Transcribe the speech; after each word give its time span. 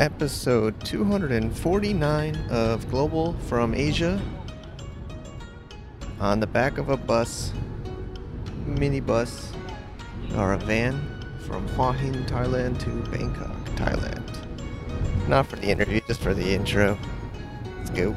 episode 0.00 0.78
249 0.84 2.36
of 2.50 2.90
Global 2.90 3.32
from 3.48 3.74
Asia 3.74 4.20
on 6.20 6.38
the 6.38 6.46
back 6.46 6.76
of 6.76 6.90
a 6.90 6.96
bus, 6.96 7.52
minibus, 8.66 9.54
or 10.36 10.52
a 10.52 10.58
van 10.58 11.00
from 11.46 11.66
Hua 11.68 11.92
Hin, 11.92 12.24
Thailand 12.26 12.78
to 12.80 13.10
Bangkok, 13.10 13.56
Thailand. 13.76 15.28
Not 15.28 15.46
for 15.46 15.56
the 15.56 15.68
interview, 15.68 16.00
just 16.06 16.20
for 16.20 16.34
the 16.34 16.54
intro. 16.54 16.98
Let's 17.78 17.90
go. 17.90 18.14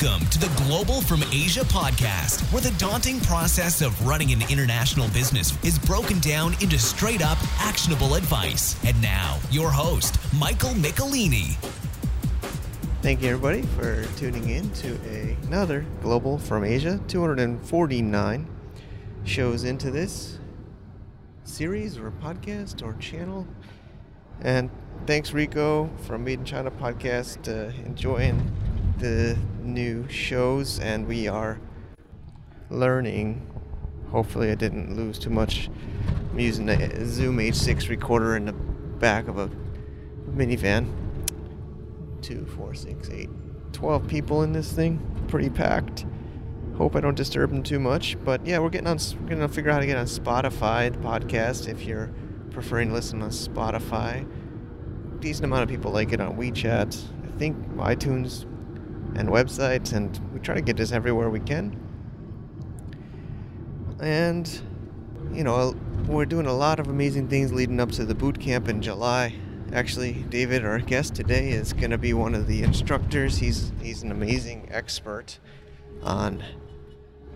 Welcome 0.00 0.26
to 0.30 0.38
the 0.40 0.64
Global 0.64 1.00
from 1.02 1.22
Asia 1.30 1.60
podcast, 1.60 2.40
where 2.52 2.62
the 2.62 2.76
daunting 2.78 3.20
process 3.20 3.80
of 3.80 4.04
running 4.04 4.32
an 4.32 4.42
international 4.50 5.06
business 5.08 5.52
is 5.62 5.78
broken 5.78 6.18
down 6.18 6.54
into 6.60 6.80
straight 6.80 7.22
up 7.22 7.38
actionable 7.60 8.16
advice. 8.16 8.82
And 8.84 9.00
now, 9.00 9.38
your 9.52 9.70
host, 9.70 10.18
Michael 10.34 10.70
Michelini. 10.70 11.54
Thank 13.02 13.22
you, 13.22 13.28
everybody, 13.28 13.62
for 13.62 14.04
tuning 14.16 14.48
in 14.50 14.68
to 14.72 14.98
another 15.46 15.86
Global 16.02 16.38
from 16.38 16.64
Asia. 16.64 16.98
249 17.06 18.48
shows 19.24 19.62
into 19.62 19.92
this 19.92 20.38
series 21.44 21.98
or 21.98 22.10
podcast 22.10 22.82
or 22.82 22.94
channel. 22.94 23.46
And 24.40 24.70
thanks, 25.06 25.32
Rico, 25.32 25.88
from 26.02 26.24
Made 26.24 26.40
in 26.40 26.44
China 26.44 26.72
podcast, 26.72 27.48
uh, 27.48 27.72
enjoying 27.86 28.50
the 28.98 29.36
new 29.64 30.08
shows, 30.08 30.78
and 30.78 31.06
we 31.06 31.26
are 31.28 31.60
learning. 32.70 33.46
Hopefully, 34.10 34.50
I 34.50 34.54
didn't 34.54 34.96
lose 34.96 35.18
too 35.18 35.30
much. 35.30 35.70
I'm 36.30 36.38
using 36.38 36.68
a 36.68 37.06
Zoom 37.06 37.38
H6 37.38 37.88
recorder 37.88 38.36
in 38.36 38.46
the 38.46 38.52
back 38.52 39.28
of 39.28 39.38
a 39.38 39.50
minivan. 40.30 40.92
Two, 42.22 42.46
four, 42.56 42.74
six, 42.74 43.10
eight, 43.10 43.30
12 43.72 44.06
people 44.06 44.42
in 44.42 44.52
this 44.52 44.72
thing. 44.72 45.00
Pretty 45.28 45.50
packed. 45.50 46.06
Hope 46.76 46.96
I 46.96 47.00
don't 47.00 47.14
disturb 47.14 47.50
them 47.50 47.62
too 47.62 47.78
much. 47.78 48.16
But 48.24 48.44
yeah, 48.46 48.58
we're 48.58 48.70
getting 48.70 48.88
on. 48.88 48.98
We're 49.22 49.28
gonna 49.28 49.48
figure 49.48 49.70
out 49.70 49.74
how 49.74 49.80
to 49.80 49.86
get 49.86 49.96
on 49.96 50.06
Spotify 50.06 50.92
the 50.92 50.98
podcast 50.98 51.68
if 51.68 51.84
you're 51.84 52.10
preferring 52.50 52.88
to 52.88 52.94
listen 52.94 53.22
on 53.22 53.30
Spotify. 53.30 54.26
Decent 55.20 55.44
amount 55.44 55.62
of 55.62 55.68
people 55.68 55.92
like 55.92 56.12
it 56.12 56.20
on 56.20 56.36
WeChat. 56.36 57.00
I 57.24 57.38
think 57.38 57.56
iTunes 57.76 58.46
and 59.16 59.28
websites, 59.28 59.92
and 59.92 60.18
we 60.32 60.40
try 60.40 60.54
to 60.54 60.60
get 60.60 60.76
this 60.76 60.92
everywhere 60.92 61.30
we 61.30 61.40
can. 61.40 61.78
And, 64.00 64.60
you 65.32 65.44
know, 65.44 65.74
we're 66.06 66.26
doing 66.26 66.46
a 66.46 66.52
lot 66.52 66.80
of 66.80 66.88
amazing 66.88 67.28
things 67.28 67.52
leading 67.52 67.80
up 67.80 67.90
to 67.92 68.04
the 68.04 68.14
boot 68.14 68.38
camp 68.40 68.68
in 68.68 68.82
July. 68.82 69.34
Actually, 69.72 70.12
David, 70.28 70.64
our 70.64 70.78
guest 70.78 71.14
today, 71.14 71.50
is 71.50 71.72
going 71.72 71.90
to 71.90 71.98
be 71.98 72.12
one 72.12 72.34
of 72.34 72.46
the 72.46 72.62
instructors. 72.62 73.38
He's 73.38 73.72
he's 73.80 74.02
an 74.02 74.10
amazing 74.10 74.68
expert 74.70 75.38
on 76.02 76.44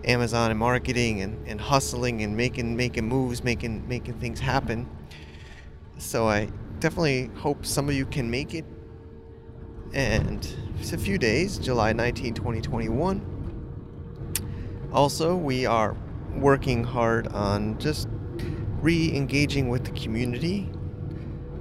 Amazon 0.05 0.51
and 0.51 0.59
marketing 0.59 1.21
and, 1.21 1.45
and 1.47 1.59
hustling 1.59 2.21
and 2.21 2.37
making 2.37 2.77
making 2.77 3.07
moves, 3.07 3.43
making 3.43 3.87
making 3.87 4.13
things 4.19 4.39
happen. 4.39 4.87
So 5.97 6.29
I 6.29 6.49
definitely 6.79 7.29
hope 7.35 7.65
some 7.65 7.89
of 7.89 7.95
you 7.95 8.05
can 8.05 8.29
make 8.29 8.53
it. 8.53 8.65
And 9.93 10.47
it's 10.79 10.93
a 10.93 10.97
few 10.97 11.17
days, 11.17 11.57
July 11.57 11.93
19, 11.93 12.35
2021. 12.35 14.89
Also, 14.93 15.35
we 15.35 15.65
are 15.65 15.97
working 16.35 16.83
hard 16.83 17.27
on 17.29 17.79
just 17.79 18.07
re 18.81 19.15
engaging 19.15 19.69
with 19.69 19.85
the 19.85 19.91
community. 19.91 20.69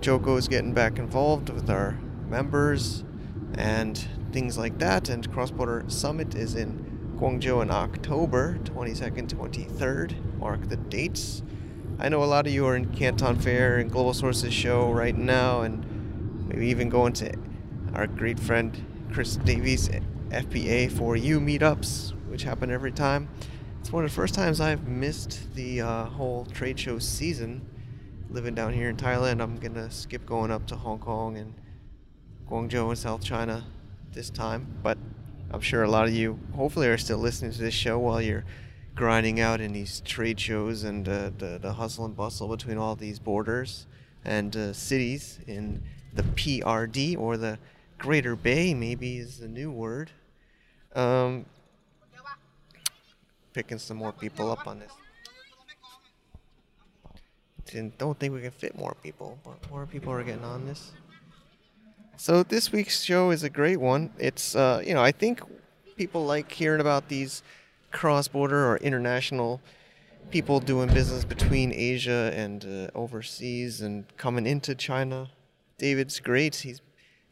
Joko 0.01 0.37
is 0.37 0.47
getting 0.47 0.75
back 0.75 0.99
involved 0.99 1.49
with 1.49 1.71
our 1.71 1.99
members 2.29 3.05
and 3.55 3.97
things 4.33 4.59
like 4.59 4.79
that. 4.79 5.09
And 5.09 5.31
Cross 5.33 5.53
Border 5.53 5.85
Summit 5.89 6.35
is 6.35 6.55
in 6.55 7.17
Guangzhou 7.19 7.63
in 7.63 7.71
October 7.71 8.59
22nd, 8.65 9.29
23rd. 9.29 10.39
Mark 10.39 10.69
the 10.69 10.77
dates. 10.77 11.43
I 11.99 12.09
know 12.09 12.23
a 12.23 12.27
lot 12.27 12.47
of 12.47 12.53
you 12.53 12.65
are 12.67 12.77
in 12.77 12.93
Canton 12.93 13.41
Fair 13.41 13.79
and 13.79 13.91
Global 13.91 14.15
Sources 14.15 14.55
show 14.55 14.93
right 14.93 15.17
now, 15.17 15.63
and 15.63 16.47
maybe 16.47 16.69
even 16.69 16.89
going 16.89 17.13
to 17.15 17.33
our 17.95 18.07
great 18.07 18.39
friend 18.39 18.85
Chris 19.13 19.37
Davies 19.37 19.89
FPA 20.31 20.91
for 20.93 21.17
you 21.17 21.41
meetups, 21.41 22.13
which 22.29 22.43
happen 22.43 22.71
every 22.71 22.93
time. 22.93 23.29
It's 23.81 23.93
one 23.93 24.05
of 24.05 24.11
the 24.11 24.15
first 24.15 24.35
times 24.35 24.61
I've 24.61 24.87
missed 24.87 25.55
the 25.55 25.81
uh, 25.81 26.05
whole 26.05 26.45
trade 26.47 26.79
show 26.79 26.99
season. 26.99 27.63
Living 28.31 28.55
down 28.55 28.75
here 28.75 28.91
in 28.91 28.97
Thailand, 28.97 29.41
I'm 29.41 29.57
gonna 29.57 29.91
skip 29.91 30.27
going 30.27 30.51
up 30.51 30.67
to 30.67 30.77
Hong 30.77 30.99
Kong 30.99 31.39
and 31.39 31.55
Guangzhou 32.49 32.89
and 32.89 32.99
South 32.99 33.25
China 33.25 33.65
this 34.13 34.29
time. 34.29 34.67
But 34.83 34.99
I'm 35.51 35.61
sure 35.61 35.83
a 35.83 35.91
lot 35.91 36.07
of 36.07 36.13
you, 36.13 36.39
hopefully, 36.55 36.89
are 36.89 36.99
still 36.99 37.19
listening 37.19 37.53
to 37.53 37.59
this 37.59 37.75
show 37.75 37.99
while 37.99 38.21
you're 38.21 38.45
grinding 38.95 39.41
out 39.41 39.61
in 39.61 39.73
these 39.73 40.01
trade 40.01 40.39
shows 40.39 40.85
and 40.85 41.09
uh, 41.09 41.31
the, 41.39 41.59
the 41.63 41.73
hustle 41.73 42.05
and 42.05 42.17
bustle 42.17 42.49
between 42.49 42.77
all 42.77 42.97
these 42.97 43.19
borders 43.19 43.87
and 44.25 44.55
uh, 44.57 44.73
cities 44.73 45.39
in 45.47 45.83
the 46.13 46.23
PRD 46.23 47.17
or 47.17 47.37
the 47.37 47.59
Greater 47.99 48.37
Bay, 48.37 48.75
maybe 48.75 49.19
is 49.19 49.39
the 49.39 49.49
new 49.49 49.71
word. 49.71 50.11
Um, 50.95 51.45
picking 53.53 53.79
some 53.79 53.97
more 53.97 54.13
people 54.13 54.51
up 54.51 54.67
on 54.67 54.79
this. 54.79 54.93
Don't 57.99 58.19
think 58.19 58.33
we 58.33 58.41
can 58.41 58.51
fit 58.51 58.79
more 58.79 58.97
people, 59.03 59.39
but 59.45 59.71
more 59.71 59.85
people 59.85 60.13
are 60.13 60.23
getting 60.23 60.45
on 60.45 60.65
this. 60.65 60.93
So 62.17 62.43
this 62.43 62.73
week's 62.73 63.03
show 63.03 63.31
is 63.31 63.43
a 63.43 63.51
great 63.51 63.79
one. 63.79 64.11
It's 64.19 64.57
uh, 64.57 64.83
you 64.85 64.95
know 64.95 65.03
I 65.03 65.13
think 65.13 65.43
people 65.97 66.25
like 66.25 66.51
hearing 66.51 66.81
about 66.81 67.09
these 67.09 67.43
cross-border 67.91 68.67
or 68.67 68.77
international 68.79 69.61
people 70.31 70.61
doing 70.61 70.89
business 70.93 71.25
between 71.25 71.73
Asia 71.73 72.33
and 72.35 72.65
uh, 72.65 72.99
overseas 72.99 73.81
and 73.81 74.05
coming 74.17 74.47
into 74.47 74.75
China. 74.75 75.29
David's 75.79 76.21
great. 76.21 76.57
He's 76.57 76.81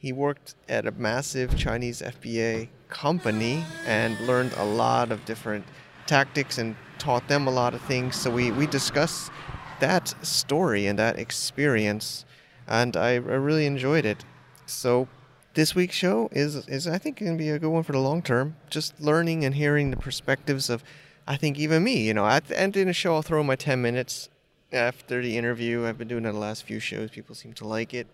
he 0.06 0.12
worked 0.12 0.54
at 0.68 0.86
a 0.86 0.92
massive 0.92 1.58
Chinese 1.58 2.00
FBA 2.00 2.68
company 2.88 3.64
and 3.86 4.18
learned 4.20 4.52
a 4.56 4.64
lot 4.64 5.10
of 5.10 5.24
different 5.24 5.64
tactics 6.06 6.58
and 6.58 6.76
taught 6.96 7.26
them 7.26 7.48
a 7.48 7.50
lot 7.50 7.74
of 7.74 7.80
things. 7.82 8.14
So 8.14 8.30
we, 8.30 8.52
we 8.52 8.68
discussed 8.68 9.32
that 9.80 10.14
story 10.24 10.86
and 10.86 10.96
that 10.96 11.18
experience, 11.18 12.24
and 12.68 12.96
I, 12.96 13.14
I 13.14 13.38
really 13.48 13.66
enjoyed 13.66 14.04
it. 14.04 14.24
So 14.66 15.08
this 15.54 15.74
week's 15.74 15.96
show 15.96 16.28
is, 16.30 16.54
is 16.68 16.86
I 16.86 16.98
think, 16.98 17.18
going 17.18 17.36
to 17.36 17.38
be 17.38 17.50
a 17.50 17.58
good 17.58 17.70
one 17.70 17.82
for 17.82 17.90
the 17.90 17.98
long 17.98 18.22
term. 18.22 18.54
Just 18.70 19.00
learning 19.00 19.44
and 19.44 19.56
hearing 19.56 19.90
the 19.90 19.96
perspectives 19.96 20.70
of, 20.70 20.84
I 21.26 21.36
think, 21.36 21.58
even 21.58 21.82
me. 21.82 22.06
You 22.06 22.14
know, 22.14 22.26
at 22.26 22.46
the 22.46 22.56
end 22.56 22.76
of 22.76 22.86
the 22.86 22.92
show, 22.92 23.16
I'll 23.16 23.22
throw 23.22 23.42
my 23.42 23.56
10 23.56 23.82
minutes 23.82 24.28
after 24.72 25.20
the 25.20 25.36
interview. 25.36 25.84
I've 25.84 25.98
been 25.98 26.06
doing 26.06 26.26
it 26.26 26.30
the 26.30 26.38
last 26.38 26.62
few 26.62 26.78
shows. 26.78 27.10
People 27.10 27.34
seem 27.34 27.54
to 27.54 27.66
like 27.66 27.92
it 27.92 28.06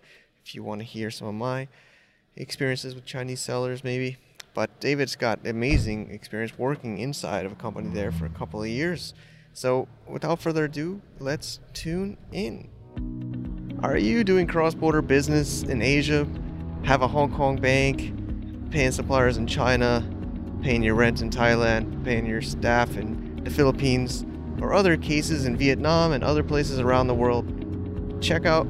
if 0.45 0.53
you 0.53 0.63
want 0.63 0.81
to 0.81 0.85
hear 0.85 1.09
some 1.09 1.27
of 1.27 1.35
my 1.35 1.67
experiences 2.35 2.95
with 2.95 3.05
Chinese 3.05 3.41
sellers, 3.41 3.83
maybe. 3.83 4.17
But 4.53 4.79
David's 4.79 5.15
got 5.15 5.47
amazing 5.47 6.11
experience 6.11 6.57
working 6.57 6.99
inside 6.99 7.45
of 7.45 7.51
a 7.51 7.55
company 7.55 7.89
there 7.89 8.11
for 8.11 8.25
a 8.25 8.29
couple 8.29 8.61
of 8.61 8.69
years. 8.69 9.13
So, 9.53 9.87
without 10.07 10.39
further 10.39 10.65
ado, 10.65 11.01
let's 11.19 11.59
tune 11.73 12.17
in. 12.31 12.69
Are 13.81 13.97
you 13.97 14.23
doing 14.23 14.47
cross 14.47 14.75
border 14.75 15.01
business 15.01 15.63
in 15.63 15.81
Asia? 15.81 16.27
Have 16.83 17.01
a 17.01 17.07
Hong 17.07 17.31
Kong 17.33 17.57
bank, 17.57 18.13
paying 18.71 18.91
suppliers 18.91 19.37
in 19.37 19.47
China, 19.47 20.07
paying 20.61 20.83
your 20.83 20.95
rent 20.95 21.21
in 21.21 21.29
Thailand, 21.29 22.03
paying 22.03 22.25
your 22.25 22.41
staff 22.41 22.95
in 22.97 23.43
the 23.43 23.49
Philippines, 23.49 24.25
or 24.61 24.73
other 24.73 24.97
cases 24.97 25.45
in 25.45 25.57
Vietnam 25.57 26.11
and 26.11 26.23
other 26.23 26.43
places 26.43 26.79
around 26.79 27.07
the 27.07 27.15
world? 27.15 28.21
Check 28.21 28.45
out 28.45 28.67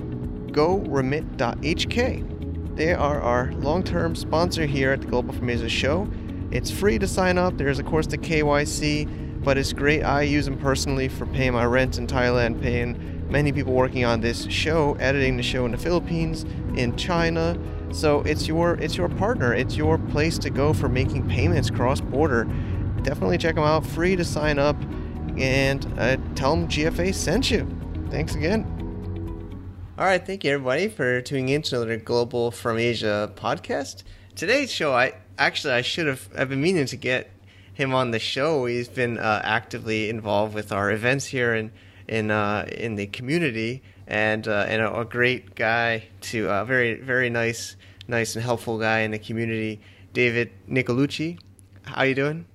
goremit.hk. 0.53 2.33
They 2.75 2.93
are 2.93 3.21
our 3.21 3.51
long 3.53 3.83
term 3.83 4.15
sponsor 4.15 4.65
here 4.65 4.91
at 4.91 5.01
the 5.01 5.07
Global 5.07 5.33
from 5.33 5.67
show. 5.67 6.07
It's 6.51 6.71
free 6.71 6.99
to 6.99 7.07
sign 7.07 7.37
up. 7.37 7.57
There's, 7.57 7.79
of 7.79 7.85
course, 7.85 8.07
the 8.07 8.17
KYC, 8.17 9.43
but 9.43 9.57
it's 9.57 9.73
great. 9.73 10.03
I 10.03 10.21
use 10.21 10.45
them 10.45 10.57
personally 10.57 11.07
for 11.07 11.25
paying 11.27 11.53
my 11.53 11.65
rent 11.65 11.97
in 11.97 12.07
Thailand, 12.07 12.61
paying 12.61 13.27
many 13.29 13.51
people 13.51 13.73
working 13.73 14.05
on 14.05 14.21
this 14.21 14.45
show, 14.45 14.93
editing 14.99 15.37
the 15.37 15.43
show 15.43 15.65
in 15.65 15.71
the 15.71 15.77
Philippines, 15.77 16.43
in 16.75 16.95
China. 16.95 17.57
So 17.91 18.21
it's 18.21 18.47
your 18.47 18.75
it's 18.75 18.95
your 18.95 19.09
partner. 19.09 19.53
It's 19.53 19.75
your 19.75 19.97
place 19.97 20.37
to 20.39 20.49
go 20.49 20.73
for 20.73 20.89
making 20.89 21.27
payments 21.27 21.69
cross 21.69 22.01
border. 22.01 22.45
Definitely 23.03 23.37
check 23.37 23.55
them 23.55 23.63
out. 23.63 23.85
Free 23.85 24.15
to 24.15 24.23
sign 24.23 24.57
up, 24.59 24.77
and 25.37 25.85
uh, 25.97 26.17
tell 26.35 26.55
them 26.55 26.67
GFA 26.67 27.13
sent 27.13 27.51
you. 27.51 27.67
Thanks 28.09 28.35
again. 28.35 28.82
All 29.95 30.05
right, 30.05 30.25
thank 30.25 30.43
you 30.43 30.51
everybody 30.51 30.87
for 30.87 31.21
tuning 31.21 31.49
in 31.49 31.61
to 31.61 31.75
another 31.75 31.97
Global 31.97 32.49
from 32.49 32.79
Asia 32.79 33.31
podcast. 33.35 34.01
Today's 34.35 34.71
show, 34.71 34.91
I 34.91 35.13
actually 35.37 35.73
I 35.73 35.83
should 35.83 36.07
have 36.07 36.27
I've 36.35 36.49
been 36.49 36.63
meaning 36.63 36.87
to 36.87 36.97
get 36.97 37.29
him 37.75 37.93
on 37.93 38.09
the 38.09 38.17
show. 38.17 38.65
He's 38.65 38.87
been 38.87 39.19
uh, 39.19 39.41
actively 39.43 40.09
involved 40.09 40.55
with 40.55 40.71
our 40.71 40.89
events 40.89 41.27
here 41.27 41.53
in 41.53 41.71
in 42.07 42.31
uh, 42.31 42.67
in 42.75 42.95
the 42.95 43.05
community, 43.05 43.83
and 44.07 44.47
uh, 44.47 44.65
and 44.67 44.81
a, 44.81 45.01
a, 45.01 45.05
great 45.05 45.53
guy 45.53 46.05
to 46.21 46.47
a 46.47 46.53
uh, 46.53 46.65
very 46.65 46.95
very 46.95 47.29
nice 47.29 47.75
nice 48.07 48.35
and 48.35 48.43
helpful 48.43 48.79
guy 48.79 49.01
in 49.01 49.11
the 49.11 49.19
community, 49.19 49.79
David 50.11 50.49
Nicolucci. 50.67 51.37
How 51.83 52.01
you 52.01 52.15
doing? 52.15 52.45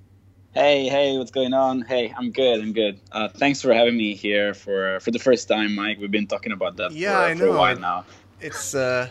Hey, 0.54 0.88
hey, 0.88 1.18
what's 1.18 1.30
going 1.30 1.52
on? 1.52 1.82
Hey, 1.82 2.12
I'm 2.16 2.30
good. 2.32 2.60
I'm 2.60 2.72
good. 2.72 2.98
Uh, 3.12 3.28
thanks 3.28 3.60
for 3.60 3.72
having 3.72 3.96
me 3.96 4.14
here 4.14 4.54
for 4.54 4.98
for 5.00 5.10
the 5.10 5.18
first 5.18 5.46
time, 5.48 5.74
Mike. 5.74 5.98
We've 6.00 6.10
been 6.10 6.26
talking 6.26 6.52
about 6.52 6.76
that 6.76 6.92
yeah, 6.92 7.12
for, 7.12 7.18
I 7.18 7.34
know. 7.34 7.38
for 7.40 7.46
a 7.46 7.58
while 7.58 7.78
now. 7.78 8.04
It's 8.40 8.74
uh, 8.74 9.08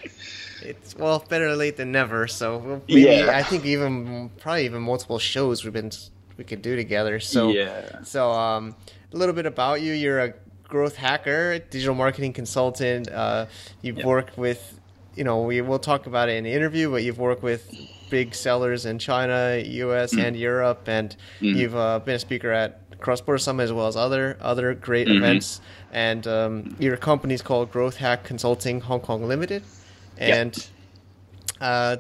it's 0.62 0.96
well 0.96 1.24
better 1.30 1.56
late 1.56 1.78
than 1.78 1.92
never. 1.92 2.28
So 2.28 2.82
maybe 2.88 3.02
yeah. 3.02 3.38
I 3.38 3.44
think 3.44 3.66
even 3.66 4.30
probably 4.40 4.66
even 4.66 4.82
multiple 4.82 5.20
shows 5.20 5.64
we've 5.64 5.74
been 5.74 5.92
we 6.38 6.44
could 6.44 6.62
do 6.62 6.76
together. 6.76 7.20
So 7.20 7.50
yeah. 7.50 8.02
So 8.04 8.32
um, 8.32 8.76
a 9.14 9.18
little 9.18 9.36
bit 9.36 9.46
about 9.46 9.82
you. 9.82 9.94
You're 9.94 10.20
a 10.20 10.34
growth 10.68 10.96
hacker, 10.96 11.60
digital 11.60 11.96
marketing 11.96 12.34
consultant. 12.34 13.10
Uh, 13.10 13.46
you've 13.82 13.98
yep. 13.98 14.06
worked 14.06 14.38
with, 14.38 14.77
you 15.18 15.24
know, 15.24 15.42
we 15.42 15.62
will 15.62 15.80
talk 15.80 16.06
about 16.06 16.30
it 16.30 16.36
in 16.36 16.44
the 16.44 16.54
interview, 16.54 16.92
but 16.92 17.04
you've 17.04 17.18
worked 17.18 17.42
with 17.42 17.74
big 18.10 18.36
sellers 18.36 18.86
in 18.86 19.00
China, 19.00 19.62
U.S. 19.66 20.14
Mm. 20.14 20.24
and 20.24 20.38
Europe, 20.38 20.88
and 20.88 21.16
mm. 21.42 21.56
you've 21.56 21.76
uh, 21.76 22.00
been 22.00 22.16
a 22.16 22.20
speaker 22.20 22.52
at 22.52 23.00
Cross 23.00 23.22
Border 23.22 23.40
Summit 23.40 23.64
as 23.64 23.74
well 23.74 23.88
as 23.88 23.96
other 23.96 24.38
other 24.42 24.74
great 24.74 25.08
mm-hmm. 25.08 25.18
events. 25.18 25.60
And 25.92 26.28
um, 26.28 26.76
your 26.80 26.98
company 26.98 27.34
is 27.34 27.42
called 27.42 27.72
Growth 27.72 27.98
Hack 27.98 28.24
Consulting 28.24 28.82
Hong 28.82 29.00
Kong 29.00 29.28
Limited, 29.28 29.64
and 30.18 30.56
yep. 30.56 30.68
uh, 31.62 31.98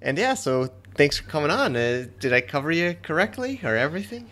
and 0.00 0.16
yeah, 0.16 0.34
so 0.34 0.70
thanks 0.94 1.18
for 1.18 1.28
coming 1.28 1.50
on. 1.50 1.76
Uh, 1.76 2.06
did 2.18 2.32
I 2.32 2.40
cover 2.40 2.72
you 2.72 2.96
correctly 3.02 3.60
or 3.62 3.76
everything? 3.76 4.30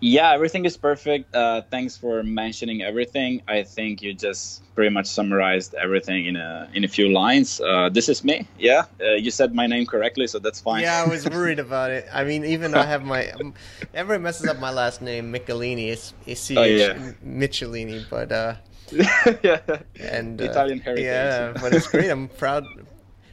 Yeah, 0.00 0.32
everything 0.32 0.64
is 0.64 0.76
perfect. 0.76 1.34
Uh, 1.34 1.62
thanks 1.70 1.96
for 1.96 2.22
mentioning 2.22 2.82
everything. 2.82 3.42
I 3.46 3.62
think 3.62 4.00
you 4.00 4.14
just 4.14 4.62
pretty 4.74 4.90
much 4.90 5.06
summarized 5.06 5.74
everything 5.74 6.26
in 6.26 6.36
a 6.36 6.68
in 6.72 6.84
a 6.84 6.88
few 6.88 7.08
lines. 7.08 7.60
Uh, 7.60 7.90
this 7.90 8.08
is 8.08 8.24
me. 8.24 8.48
Yeah, 8.58 8.84
uh, 9.00 9.14
you 9.14 9.30
said 9.30 9.54
my 9.54 9.66
name 9.66 9.84
correctly, 9.84 10.26
so 10.26 10.38
that's 10.38 10.60
fine. 10.60 10.82
Yeah, 10.82 11.04
I 11.04 11.08
was 11.08 11.28
worried 11.36 11.58
about 11.58 11.90
it. 11.90 12.08
I 12.12 12.24
mean, 12.24 12.44
even 12.44 12.70
though 12.70 12.80
I 12.80 12.86
have 12.86 13.04
my 13.04 13.30
um, 13.32 13.54
everyone 13.92 14.22
messes 14.22 14.48
up 14.48 14.58
my 14.58 14.70
last 14.70 15.02
name, 15.02 15.32
Michelini. 15.32 15.88
It's 15.88 16.14
it's 16.26 16.50
oh, 16.50 16.64
yeah. 16.64 17.12
Michelini, 17.24 18.04
but 18.08 18.32
uh, 18.32 18.54
yeah, 19.42 19.60
and 20.00 20.40
uh, 20.40 20.44
Italian 20.44 20.80
heritage. 20.80 21.04
Yeah, 21.04 21.52
but 21.60 21.74
it's 21.74 21.88
great. 21.88 22.08
I'm 22.08 22.28
proud 22.28 22.64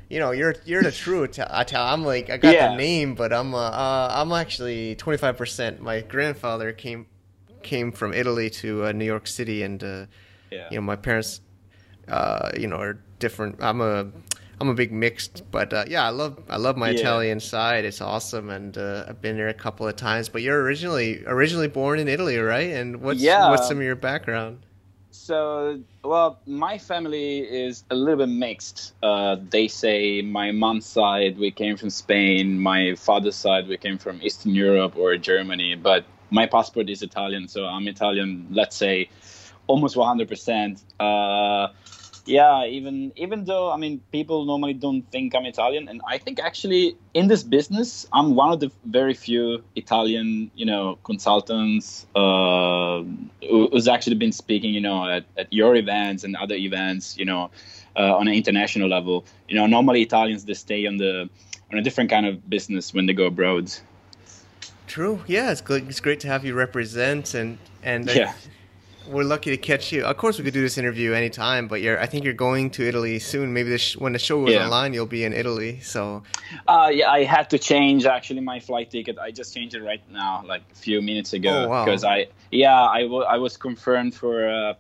you 0.10 0.20
know, 0.20 0.32
you're 0.32 0.56
you're 0.66 0.84
the 0.84 0.92
true 0.92 1.24
Italian. 1.24 1.50
I'm 1.76 2.04
like 2.04 2.30
I 2.30 2.38
got 2.38 2.54
yeah. 2.54 2.70
the 2.70 2.76
name, 2.76 3.16
but 3.16 3.34
I'm 3.34 3.54
uh, 3.54 3.58
uh 3.58 4.12
I'm 4.16 4.32
actually 4.32 4.96
25 4.96 5.38
percent. 5.38 5.82
My 5.82 6.02
grandfather 6.02 6.72
came 6.72 7.08
came 7.64 7.92
from 7.92 8.14
Italy 8.14 8.50
to 8.50 8.86
uh, 8.86 8.92
New 8.92 9.06
York 9.06 9.28
City, 9.28 9.64
and 9.64 9.84
uh, 9.84 10.06
yeah. 10.52 10.68
you 10.70 10.78
know 10.78 10.82
my 10.82 10.96
parents, 10.96 11.42
uh, 12.08 12.52
you 12.58 12.68
know, 12.68 12.78
are 12.78 13.00
different. 13.20 13.64
I'm 13.64 13.82
a 13.82 14.12
I'm 14.62 14.70
a 14.70 14.74
big 14.74 14.92
mixed, 14.92 15.44
but 15.52 15.74
uh, 15.74 15.86
yeah, 15.88 16.06
I 16.06 16.10
love 16.10 16.40
I 16.50 16.58
love 16.58 16.78
my 16.78 16.90
yeah. 16.90 17.00
Italian 17.00 17.40
side. 17.40 17.86
It's 17.86 18.02
awesome, 18.02 18.50
and 18.50 18.78
uh, 18.78 19.06
I've 19.08 19.22
been 19.22 19.36
there 19.36 19.50
a 19.50 19.54
couple 19.54 19.88
of 19.88 19.96
times. 19.96 20.30
But 20.30 20.42
you're 20.42 20.62
originally 20.62 21.24
originally 21.26 21.68
born 21.68 22.00
in 22.00 22.08
Italy, 22.08 22.38
right? 22.38 22.70
And 22.70 23.02
what's 23.02 23.20
yeah. 23.20 23.50
what's 23.50 23.68
some 23.68 23.78
of 23.78 23.84
your 23.84 23.96
background? 23.96 24.66
So 25.14 25.80
well 26.04 26.40
my 26.46 26.78
family 26.78 27.40
is 27.40 27.84
a 27.90 27.96
little 27.96 28.26
bit 28.26 28.34
mixed. 28.34 28.94
Uh, 29.04 29.38
they 29.50 29.68
say 29.68 30.22
my 30.22 30.52
mom's 30.52 30.86
side 30.86 31.38
we 31.38 31.52
came 31.52 31.78
from 31.78 31.90
spain. 31.90 32.60
My 32.60 32.96
father's 32.96 33.36
side 33.36 33.68
we 33.68 33.78
came 33.78 33.98
from 33.98 34.22
eastern 34.22 34.56
europe 34.56 34.98
or 34.98 35.16
germany. 35.18 35.76
But 35.76 36.06
my 36.32 36.48
passport 36.48 36.90
is 36.90 37.04
italian 37.04 37.48
so 37.48 37.66
i'm 37.66 37.88
italian 37.88 38.48
let's 38.50 38.76
say 38.76 39.08
almost 39.68 39.96
100% 39.96 40.82
uh, 41.00 41.68
yeah 42.26 42.66
even 42.66 43.12
even 43.16 43.44
though 43.46 43.72
i 43.72 43.78
mean 43.78 44.00
people 44.12 44.46
normally 44.46 44.74
don't 44.74 45.04
think 45.12 45.36
i'm 45.36 45.46
italian 45.46 45.90
and 45.90 46.02
i 46.08 46.18
think 46.18 46.40
actually 46.40 46.96
in 47.14 47.28
this 47.28 47.44
business 47.44 48.08
i'm 48.14 48.34
one 48.36 48.52
of 48.52 48.60
the 48.60 48.72
very 48.86 49.14
few 49.14 49.62
italian 49.76 50.50
you 50.56 50.66
know 50.66 50.98
consultants 51.04 52.06
uh, 52.16 53.04
who's 53.50 53.88
actually 53.88 54.16
been 54.16 54.32
speaking 54.32 54.74
you 54.74 54.82
know 54.82 55.10
at, 55.10 55.26
at 55.38 55.52
your 55.52 55.76
events 55.76 56.24
and 56.24 56.36
other 56.38 56.56
events 56.56 57.18
you 57.18 57.26
know 57.26 57.50
uh, 57.96 58.16
on 58.16 58.28
an 58.28 58.34
international 58.34 58.90
level. 58.90 59.26
You 59.48 59.56
know 59.56 59.68
normally 59.68 60.02
italians 60.02 60.46
they 60.46 60.54
stay 60.54 60.86
on 60.88 60.98
the 60.98 61.30
on 61.72 61.78
a 61.78 61.82
different 61.82 62.10
kind 62.10 62.26
of 62.26 62.50
business 62.50 62.94
when 62.94 63.06
they 63.06 63.14
go 63.14 63.26
abroad. 63.26 63.72
True. 64.88 65.24
Yeah 65.28 65.52
it's, 65.52 65.62
good. 65.62 65.88
it's 65.88 66.00
great 66.00 66.20
to 66.22 66.28
have 66.28 66.46
you 66.46 66.54
represent 66.54 67.34
and 67.34 67.58
and 67.84 68.10
yeah 68.10 68.34
we're 69.08 69.24
lucky 69.24 69.52
to 69.52 69.58
catch 69.58 69.92
you. 69.92 70.04
Of 70.06 70.18
course, 70.18 70.38
we 70.38 70.44
could 70.44 70.54
do 70.54 70.62
this 70.62 70.78
interview 70.78 71.14
anytime, 71.14 71.68
but 71.68 71.82
you're. 71.82 72.00
I 72.00 72.06
think 72.06 72.24
you're 72.24 72.34
going 72.34 72.70
to 72.72 72.88
Italy 72.88 73.20
soon. 73.20 73.54
Maybe 73.54 73.78
sh- 73.78 73.98
when 73.98 74.14
the 74.14 74.20
show 74.20 74.44
goes 74.44 74.54
yeah. 74.54 74.66
online, 74.66 74.94
you'll 74.94 75.06
be 75.06 75.24
in 75.24 75.34
Italy. 75.34 75.80
So. 75.82 76.24
Uh, 76.68 76.90
yeah, 76.94 77.10
I 77.10 77.24
had 77.24 77.50
to 77.52 77.60
change 77.60 78.06
actually 78.06 78.42
my 78.42 78.60
flight 78.60 78.92
ticket. 78.92 79.18
I 79.20 79.32
just 79.32 79.54
changed 79.54 79.76
it 79.76 79.84
right 79.84 80.02
now, 80.12 80.44
like 80.46 80.62
a 80.72 80.76
few 80.76 81.02
minutes 81.02 81.34
ago, 81.34 81.66
oh, 81.66 81.70
wow. 81.70 81.86
because 81.86 82.04
I 82.04 82.28
yeah 82.52 82.82
I, 82.84 83.04
w- 83.04 83.24
I 83.24 83.38
was 83.38 83.58
confirmed 83.58 84.16
for. 84.16 84.50
Uh, 84.50 84.74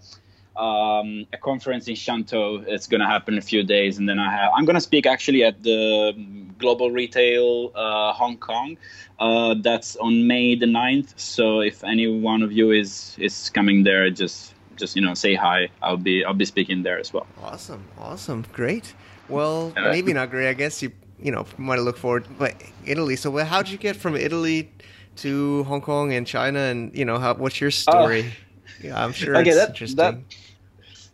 um, 0.55 1.25
a 1.33 1.37
conference 1.37 1.87
in 1.87 1.95
Shantou. 1.95 2.65
It's 2.67 2.87
going 2.87 3.01
to 3.01 3.07
happen 3.07 3.35
in 3.35 3.37
a 3.37 3.41
few 3.41 3.63
days, 3.63 3.97
and 3.97 4.07
then 4.07 4.19
I 4.19 4.31
have 4.31 4.51
I'm 4.55 4.65
going 4.65 4.75
to 4.75 4.81
speak 4.81 5.05
actually 5.05 5.43
at 5.43 5.63
the 5.63 6.13
Global 6.59 6.91
Retail 6.91 7.71
uh, 7.75 8.13
Hong 8.13 8.37
Kong. 8.37 8.77
Uh, 9.19 9.55
that's 9.61 9.95
on 9.97 10.27
May 10.27 10.55
the 10.55 10.65
9th. 10.65 11.17
So 11.19 11.61
if 11.61 11.83
any 11.83 12.07
one 12.07 12.41
of 12.41 12.51
you 12.51 12.71
is 12.71 13.15
is 13.19 13.49
coming 13.49 13.83
there, 13.83 14.09
just 14.09 14.53
just 14.75 14.95
you 14.95 15.01
know 15.01 15.13
say 15.13 15.35
hi. 15.35 15.69
I'll 15.81 15.97
be 15.97 16.23
I'll 16.25 16.33
be 16.33 16.45
speaking 16.45 16.83
there 16.83 16.99
as 16.99 17.13
well. 17.13 17.27
Awesome, 17.41 17.85
awesome, 17.99 18.45
great. 18.53 18.93
Well, 19.29 19.73
uh, 19.77 19.89
maybe 19.89 20.13
not 20.13 20.29
great. 20.29 20.49
I 20.49 20.53
guess 20.53 20.81
you 20.81 20.91
you 21.19 21.31
know 21.31 21.45
might 21.57 21.79
look 21.79 21.97
forward, 21.97 22.25
but 22.37 22.55
Italy. 22.85 23.15
So 23.15 23.35
how 23.37 23.61
did 23.61 23.71
you 23.71 23.77
get 23.77 23.95
from 23.95 24.15
Italy 24.15 24.71
to 25.17 25.63
Hong 25.63 25.81
Kong 25.81 26.13
and 26.13 26.25
China, 26.25 26.59
and 26.59 26.95
you 26.95 27.05
know 27.05 27.17
how, 27.17 27.33
what's 27.35 27.61
your 27.61 27.71
story? 27.71 28.21
Uh, 28.21 28.29
yeah, 28.83 29.03
I'm 29.03 29.13
sure 29.13 29.35
okay, 29.37 29.49
it's 29.49 29.59
that, 29.59 29.69
interesting. 29.69 29.97
That, 29.97 30.17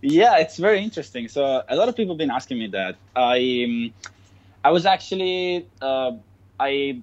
yeah, 0.01 0.37
it's 0.37 0.57
very 0.57 0.81
interesting. 0.81 1.27
So 1.27 1.63
a 1.67 1.75
lot 1.75 1.89
of 1.89 1.95
people 1.95 2.13
have 2.13 2.19
been 2.19 2.31
asking 2.31 2.59
me 2.59 2.67
that. 2.67 2.95
I 3.15 3.65
um, 3.67 3.93
I 4.63 4.71
was 4.71 4.85
actually 4.85 5.67
uh, 5.81 6.11
I 6.59 7.01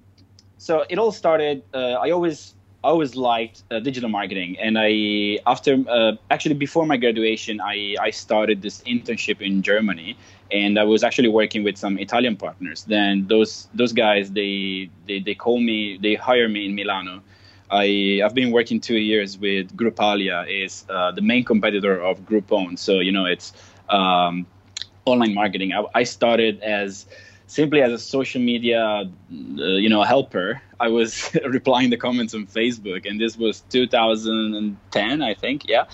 so 0.57 0.85
it 0.89 0.97
all 0.97 1.11
started. 1.11 1.63
Uh, 1.73 1.93
I 2.03 2.11
always 2.11 2.55
I 2.83 2.89
always 2.89 3.15
liked 3.15 3.63
uh, 3.71 3.79
digital 3.79 4.09
marketing, 4.09 4.57
and 4.59 4.77
I 4.79 5.39
after 5.45 5.83
uh, 5.89 6.13
actually 6.31 6.55
before 6.55 6.85
my 6.85 6.97
graduation, 6.97 7.61
I 7.61 7.95
I 8.01 8.09
started 8.09 8.61
this 8.61 8.81
internship 8.81 9.41
in 9.41 9.61
Germany, 9.61 10.17
and 10.51 10.79
I 10.79 10.83
was 10.83 11.03
actually 11.03 11.29
working 11.29 11.63
with 11.63 11.77
some 11.77 11.97
Italian 11.99 12.35
partners. 12.35 12.83
Then 12.85 13.27
those 13.27 13.67
those 13.73 13.93
guys 13.93 14.31
they 14.31 14.89
they 15.07 15.19
they 15.19 15.35
call 15.35 15.59
me 15.59 15.97
they 16.01 16.15
hire 16.15 16.49
me 16.49 16.65
in 16.65 16.73
Milano. 16.75 17.21
I 17.69 18.21
I've 18.23 18.33
been 18.33 18.51
working 18.51 18.79
two 18.79 18.97
years 18.97 19.37
with 19.37 19.75
Groupalia, 19.75 20.47
is 20.49 20.85
uh, 20.89 21.11
the 21.11 21.21
main 21.21 21.43
competitor 21.43 21.99
of 21.99 22.19
Groupon. 22.21 22.77
So 22.77 22.99
you 22.99 23.11
know 23.11 23.25
it's 23.25 23.53
um, 23.89 24.45
online 25.05 25.33
marketing. 25.33 25.73
I, 25.73 25.83
I 25.93 26.03
started 26.03 26.61
as 26.61 27.05
simply 27.47 27.81
as 27.81 27.91
a 27.91 27.97
social 27.97 28.41
media, 28.41 28.83
uh, 28.83 29.05
you 29.29 29.89
know, 29.89 30.03
helper. 30.03 30.61
I 30.79 30.89
was 30.89 31.35
replying 31.45 31.89
the 31.89 31.97
comments 31.97 32.35
on 32.35 32.45
Facebook, 32.45 33.09
and 33.09 33.19
this 33.19 33.37
was 33.37 33.61
2010, 33.69 35.21
I 35.21 35.33
think. 35.33 35.67
Yeah. 35.67 35.85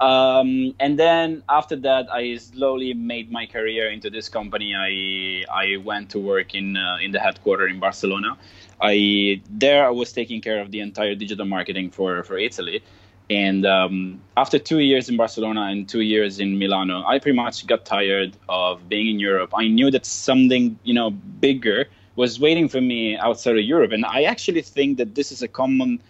Um, 0.00 0.74
and 0.80 0.98
then 0.98 1.44
after 1.48 1.76
that, 1.76 2.12
I 2.12 2.36
slowly 2.36 2.92
made 2.92 3.30
my 3.30 3.46
career 3.46 3.88
into 3.88 4.10
this 4.10 4.28
company. 4.28 4.74
I 4.74 5.44
I 5.48 5.76
went 5.76 6.10
to 6.10 6.18
work 6.18 6.56
in 6.56 6.76
uh, 6.76 6.96
in 7.00 7.12
the 7.12 7.20
headquarters 7.20 7.70
in 7.70 7.78
Barcelona. 7.78 8.36
I 8.80 9.40
there 9.48 9.86
I 9.86 9.90
was 9.90 10.12
taking 10.12 10.40
care 10.40 10.60
of 10.60 10.72
the 10.72 10.80
entire 10.80 11.14
digital 11.14 11.46
marketing 11.46 11.90
for 11.90 12.24
for 12.24 12.36
Italy. 12.36 12.82
And 13.32 13.64
um, 13.64 14.20
after 14.36 14.58
two 14.58 14.80
years 14.80 15.08
in 15.08 15.16
Barcelona 15.16 15.62
and 15.62 15.88
two 15.88 16.02
years 16.02 16.38
in 16.38 16.58
Milano, 16.58 17.02
I 17.06 17.18
pretty 17.18 17.36
much 17.36 17.66
got 17.66 17.86
tired 17.86 18.36
of 18.48 18.90
being 18.90 19.08
in 19.08 19.18
Europe. 19.18 19.52
I 19.56 19.68
knew 19.68 19.90
that 19.90 20.04
something, 20.04 20.78
you 20.82 20.92
know, 20.92 21.10
bigger 21.10 21.86
was 22.14 22.38
waiting 22.38 22.68
for 22.68 22.82
me 22.82 23.16
outside 23.16 23.56
of 23.56 23.64
Europe, 23.64 23.92
and 23.92 24.04
I 24.04 24.24
actually 24.24 24.60
think 24.60 24.98
that 24.98 25.14
this 25.14 25.32
is 25.32 25.40
a 25.42 25.48
common, 25.48 26.02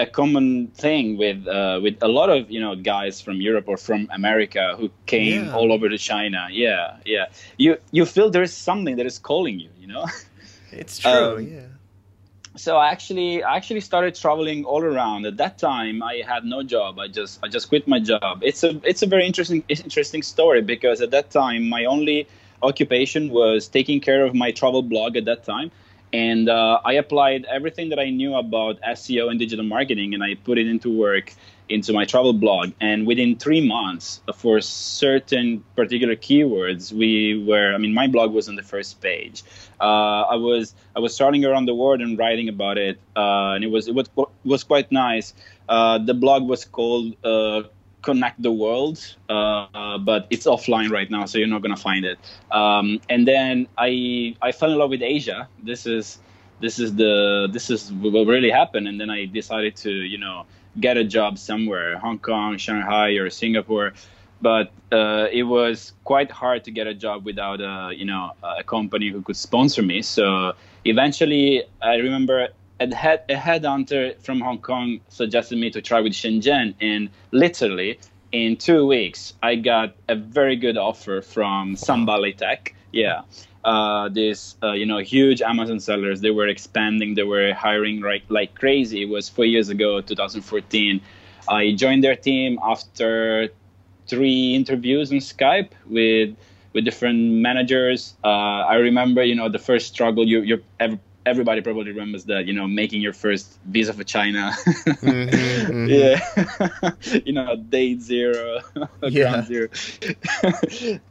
a 0.00 0.06
common 0.06 0.66
thing 0.68 1.16
with 1.16 1.46
uh, 1.46 1.78
with 1.80 2.02
a 2.02 2.08
lot 2.08 2.30
of 2.30 2.50
you 2.50 2.58
know 2.58 2.74
guys 2.74 3.20
from 3.20 3.40
Europe 3.40 3.66
or 3.68 3.76
from 3.76 4.08
America 4.10 4.74
who 4.76 4.90
came 5.06 5.44
yeah. 5.44 5.54
all 5.54 5.72
over 5.72 5.88
to 5.88 5.98
China. 5.98 6.48
Yeah, 6.50 6.96
yeah. 7.04 7.26
You 7.58 7.78
you 7.92 8.06
feel 8.06 8.28
there 8.28 8.42
is 8.42 8.52
something 8.52 8.96
that 8.96 9.06
is 9.06 9.20
calling 9.20 9.60
you. 9.60 9.70
You 9.78 9.86
know. 9.86 10.06
It's 10.72 10.98
true. 10.98 11.36
Um, 11.36 11.46
yeah 11.46 11.75
so 12.56 12.76
I 12.76 12.88
actually 12.90 13.42
I 13.42 13.56
actually 13.56 13.80
started 13.80 14.14
traveling 14.14 14.64
all 14.64 14.82
around. 14.82 15.26
At 15.26 15.36
that 15.38 15.58
time, 15.58 16.02
I 16.02 16.22
had 16.26 16.44
no 16.44 16.62
job. 16.62 16.98
I 16.98 17.08
just 17.08 17.38
I 17.42 17.48
just 17.48 17.68
quit 17.68 17.86
my 17.86 18.00
job. 18.00 18.40
It's 18.42 18.64
a 18.64 18.80
it's 18.84 19.02
a 19.02 19.06
very 19.06 19.26
interesting 19.26 19.62
interesting 19.68 20.22
story 20.22 20.62
because 20.62 21.00
at 21.00 21.10
that 21.10 21.30
time 21.30 21.68
my 21.68 21.84
only 21.84 22.28
occupation 22.62 23.30
was 23.30 23.68
taking 23.68 24.00
care 24.00 24.24
of 24.24 24.34
my 24.34 24.50
travel 24.50 24.82
blog 24.82 25.16
at 25.16 25.24
that 25.26 25.44
time, 25.44 25.70
and 26.12 26.48
uh, 26.48 26.80
I 26.84 26.94
applied 26.94 27.44
everything 27.44 27.90
that 27.90 27.98
I 27.98 28.10
knew 28.10 28.34
about 28.34 28.80
SEO 28.80 29.30
and 29.30 29.38
digital 29.38 29.64
marketing, 29.64 30.14
and 30.14 30.22
I 30.22 30.34
put 30.34 30.58
it 30.58 30.66
into 30.66 30.90
work. 30.96 31.34
into 31.68 31.92
my 31.92 32.04
travel 32.04 32.32
blog. 32.32 32.72
And 32.80 33.06
within 33.06 33.36
three 33.36 33.66
months, 33.66 34.20
for 34.36 34.60
certain 34.60 35.64
particular 35.74 36.14
keywords, 36.14 36.92
we 36.92 37.42
were. 37.44 37.74
I 37.74 37.78
mean, 37.78 37.94
my 37.94 38.06
blog 38.06 38.32
was 38.32 38.48
on 38.48 38.54
the 38.54 38.62
first 38.62 39.00
page. 39.00 39.42
Uh, 39.80 40.22
I 40.22 40.36
was 40.36 40.74
I 40.94 41.00
was 41.00 41.14
starting 41.14 41.44
around 41.44 41.66
the 41.66 41.74
world 41.74 42.00
and 42.00 42.18
writing 42.18 42.48
about 42.48 42.78
it, 42.78 42.98
uh, 43.16 43.54
and 43.54 43.64
it 43.64 43.70
was 43.70 43.88
it 43.88 43.94
was 43.94 44.08
was 44.44 44.64
quite 44.64 44.90
nice. 44.90 45.34
Uh, 45.68 45.98
the 45.98 46.14
blog 46.14 46.48
was 46.48 46.64
called 46.64 47.16
connect 48.06 48.40
the 48.40 48.52
world, 48.52 49.02
uh, 49.28 49.98
but 49.98 50.28
it's 50.30 50.46
offline 50.46 50.90
right 50.90 51.10
now, 51.10 51.26
so 51.26 51.38
you're 51.38 51.48
not 51.48 51.60
gonna 51.60 51.76
find 51.90 52.04
it. 52.04 52.18
Um, 52.52 53.00
and 53.08 53.26
then 53.26 53.66
I 53.76 54.36
I 54.40 54.52
fell 54.52 54.70
in 54.70 54.78
love 54.78 54.90
with 54.90 55.02
Asia. 55.02 55.48
This 55.62 55.86
is 55.86 56.18
this 56.60 56.78
is 56.78 56.94
the 56.94 57.48
this 57.52 57.68
is 57.68 57.92
what 57.92 58.26
really 58.26 58.50
happened. 58.50 58.86
And 58.88 59.00
then 59.00 59.10
I 59.10 59.26
decided 59.26 59.74
to 59.84 59.90
you 59.90 60.18
know 60.18 60.46
get 60.78 60.96
a 60.96 61.04
job 61.04 61.38
somewhere, 61.38 61.98
Hong 61.98 62.18
Kong, 62.18 62.56
Shanghai, 62.58 63.10
or 63.20 63.28
Singapore. 63.28 63.92
But 64.40 64.70
uh, 64.92 65.28
it 65.32 65.44
was 65.44 65.92
quite 66.04 66.30
hard 66.30 66.64
to 66.64 66.70
get 66.70 66.86
a 66.86 66.94
job 66.94 67.24
without 67.24 67.60
a 67.60 67.92
you 67.94 68.04
know 68.04 68.32
a 68.42 68.64
company 68.64 69.10
who 69.10 69.22
could 69.22 69.36
sponsor 69.36 69.82
me. 69.82 70.02
So 70.02 70.52
eventually, 70.84 71.64
I 71.82 71.96
remember 71.96 72.48
a, 72.80 72.94
head, 72.94 73.26
headhunter 73.28 74.20
from 74.20 74.40
Hong 74.40 74.58
Kong 74.58 75.00
suggested 75.08 75.58
me 75.58 75.70
to 75.70 75.80
try 75.80 76.00
with 76.00 76.12
Shenzhen, 76.12 76.74
and 76.80 77.10
literally 77.32 77.98
in 78.32 78.56
two 78.56 78.86
weeks, 78.86 79.32
I 79.42 79.56
got 79.56 79.94
a 80.08 80.14
very 80.14 80.56
good 80.56 80.76
offer 80.76 81.22
from 81.22 81.76
Sunvalley 81.76 82.36
Tech. 82.36 82.74
Yeah, 82.92 83.22
uh, 83.64 84.08
this 84.08 84.56
uh, 84.62 84.72
you 84.72 84.86
know 84.86 84.98
huge 84.98 85.42
Amazon 85.42 85.80
sellers. 85.80 86.20
They 86.20 86.30
were 86.30 86.48
expanding. 86.48 87.14
They 87.14 87.22
were 87.22 87.52
hiring 87.54 88.00
like 88.00 88.24
like 88.28 88.54
crazy. 88.54 89.02
It 89.02 89.08
was 89.08 89.28
four 89.28 89.44
years 89.44 89.68
ago, 89.68 90.00
2014. 90.00 91.00
I 91.48 91.72
joined 91.72 92.02
their 92.02 92.16
team 92.16 92.58
after 92.62 93.50
three 94.06 94.54
interviews 94.54 95.12
on 95.12 95.18
Skype 95.18 95.70
with 95.86 96.36
with 96.72 96.84
different 96.84 97.18
managers. 97.32 98.14
Uh, 98.22 98.28
I 98.68 98.74
remember, 98.76 99.24
you 99.24 99.34
know, 99.34 99.48
the 99.48 99.58
first 99.58 99.88
struggle 99.88 100.26
you 100.26 100.40
you 100.42 100.62
ever 100.78 100.98
everybody 101.26 101.60
probably 101.60 101.90
remembers 101.90 102.24
that 102.26 102.46
you 102.46 102.54
know 102.54 102.66
making 102.68 103.02
your 103.02 103.12
first 103.12 103.58
visa 103.66 103.92
for 103.92 104.04
China. 104.04 104.52
mm-hmm, 104.64 105.08
mm-hmm. 105.72 105.86
Yeah, 105.88 107.20
you 107.26 107.32
know 107.32 107.56
day 107.56 107.98
zero, 107.98 108.60
yeah. 109.02 109.42
zero. 109.42 109.68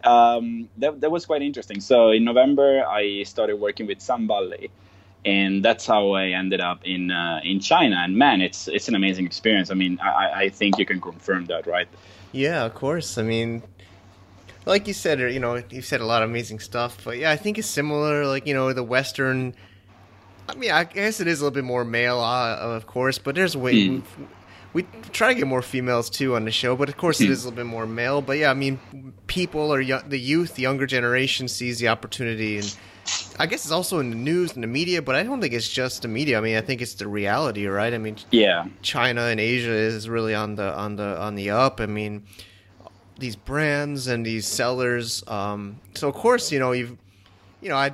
um, 0.04 0.70
that 0.78 1.02
that 1.02 1.12
was 1.12 1.25
quite 1.25 1.42
interesting. 1.42 1.82
So 1.82 2.10
in 2.12 2.24
November, 2.24 2.86
I 2.88 3.24
started 3.24 3.58
working 3.58 3.86
with 3.86 4.00
Sunvalley, 4.00 4.70
and 5.25 5.64
that's 5.64 5.86
how 5.86 6.12
I 6.12 6.30
ended 6.30 6.62
up 6.62 6.80
in 6.86 7.12
uh, 7.12 7.42
in 7.44 7.60
China. 7.60 7.98
And 7.98 8.18
man, 8.18 8.42
it's 8.42 8.68
it's 8.68 8.88
an 8.88 8.96
amazing 8.96 9.25
experience. 9.25 9.70
I 9.70 9.75
mean, 9.75 10.00
I, 10.02 10.46
I 10.46 10.50
think 10.50 10.80
you 10.80 10.86
can 10.86 11.02
confirm 11.02 11.46
that, 11.48 11.68
right? 11.68 11.90
Yeah, 12.36 12.65
of 12.65 12.75
course. 12.75 13.18
I 13.18 13.24
mean, 13.24 13.63
like 14.65 14.88
you 14.88 14.94
said, 14.94 15.20
you 15.20 15.39
know, 15.39 15.63
you 15.70 15.82
said 15.82 16.01
a 16.01 16.06
lot 16.06 16.22
of 16.22 16.30
amazing 16.30 16.60
stuff. 16.60 16.98
But 17.04 17.18
yeah, 17.18 17.32
I 17.32 17.38
think 17.38 17.58
it's 17.58 17.68
similar. 17.68 18.25
Like 18.25 18.46
you 18.46 18.54
know, 18.54 18.74
the 18.74 18.84
Western 18.84 19.56
I 20.48 20.56
mean, 20.56 20.72
I 20.72 20.84
guess 20.84 21.20
it 21.20 21.27
is 21.27 21.42
a 21.42 21.44
little 21.44 21.56
bit 21.56 21.63
more 21.63 21.84
male, 21.84 22.20
uh, 22.20 22.58
of 22.58 22.86
course, 22.86 23.18
but 23.18 23.36
there's 23.36 23.58
way. 23.58 23.88
Mm. 23.88 24.04
We, 24.74 24.84
we 24.84 25.10
try 25.12 25.30
to 25.30 25.36
get 25.36 25.48
more 25.48 25.62
females 25.62 26.10
too 26.10 26.36
on 26.36 26.46
the 26.46 26.51
show, 26.51 26.75
but 26.75 26.89
of 26.89 26.98
course 26.98 27.20
mm. 27.20 27.25
it 27.25 27.30
is 27.32 27.44
a 27.44 27.48
little 27.48 27.56
bit 27.56 27.65
more 27.65 27.86
male. 27.86 28.22
But 28.22 28.38
yeah, 28.38 28.51
I 28.51 28.54
mean, 28.54 29.13
people 29.27 29.74
or 29.74 29.84
the 29.84 30.20
youth, 30.20 30.56
the 30.56 30.62
younger 30.62 30.86
generation 30.86 31.48
sees 31.48 31.80
the 31.80 31.88
opportunity, 31.88 32.58
and 32.58 32.75
I 33.38 33.45
guess 33.45 33.65
it's 33.65 33.71
also 33.71 34.00
in 34.00 34.09
the 34.09 34.15
news 34.15 34.53
and 34.53 34.63
the 34.63 34.67
media. 34.67 35.01
But 35.01 35.15
I 35.15 35.24
don't 35.24 35.41
think 35.41 35.53
it's 35.53 35.69
just 35.69 36.01
the 36.01 36.07
media. 36.07 36.38
I 36.38 36.41
mean, 36.41 36.57
I 36.57 36.62
think 36.62 36.81
it's 36.81 36.95
the 36.95 37.07
reality, 37.07 37.65
right? 37.67 37.93
I 37.93 37.97
mean, 37.97 38.17
yeah, 38.31 38.65
China 38.81 39.24
and 39.24 39.39
Asia 39.39 39.71
is 39.71 40.09
really 40.09 40.33
on 40.33 40.55
the 40.55 40.74
on 40.74 40.95
the 40.95 41.19
on 41.19 41.35
the 41.35 41.51
up. 41.51 41.79
I 41.79 41.85
mean, 41.85 42.24
these 43.19 43.35
brands 43.35 44.07
and 44.07 44.25
these 44.25 44.47
sellers. 44.47 45.24
Um, 45.27 45.79
so 45.93 46.09
of 46.09 46.15
course, 46.15 46.51
you 46.51 46.59
know, 46.59 46.71
you've 46.71 46.97
you 47.62 47.69
know, 47.69 47.77
I 47.77 47.91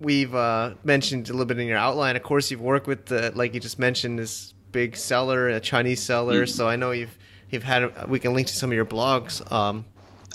we've 0.00 0.34
uh, 0.34 0.74
mentioned 0.84 1.28
a 1.28 1.32
little 1.32 1.46
bit 1.46 1.58
in 1.58 1.66
your 1.66 1.78
outline. 1.78 2.16
Of 2.16 2.22
course, 2.22 2.50
you've 2.50 2.60
worked 2.60 2.86
with 2.86 3.06
the 3.06 3.32
like 3.34 3.54
you 3.54 3.60
just 3.60 3.78
mentioned 3.78 4.18
this 4.18 4.54
big 4.72 4.96
seller, 4.96 5.48
a 5.48 5.60
Chinese 5.60 6.02
seller. 6.02 6.42
Mm-hmm. 6.42 6.54
So 6.54 6.68
I 6.68 6.76
know 6.76 6.90
you've 6.90 7.16
you've 7.50 7.62
had. 7.62 8.08
We 8.08 8.18
can 8.18 8.34
link 8.34 8.48
to 8.48 8.54
some 8.54 8.70
of 8.70 8.74
your 8.74 8.86
blogs. 8.86 9.40
Um, 9.52 9.84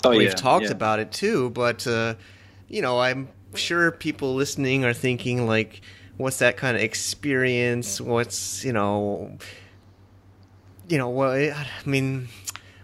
oh, 0.04 0.10
where 0.10 0.22
yeah, 0.22 0.30
talked 0.30 0.66
yeah. 0.66 0.72
about 0.72 0.98
it 0.98 1.12
too. 1.12 1.50
But 1.50 1.86
uh, 1.86 2.14
you 2.68 2.82
know, 2.82 3.00
I'm 3.00 3.28
sure 3.54 3.90
people 3.90 4.34
listening 4.34 4.84
are 4.84 4.92
thinking 4.94 5.46
like, 5.46 5.80
what's 6.16 6.38
that 6.38 6.56
kind 6.56 6.76
of 6.76 6.82
experience? 6.82 8.00
What's 8.00 8.64
you 8.64 8.72
know, 8.72 9.38
you 10.88 10.98
know 10.98 11.08
what? 11.08 11.34
I 11.34 11.66
mean 11.84 12.28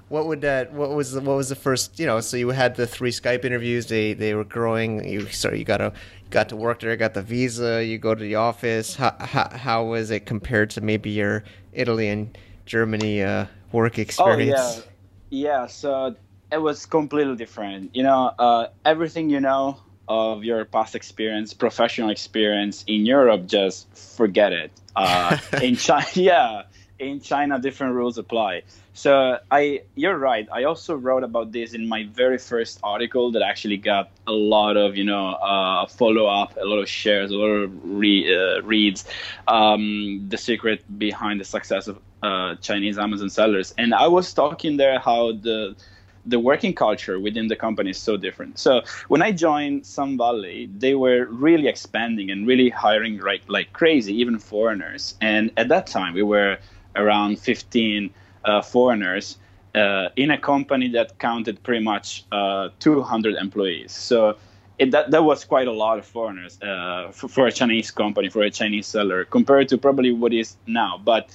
what 0.09 0.27
would 0.27 0.41
that 0.43 0.73
what 0.73 0.91
was 0.91 1.11
the, 1.11 1.21
what 1.21 1.37
was 1.37 1.49
the 1.49 1.57
first 1.57 1.99
you 1.99 2.07
know 2.07 2.21
so 2.21 2.37
you 2.37 2.51
had 2.51 2.77
the 2.77 2.87
three 2.87 3.11
skype 3.11 3.45
interviews 3.45 3.89
they 3.89 4.13
they 4.13 4.35
were 4.35 4.45
growing 4.45 5.05
you 5.05 5.27
sorry 5.31 5.59
you 5.59 5.65
got 5.65 5.81
a 5.81 5.93
got 6.31 6.49
to 6.49 6.57
work 6.57 6.81
there, 6.81 6.97
got 6.97 7.15
the 7.15 7.23
visa, 7.23 7.85
you 7.85 7.99
go 7.99 8.15
to 8.15 8.23
the 8.23 8.35
office. 8.35 8.97
How, 8.97 9.15
how, 9.19 9.49
how 9.51 9.85
was 9.85 10.11
it 10.11 10.27
compared 10.27 10.71
to 10.71 10.81
maybe 10.81 11.11
your 11.11 11.45
Italy 11.73 12.09
and 12.09 12.37
Germany 12.65 13.23
uh, 13.23 13.47
work 13.73 13.99
experience? 13.99 14.61
Oh, 14.61 14.77
yeah. 14.77 14.83
Yeah, 15.29 15.67
so 15.67 16.15
it 16.53 16.59
was 16.59 16.87
completely 16.87 17.35
different. 17.35 17.95
You 17.95 18.05
know, 18.05 18.33
uh, 18.39 18.69
everything 18.85 19.29
you 19.29 19.41
know 19.41 19.81
of 20.09 20.45
your 20.45 20.65
past 20.65 20.95
experience, 20.95 21.55
professional 21.55 22.11
experience 22.11 22.85
in 22.87 23.07
Europe, 23.07 23.47
just 23.47 23.93
forget 23.97 24.53
it. 24.53 24.71
Uh, 24.95 25.37
in 25.63 25.77
China, 25.77 26.07
yeah, 26.15 26.63
in 26.99 27.21
China, 27.21 27.59
different 27.59 27.95
rules 27.95 28.19
apply. 28.19 28.63
So 28.95 29.39
I, 29.51 29.83
you're 29.95 30.17
right. 30.17 30.49
I 30.51 30.65
also 30.65 30.95
wrote 30.95 31.23
about 31.23 31.53
this 31.53 31.75
in 31.75 31.87
my 31.87 32.05
very 32.05 32.39
first 32.39 32.81
article 32.83 33.31
that 33.33 33.43
actually 33.43 33.77
got 33.77 34.11
a 34.27 34.33
lot 34.33 34.79
of, 34.79 34.97
you 34.97 35.05
know, 35.05 35.33
uh, 35.33 35.87
follow 35.87 36.27
up, 36.27 36.57
a 36.57 36.65
lot 36.65 36.79
of 36.79 36.89
shares, 36.89 37.31
a 37.31 37.35
lot 37.35 37.49
of 37.49 37.71
re- 37.85 38.35
uh, 38.35 38.63
reads. 38.63 39.05
Um, 39.47 40.25
the 40.31 40.39
secret 40.39 40.83
behind 40.99 41.41
the 41.41 41.45
success 41.45 41.89
of 41.89 41.99
uh, 42.23 42.55
Chinese 42.57 42.97
Amazon 42.97 43.29
sellers, 43.29 43.75
and 43.77 43.95
I 43.95 44.09
was 44.09 44.33
talking 44.33 44.79
there 44.79 44.99
how 44.99 45.33
the 45.33 45.77
the 46.27 46.41
working 46.41 46.75
culture 46.75 47.19
within 47.21 47.49
the 47.49 47.57
company 47.57 47.91
is 47.91 47.99
so 47.99 48.17
different. 48.17 48.59
So 48.59 48.83
when 49.09 49.23
I 49.23 49.33
joined 49.33 49.87
Sun 49.87 50.19
Valley, 50.19 50.69
they 50.77 50.95
were 50.95 51.27
really 51.27 51.69
expanding 51.69 52.31
and 52.31 52.47
really 52.47 52.69
hiring 52.69 53.19
like 53.19 53.43
like 53.49 53.73
crazy, 53.73 54.15
even 54.21 54.39
foreigners. 54.39 55.15
And 55.21 55.51
at 55.57 55.69
that 55.69 55.87
time, 55.87 56.15
we 56.15 56.23
were 56.23 56.59
around 56.97 57.39
15 57.39 58.11
uh, 58.45 58.63
foreigners 58.63 59.39
uh, 59.75 60.09
in 60.17 60.31
a 60.31 60.39
company 60.39 60.89
that 60.89 61.19
counted 61.19 61.63
pretty 61.63 61.85
much 61.85 62.25
uh, 62.33 62.71
200 62.81 63.35
employees. 63.35 63.93
So 63.93 64.37
it, 64.79 64.91
that, 64.91 65.11
that 65.11 65.25
was 65.25 65.45
quite 65.45 65.69
a 65.69 65.73
lot 65.73 65.99
of 65.99 66.07
foreigners 66.07 66.61
uh, 66.63 67.11
for, 67.13 67.29
for, 67.29 67.47
a 67.47 67.53
Chinese 67.53 67.91
company, 67.91 68.29
for 68.29 68.43
a 68.43 68.51
Chinese 68.51 68.87
seller, 68.87 69.25
compared 69.25 69.69
to 69.69 69.79
probably 69.79 70.13
what 70.13 70.33
is 70.33 70.57
now. 70.67 71.01
But 71.03 71.31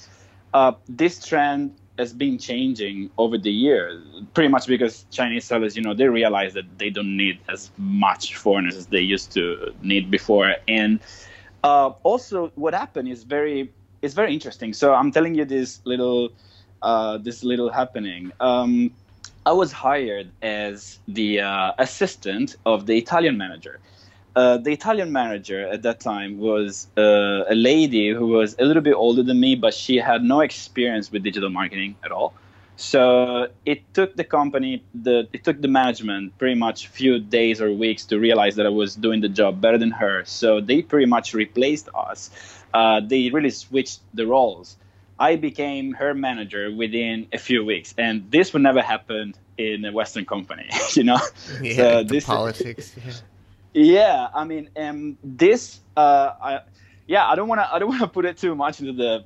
uh, 0.54 0.72
this 0.88 1.24
trend 1.24 1.74
has 1.98 2.12
been 2.12 2.38
changing 2.38 3.10
over 3.18 3.36
the 3.36 3.50
years, 3.50 4.02
pretty 4.34 4.48
much 4.48 4.66
because 4.66 5.04
Chinese 5.10 5.44
sellers, 5.44 5.76
you 5.76 5.82
know, 5.82 5.94
they 5.94 6.08
realize 6.08 6.54
that 6.54 6.78
they 6.78 6.90
don't 6.90 7.16
need 7.16 7.38
as 7.48 7.70
much 7.76 8.36
foreigners 8.36 8.76
as 8.76 8.86
they 8.86 9.00
used 9.00 9.32
to 9.32 9.74
need 9.82 10.10
before. 10.10 10.56
And 10.66 11.00
uh, 11.62 11.90
also, 12.02 12.50
what 12.54 12.74
happened 12.74 13.08
is 13.08 13.24
very 13.24 13.70
it's 14.00 14.14
very 14.14 14.32
interesting. 14.32 14.72
So 14.72 14.94
I'm 14.94 15.12
telling 15.12 15.34
you 15.34 15.44
this 15.44 15.80
little 15.84 16.30
uh, 16.82 17.18
this 17.18 17.44
little 17.44 17.70
happening. 17.70 18.32
Um, 18.40 18.92
I 19.46 19.52
was 19.52 19.72
hired 19.72 20.30
as 20.42 20.98
the 21.08 21.40
uh, 21.40 21.72
assistant 21.78 22.56
of 22.66 22.86
the 22.86 22.96
Italian 22.96 23.36
manager. 23.36 23.80
Uh, 24.34 24.56
the 24.56 24.72
Italian 24.72 25.12
manager 25.12 25.68
at 25.68 25.82
that 25.82 26.00
time 26.00 26.38
was 26.38 26.86
uh, 26.96 27.44
a 27.48 27.54
lady 27.54 28.10
who 28.10 28.28
was 28.28 28.56
a 28.58 28.64
little 28.64 28.82
bit 28.82 28.94
older 28.94 29.22
than 29.22 29.38
me, 29.38 29.54
but 29.54 29.74
she 29.74 29.96
had 29.96 30.22
no 30.22 30.40
experience 30.40 31.12
with 31.12 31.22
digital 31.22 31.50
marketing 31.50 31.96
at 32.02 32.12
all. 32.12 32.32
So 32.76 33.48
it 33.66 33.82
took 33.92 34.16
the 34.16 34.24
company, 34.24 34.82
the 34.94 35.28
it 35.32 35.44
took 35.44 35.60
the 35.60 35.68
management 35.68 36.36
pretty 36.38 36.58
much 36.58 36.86
a 36.86 36.88
few 36.88 37.18
days 37.18 37.60
or 37.60 37.70
weeks 37.70 38.06
to 38.06 38.18
realize 38.18 38.56
that 38.56 38.66
I 38.66 38.70
was 38.70 38.94
doing 38.94 39.20
the 39.20 39.28
job 39.28 39.60
better 39.60 39.78
than 39.78 39.90
her. 39.90 40.24
So 40.24 40.60
they 40.60 40.80
pretty 40.82 41.06
much 41.06 41.34
replaced 41.34 41.90
us. 41.94 42.30
Uh, 42.72 43.00
they 43.00 43.28
really 43.30 43.50
switched 43.50 44.00
the 44.14 44.26
roles. 44.26 44.76
I 45.18 45.36
became 45.36 45.92
her 45.92 46.14
manager 46.14 46.74
within 46.74 47.28
a 47.32 47.38
few 47.38 47.64
weeks, 47.64 47.94
and 47.98 48.28
this 48.30 48.52
would 48.52 48.62
never 48.62 48.82
happen 48.82 49.34
in 49.58 49.84
a 49.84 49.92
Western 49.92 50.24
company, 50.24 50.68
you 50.94 51.04
know. 51.04 51.20
Yeah, 51.60 51.76
so 51.76 52.02
this 52.04 52.24
politics. 52.24 52.96
Yeah. 52.96 53.12
Yeah, 53.74 54.28
I 54.34 54.44
mean, 54.44 54.68
um, 54.76 55.18
this, 55.22 55.80
uh, 55.96 56.32
I, 56.42 56.60
yeah, 57.06 57.26
I 57.28 57.34
don't 57.34 57.48
want 57.48 57.60
to, 57.60 57.72
I 57.72 57.78
don't 57.78 57.88
want 57.88 58.00
to 58.02 58.08
put 58.08 58.24
it 58.24 58.36
too 58.36 58.54
much 58.54 58.80
into 58.80 58.92
the 58.92 59.24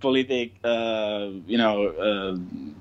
politic, 0.00 0.54
uh, 0.64 1.28
you 1.46 1.58
know, 1.58 1.88
uh, 1.88 2.36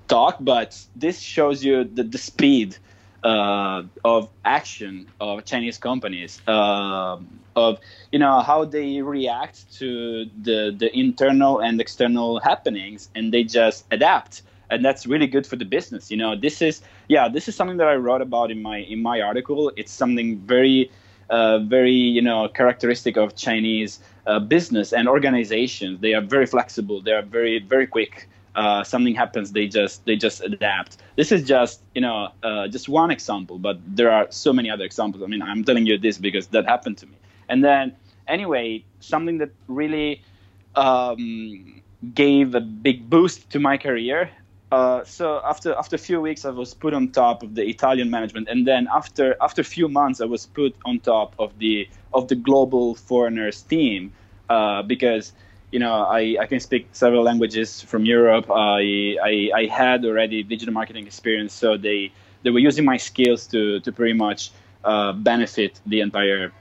talk, 0.08 0.38
but 0.40 0.80
this 0.96 1.20
shows 1.20 1.64
you 1.64 1.84
the, 1.84 2.04
the 2.04 2.18
speed 2.18 2.78
uh, 3.24 3.84
of 4.04 4.30
action 4.44 5.08
of 5.20 5.46
Chinese 5.46 5.78
companies, 5.78 6.42
uh, 6.48 7.18
of 7.56 7.80
you 8.12 8.20
know 8.20 8.42
how 8.42 8.66
they 8.66 9.02
react 9.02 9.72
to 9.78 10.26
the 10.42 10.76
the 10.78 10.90
internal 10.98 11.60
and 11.60 11.80
external 11.80 12.40
happenings, 12.40 13.10
and 13.16 13.34
they 13.34 13.44
just 13.44 13.86
adapt 13.92 14.42
and 14.70 14.84
that's 14.84 15.06
really 15.06 15.28
good 15.28 15.46
for 15.46 15.56
the 15.56 15.66
business. 15.66 16.10
You 16.12 16.18
know, 16.18 16.36
this 16.36 16.62
is 16.62 16.82
yeah, 17.08 17.30
this 17.30 17.48
is 17.48 17.56
something 17.56 17.78
that 17.78 17.88
I 17.88 17.96
wrote 17.96 18.22
about 18.22 18.52
in 18.52 18.62
my 18.62 18.80
in 18.80 19.02
my 19.02 19.22
article. 19.22 19.72
It's 19.78 19.92
something 19.92 20.40
very 20.40 20.90
uh, 21.30 21.60
very 21.60 21.92
you 21.94 22.22
know 22.22 22.48
characteristic 22.48 23.18
of 23.18 23.36
Chinese 23.36 24.00
uh, 24.28 24.40
business 24.40 24.94
and 24.94 25.08
organizations. 25.08 26.00
They 26.00 26.14
are 26.14 26.22
very 26.22 26.46
flexible. 26.46 27.02
They 27.02 27.12
are 27.12 27.22
very 27.22 27.60
very 27.60 27.88
quick. 27.88 28.30
Uh, 28.56 28.84
something 28.84 29.16
happens, 29.16 29.52
they 29.52 29.68
just 29.68 30.06
they 30.06 30.16
just 30.16 30.42
adapt. 30.42 30.98
This 31.16 31.32
is 31.32 31.44
just 31.44 31.82
you 31.96 32.02
know 32.02 32.30
uh, 32.44 32.68
just 32.68 32.88
one 32.88 33.10
example, 33.12 33.58
but 33.58 33.80
there 33.86 34.12
are 34.12 34.28
so 34.30 34.54
many 34.54 34.70
other 34.70 34.84
examples. 34.84 35.24
I 35.24 35.28
mean, 35.28 35.42
I'm 35.42 35.64
telling 35.64 35.86
you 35.86 35.98
this 35.98 36.18
because 36.18 36.48
that 36.48 36.66
happened 36.66 36.98
to 37.00 37.08
me. 37.08 37.18
And 37.50 37.64
then 37.64 37.96
anyway, 38.28 38.86
something 39.00 39.40
that 39.40 39.52
really 39.68 40.22
um, 40.76 41.82
gave 42.14 42.54
a 42.56 42.62
big 42.62 43.10
boost 43.10 43.50
to 43.52 43.60
my 43.60 43.78
career 43.78 44.30
uh, 44.74 45.04
so 45.06 45.40
after 45.46 45.76
after 45.76 45.96
a 45.96 46.00
few 46.00 46.20
weeks, 46.20 46.46
I 46.46 46.50
was 46.50 46.74
put 46.74 46.94
on 46.94 47.12
top 47.12 47.44
of 47.44 47.54
the 47.54 47.64
Italian 47.76 48.10
management, 48.10 48.50
and 48.50 48.66
then 48.66 48.88
after 49.00 49.36
after 49.40 49.62
a 49.62 49.70
few 49.76 49.88
months, 49.88 50.20
I 50.20 50.26
was 50.26 50.48
put 50.48 50.76
on 50.84 51.00
top 51.00 51.36
of 51.38 51.50
the 51.60 51.88
of 52.12 52.28
the 52.28 52.36
global 52.36 52.96
foreigners 52.96 53.62
team 53.62 54.12
uh, 54.50 54.82
because 54.82 55.34
you 55.72 55.80
know 55.80 55.94
I, 56.20 56.38
I 56.44 56.46
can 56.48 56.60
speak 56.60 56.88
several 56.92 57.24
languages 57.24 57.82
from 57.82 58.06
Europe. 58.06 58.50
I, 58.50 59.18
I, 59.32 59.34
I 59.62 59.66
had 59.68 60.06
already 60.06 60.42
digital 60.42 60.74
marketing 60.74 61.06
experience, 61.06 61.54
so 61.54 61.78
they 61.78 62.12
they 62.42 62.50
were 62.50 62.64
using 62.70 62.86
my 62.86 62.98
skills 62.98 63.46
to 63.54 63.80
to 63.82 63.92
pretty 63.92 64.18
much 64.28 64.52
uh, 64.84 65.14
benefit 65.14 65.80
the 65.86 66.00
entire 66.02 66.52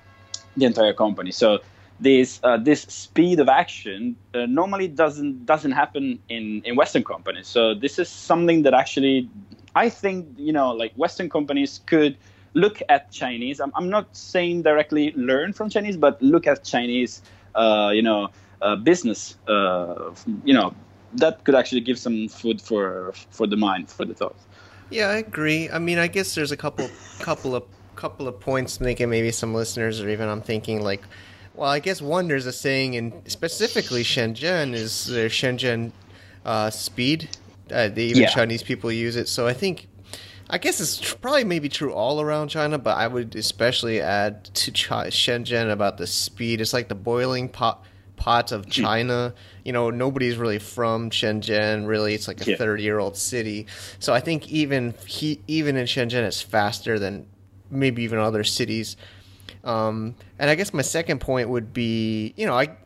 the 0.59 0.67
entire 0.67 0.93
company. 0.93 1.33
So 1.33 1.61
this 2.03 2.41
uh, 2.43 2.57
this 2.57 2.83
speed 2.83 3.39
of 3.41 3.49
action 3.49 4.17
uh, 4.35 4.47
normally 4.47 4.89
doesn't 4.89 5.47
doesn't 5.47 5.73
happen 5.73 6.19
in 6.29 6.63
in 6.65 6.77
Western 6.77 7.05
companies. 7.05 7.47
So 7.47 7.75
this 7.75 7.99
is 7.99 8.09
something 8.09 8.63
that 8.63 8.75
actually 8.75 9.29
I 9.75 9.89
think 9.89 10.27
you 10.37 10.53
know 10.53 10.71
like 10.73 10.93
Western 10.95 11.31
companies 11.31 11.81
could 11.87 12.17
look 12.55 12.83
at 12.89 13.11
Chinese. 13.11 13.61
I'm, 13.61 13.73
I'm 13.75 13.89
not 13.89 14.15
saying 14.17 14.63
directly 14.63 15.13
learn 15.17 15.53
from 15.53 15.71
Chinese, 15.71 15.97
but 15.97 16.21
look 16.21 16.47
at 16.47 16.65
Chinese 16.65 17.23
uh, 17.55 17.91
you 17.95 18.03
know 18.03 18.31
uh, 18.61 18.77
business. 18.77 19.37
Uh, 19.47 20.13
you 20.45 20.55
know 20.55 20.75
that 21.15 21.45
could 21.45 21.55
actually 21.55 21.83
give 21.83 21.99
some 21.99 22.29
food 22.29 22.61
for 22.61 23.13
for 23.31 23.47
the 23.47 23.57
mind 23.57 23.91
for 23.91 24.05
the 24.05 24.15
thought. 24.15 24.37
Yeah, 24.91 25.09
I 25.09 25.17
agree. 25.17 25.71
I 25.71 25.79
mean, 25.79 25.99
I 25.99 26.09
guess 26.09 26.35
there's 26.35 26.53
a 26.53 26.57
couple 26.57 26.91
couple 27.21 27.55
of 27.55 27.63
couple 27.95 28.27
of 28.27 28.41
points 28.41 28.81
making 28.81 29.09
maybe 29.11 29.31
some 29.31 29.55
listeners 29.55 30.01
or 30.01 30.09
even 30.09 30.29
I'm 30.29 30.41
thinking 30.41 30.83
like 30.83 31.03
well, 31.55 31.71
I 31.71 31.81
guess 31.81 32.01
one 32.01 32.29
there's 32.29 32.47
a 32.47 32.53
saying 32.53 32.95
in 32.95 33.23
specifically 33.27 34.03
Shenzhen 34.03 34.73
is 34.75 35.07
their 35.07 35.29
Shenzhen 35.29 35.93
uh, 36.45 36.71
speed. 36.71 37.29
Uh, 37.71 37.89
they, 37.89 38.05
even 38.05 38.23
yeah. 38.23 38.29
Chinese 38.29 38.63
people 38.63 38.91
use 38.91 39.17
it. 39.17 39.29
So 39.29 39.47
I 39.47 39.53
think, 39.53 39.89
I 40.51 40.59
guess 40.59 40.81
it's 40.81 40.99
tr- 40.99 41.17
probably 41.17 41.45
maybe 41.45 41.69
true 41.69 41.93
all 41.93 42.21
around 42.21 42.49
China, 42.49 42.79
but 42.79 42.97
I 42.97 43.07
would 43.07 43.35
especially 43.37 44.01
add 44.01 44.45
to 44.45 44.73
Ch- 44.73 44.89
Shenzhen 44.89 45.71
about 45.71 45.99
the 45.99 46.07
speed. 46.07 46.61
It's 46.61 46.73
like 46.73 46.89
the 46.89 46.95
boiling 46.95 47.49
pot 47.49 47.85
pot 48.17 48.53
of 48.53 48.65
hmm. 48.65 48.71
China. 48.71 49.35
You 49.65 49.73
know, 49.73 49.91
nobody's 49.91 50.37
really 50.37 50.59
from 50.59 51.11
Shenzhen. 51.11 51.87
Really, 51.87 52.15
it's 52.15 52.29
like 52.29 52.47
a 52.47 52.57
thirty 52.57 52.83
year 52.83 52.99
old 52.99 53.17
city. 53.17 53.67
So 53.99 54.13
I 54.13 54.21
think 54.21 54.49
even 54.51 54.95
he, 55.07 55.41
even 55.47 55.77
in 55.77 55.87
Shenzhen, 55.87 56.25
it's 56.25 56.43
faster 56.43 56.99
than 56.99 57.27
maybe 57.71 58.03
even 58.03 58.19
other 58.19 58.45
cities. 58.45 58.97
Um, 59.65 60.15
and 60.39 60.51
I 60.51 60.55
guess 60.55 60.75
my 60.75 60.83
second 60.83 61.21
point 61.21 61.49
would 61.49 61.73
be, 61.73 62.35
you 62.37 62.47
know, 62.47 62.55
I 62.59 62.77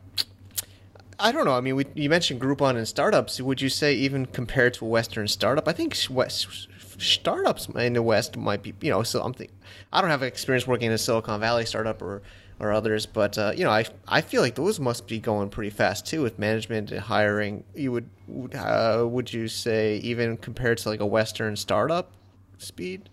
I 1.19 1.33
don't 1.33 1.47
know. 1.47 1.57
I 1.57 1.61
mean, 1.61 1.77
we, 1.77 1.87
you 1.95 2.11
mentioned 2.11 2.41
Groupon 2.41 2.77
and 2.77 2.87
startups. 2.87 3.41
Would 3.41 3.63
you 3.63 3.71
say 3.71 3.95
even 3.95 4.27
compared 4.27 4.75
to 4.75 4.85
a 4.85 4.89
Western 4.89 5.29
startup? 5.29 5.67
I 5.67 5.73
think 5.73 5.97
West, 6.11 6.69
startups 6.99 7.69
in 7.69 7.95
the 7.95 8.03
West 8.03 8.37
might 8.37 8.63
be, 8.63 8.75
you 8.83 8.91
know, 8.91 9.03
so 9.03 9.23
I'm 9.23 9.33
think, 9.33 9.51
I 9.93 10.01
don't 10.01 10.11
have 10.11 10.23
experience 10.23 10.67
working 10.67 10.89
in 10.89 10.93
a 10.93 10.99
Silicon 10.99 11.41
Valley 11.41 11.65
startup 11.67 12.03
or 12.03 12.23
or 12.59 12.73
others, 12.73 13.05
but 13.05 13.37
uh, 13.37 13.53
you 13.55 13.65
know, 13.65 13.71
I 13.71 13.85
I 14.09 14.23
feel 14.23 14.41
like 14.41 14.55
those 14.55 14.81
must 14.81 15.07
be 15.07 15.19
going 15.19 15.51
pretty 15.51 15.69
fast 15.71 16.07
too 16.07 16.23
with 16.23 16.39
management 16.39 16.91
and 16.91 17.01
hiring. 17.01 17.65
You 17.75 17.93
would 17.93 18.09
uh, 18.55 19.05
would 19.07 19.33
you 19.33 19.49
say 19.49 19.99
even 19.99 20.39
compared 20.39 20.79
to 20.79 20.89
like 20.89 21.01
a 21.01 21.07
Western 21.07 21.57
startup 21.57 22.13
speed? 22.59 23.11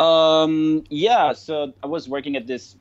Um, 0.00 0.84
yeah, 0.88 1.34
so 1.34 1.74
I 1.82 1.86
was 1.86 2.08
working 2.08 2.34
at 2.34 2.46
this, 2.46 2.74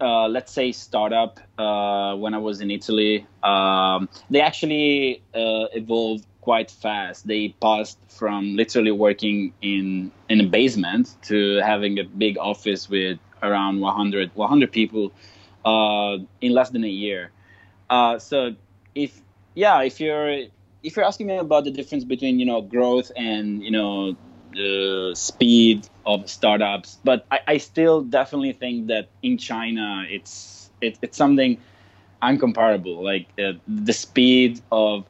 uh, 0.00 0.26
let's 0.26 0.50
say, 0.50 0.72
startup 0.72 1.38
uh, 1.58 2.16
when 2.16 2.32
I 2.32 2.38
was 2.38 2.62
in 2.62 2.70
Italy. 2.70 3.26
Um, 3.42 4.08
they 4.30 4.40
actually 4.40 5.22
uh, 5.34 5.66
evolved 5.74 6.24
quite 6.40 6.70
fast. 6.70 7.26
They 7.26 7.50
passed 7.60 7.98
from 8.08 8.56
literally 8.56 8.90
working 8.90 9.52
in 9.60 10.10
in 10.30 10.40
a 10.40 10.46
basement 10.46 11.14
to 11.24 11.58
having 11.58 11.98
a 11.98 12.04
big 12.04 12.38
office 12.38 12.88
with 12.88 13.18
around 13.42 13.80
100 13.80 14.30
100 14.34 14.72
people 14.72 15.12
uh, 15.66 16.16
in 16.40 16.52
less 16.52 16.70
than 16.70 16.84
a 16.84 16.88
year. 16.88 17.30
Uh, 17.90 18.18
so 18.18 18.56
if 18.94 19.20
yeah, 19.54 19.82
if 19.82 20.00
you're 20.00 20.46
if 20.82 20.96
you're 20.96 21.04
asking 21.04 21.26
me 21.26 21.36
about 21.36 21.64
the 21.64 21.70
difference 21.70 22.04
between 22.04 22.40
you 22.40 22.46
know 22.46 22.62
growth 22.62 23.12
and 23.14 23.62
you 23.62 23.70
know 23.70 24.16
the 24.52 25.12
speed 25.14 25.88
of 26.06 26.28
startups. 26.28 26.98
But 27.04 27.26
I, 27.30 27.40
I 27.46 27.58
still 27.58 28.02
definitely 28.02 28.52
think 28.52 28.88
that 28.88 29.08
in 29.22 29.38
China, 29.38 30.04
it's 30.08 30.70
it, 30.80 30.98
it's 31.02 31.16
something 31.16 31.58
uncomparable. 32.22 33.02
Like 33.02 33.28
uh, 33.38 33.58
the 33.68 33.92
speed 33.92 34.60
of 34.70 35.06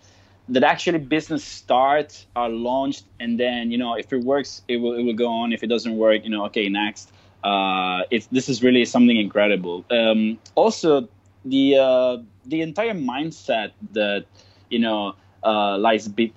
that 0.49 0.65
actually 0.65 0.99
business 0.99 1.45
start 1.45 2.27
are 2.35 2.49
launched 2.49 3.05
and 3.21 3.39
then 3.39 3.71
you 3.71 3.79
know 3.79 3.95
if 3.95 4.13
it 4.13 4.25
works 4.25 4.63
it 4.69 4.77
will 4.77 4.95
it 4.95 5.03
will 5.03 5.15
go 5.15 5.29
on 5.29 5.53
if 5.53 5.63
it 5.63 5.69
doesn't 5.69 5.97
work 5.97 6.25
you 6.25 6.31
know 6.31 6.45
okay 6.47 6.69
next 6.69 7.13
uh 7.45 8.01
it's 8.11 8.27
this 8.27 8.49
is 8.49 8.63
really 8.63 8.85
something 8.85 9.17
incredible 9.17 9.85
um 9.91 10.39
also 10.57 11.09
the 11.45 11.77
uh 11.79 12.17
the 12.47 12.61
entire 12.61 12.93
mindset 12.95 13.71
that 13.93 14.25
you 14.69 14.79
know 14.81 15.15
uh, 15.45 15.79
lies 15.79 16.09
be- 16.09 16.33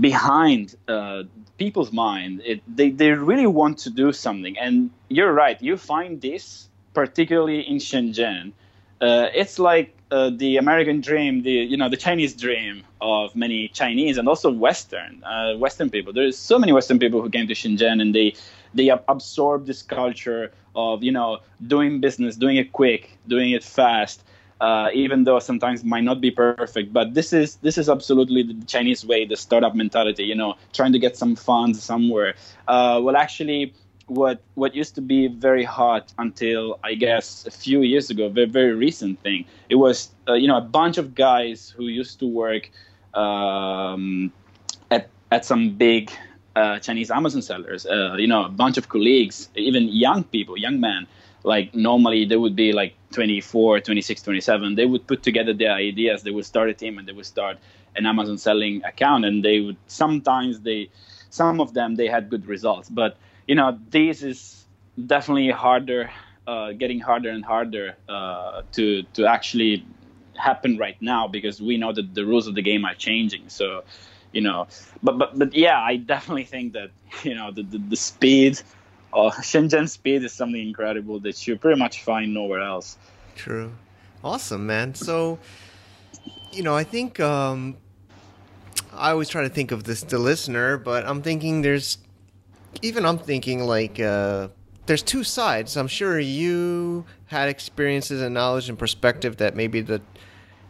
behind 0.00 0.76
uh, 0.88 1.24
people's 1.58 1.92
mind. 1.92 2.42
It, 2.44 2.62
they, 2.68 2.90
they 2.90 3.10
really 3.10 3.46
want 3.46 3.78
to 3.78 3.90
do 3.90 4.12
something. 4.12 4.58
And 4.58 4.90
you're 5.08 5.32
right, 5.32 5.60
you 5.62 5.76
find 5.76 6.20
this 6.20 6.68
particularly 6.94 7.60
in 7.60 7.76
Shenzhen. 7.78 8.52
Uh, 9.00 9.26
it's 9.34 9.58
like 9.58 9.94
uh, 10.10 10.30
the 10.30 10.56
American 10.56 11.00
dream, 11.00 11.42
the 11.42 11.50
you 11.50 11.76
know 11.76 11.88
the 11.88 11.96
Chinese 11.96 12.34
dream 12.34 12.84
of 13.00 13.34
many 13.34 13.68
Chinese 13.68 14.16
and 14.16 14.28
also 14.28 14.50
Western 14.50 15.22
uh, 15.24 15.54
Western 15.56 15.90
people. 15.90 16.12
There's 16.12 16.38
so 16.38 16.58
many 16.58 16.72
Western 16.72 16.98
people 16.98 17.20
who 17.20 17.28
came 17.28 17.48
to 17.48 17.54
Shenzhen 17.54 18.00
and 18.00 18.14
they 18.14 18.34
they 18.72 18.88
absorb 18.88 19.66
this 19.66 19.82
culture 19.82 20.52
of 20.76 21.02
you 21.02 21.10
know 21.10 21.38
doing 21.66 22.00
business, 22.00 22.36
doing 22.36 22.56
it 22.56 22.72
quick, 22.72 23.18
doing 23.26 23.50
it 23.50 23.64
fast 23.64 24.22
uh, 24.60 24.88
even 24.94 25.24
though 25.24 25.38
sometimes 25.38 25.84
might 25.84 26.04
not 26.04 26.20
be 26.20 26.30
perfect. 26.30 26.92
But 26.92 27.14
this 27.14 27.32
is 27.32 27.56
this 27.56 27.78
is 27.78 27.88
absolutely 27.88 28.42
the 28.42 28.64
Chinese 28.66 29.04
way, 29.04 29.24
the 29.24 29.36
startup 29.36 29.74
mentality. 29.74 30.24
You 30.24 30.34
know, 30.34 30.54
trying 30.72 30.92
to 30.92 30.98
get 30.98 31.16
some 31.16 31.36
funds 31.36 31.82
somewhere. 31.82 32.34
Uh, 32.68 33.00
well, 33.02 33.16
actually, 33.16 33.74
what 34.06 34.42
what 34.54 34.74
used 34.74 34.94
to 34.94 35.00
be 35.00 35.28
very 35.28 35.64
hot 35.64 36.12
until 36.18 36.78
I 36.84 36.94
guess 36.94 37.46
a 37.46 37.50
few 37.50 37.82
years 37.82 38.10
ago, 38.10 38.28
very 38.28 38.46
very 38.46 38.74
recent 38.74 39.20
thing. 39.20 39.44
It 39.68 39.76
was 39.76 40.10
uh, 40.28 40.34
you 40.34 40.48
know 40.48 40.58
a 40.58 40.66
bunch 40.80 40.98
of 40.98 41.14
guys 41.14 41.72
who 41.76 41.86
used 41.86 42.20
to 42.20 42.26
work 42.26 42.70
um, 43.14 44.32
at 44.90 45.08
at 45.30 45.44
some 45.44 45.76
big. 45.76 46.10
Uh, 46.56 46.78
Chinese 46.78 47.10
Amazon 47.10 47.42
sellers, 47.42 47.84
uh, 47.84 48.14
you 48.16 48.28
know, 48.28 48.44
a 48.44 48.48
bunch 48.48 48.78
of 48.78 48.88
colleagues, 48.88 49.48
even 49.56 49.88
young 49.88 50.22
people, 50.22 50.56
young 50.56 50.78
men, 50.78 51.04
like 51.44 51.74
normally 51.74 52.24
they 52.24 52.36
would 52.36 52.56
be 52.56 52.72
like 52.72 52.94
24 53.14 53.80
26 53.80 54.22
27 54.22 54.74
they 54.74 54.86
would 54.86 55.06
put 55.06 55.22
together 55.22 55.54
their 55.54 55.72
ideas. 55.72 56.22
They 56.22 56.30
would 56.30 56.44
start 56.44 56.68
a 56.70 56.74
team 56.74 56.98
and 56.98 57.08
they 57.08 57.12
would 57.12 57.26
start 57.26 57.58
an 57.96 58.06
amazon 58.06 58.38
selling 58.38 58.84
account. 58.84 59.24
And 59.24 59.44
they 59.44 59.60
would 59.60 59.76
sometimes 59.86 60.60
they 60.60 60.90
some 61.30 61.60
of 61.60 61.74
them 61.74 61.94
they 61.94 62.08
had 62.08 62.28
good 62.30 62.46
results. 62.46 62.88
But 62.90 63.16
you 63.46 63.54
know 63.54 63.78
this 63.90 64.22
is 64.22 64.66
definitely 65.14 65.50
harder 65.50 66.10
uh, 66.46 66.72
getting 66.72 67.00
harder 67.00 67.30
and 67.30 67.44
harder 67.44 67.96
uh, 68.08 68.62
to 68.72 69.02
to 69.14 69.26
actually 69.26 69.86
happen 70.36 70.76
right 70.76 71.00
now 71.00 71.28
because 71.28 71.62
we 71.62 71.78
know 71.78 71.92
that 71.92 72.14
the 72.14 72.24
rules 72.26 72.46
of 72.48 72.54
the 72.54 72.62
game 72.62 72.84
are 72.84 72.94
changing. 72.94 73.48
So 73.48 73.84
you 74.34 74.40
know 74.40 74.66
but 75.02 75.16
but 75.16 75.38
but 75.38 75.54
yeah 75.54 75.80
i 75.80 75.96
definitely 75.96 76.44
think 76.44 76.72
that 76.72 76.90
you 77.22 77.34
know 77.34 77.52
the, 77.52 77.62
the, 77.62 77.78
the 77.78 77.96
speed 77.96 78.60
uh, 79.14 79.30
Shenzhen 79.40 79.88
speed 79.88 80.24
is 80.24 80.32
something 80.32 80.60
incredible 80.60 81.20
that 81.20 81.46
you 81.46 81.56
pretty 81.56 81.78
much 81.78 82.02
find 82.02 82.34
nowhere 82.34 82.60
else. 82.60 82.98
True. 83.36 83.72
Awesome, 84.22 84.66
man. 84.66 84.94
So, 84.94 85.38
you 86.52 86.62
know, 86.62 86.74
I 86.74 86.84
think 86.84 87.20
um, 87.20 87.76
I 88.92 89.10
always 89.10 89.28
try 89.28 89.42
to 89.42 89.48
think 89.48 89.70
of 89.70 89.84
this 89.84 90.02
the 90.02 90.18
listener, 90.18 90.78
but 90.78 91.06
I'm 91.06 91.22
thinking 91.22 91.62
there's 91.62 91.98
even 92.82 93.04
I'm 93.04 93.18
thinking 93.18 93.60
like 93.64 94.00
uh, 94.00 94.48
there's 94.86 95.02
two 95.02 95.24
sides. 95.24 95.76
I'm 95.76 95.88
sure 95.88 96.18
you 96.18 97.04
had 97.26 97.48
experiences 97.48 98.22
and 98.22 98.34
knowledge 98.34 98.68
and 98.68 98.78
perspective 98.78 99.36
that 99.38 99.54
maybe 99.54 99.80
the 99.80 100.00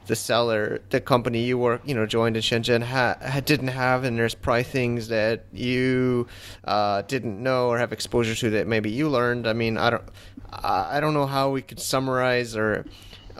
the 0.07 0.17
seller, 0.17 0.81
the 0.91 1.01
company 1.01 1.43
you 1.43 1.59
work, 1.59 1.83
you 1.85 1.95
know, 1.95 2.07
joined 2.07 2.37
in 2.37 2.43
Shenzhen 2.43 2.83
ha, 2.83 3.17
didn't 3.45 3.69
have, 3.69 4.05
and 4.05 4.19
there's 4.19 4.35
probably 4.35 4.65
things 4.65 5.09
that 5.09 5.45
you 5.53 6.27
uh, 6.65 7.03
didn't 7.03 7.43
know 7.43 7.69
or 7.69 7.79
have 7.79 7.93
exposure 7.93 8.35
to 8.35 8.51
that 8.51 8.67
maybe 8.67 8.91
you 8.91 9.09
learned. 9.09 9.47
I 9.47 9.53
mean, 9.53 9.79
I 9.79 9.91
don't, 9.91 10.05
I 10.53 11.01
don't 11.01 11.15
know 11.15 11.27
how 11.27 11.51
we 11.51 11.63
could 11.63 11.81
summarize 11.81 12.57
or, 12.57 12.85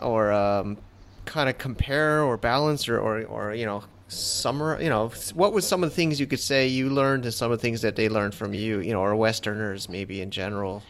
or 0.01 0.31
um, 0.31 0.77
kind 1.25 1.49
of 1.49 1.57
compare 1.57 2.21
or 2.21 2.37
balance 2.37 2.87
or, 2.89 2.99
or, 2.99 3.23
or 3.23 3.53
you 3.53 3.65
know, 3.65 3.83
summer, 4.07 4.79
you 4.81 4.89
know, 4.89 5.09
what 5.33 5.53
was 5.53 5.67
some 5.67 5.83
of 5.83 5.89
the 5.89 5.95
things 5.95 6.19
you 6.19 6.27
could 6.27 6.39
say 6.39 6.67
you 6.67 6.89
learned 6.89 7.25
and 7.25 7.33
some 7.33 7.51
of 7.51 7.57
the 7.57 7.61
things 7.61 7.81
that 7.81 7.95
they 7.95 8.09
learned 8.09 8.35
from 8.35 8.53
you, 8.53 8.79
you 8.79 8.93
know, 8.93 9.01
or 9.01 9.15
Westerners 9.15 9.89
maybe 9.89 10.21
in 10.21 10.31
general. 10.31 10.83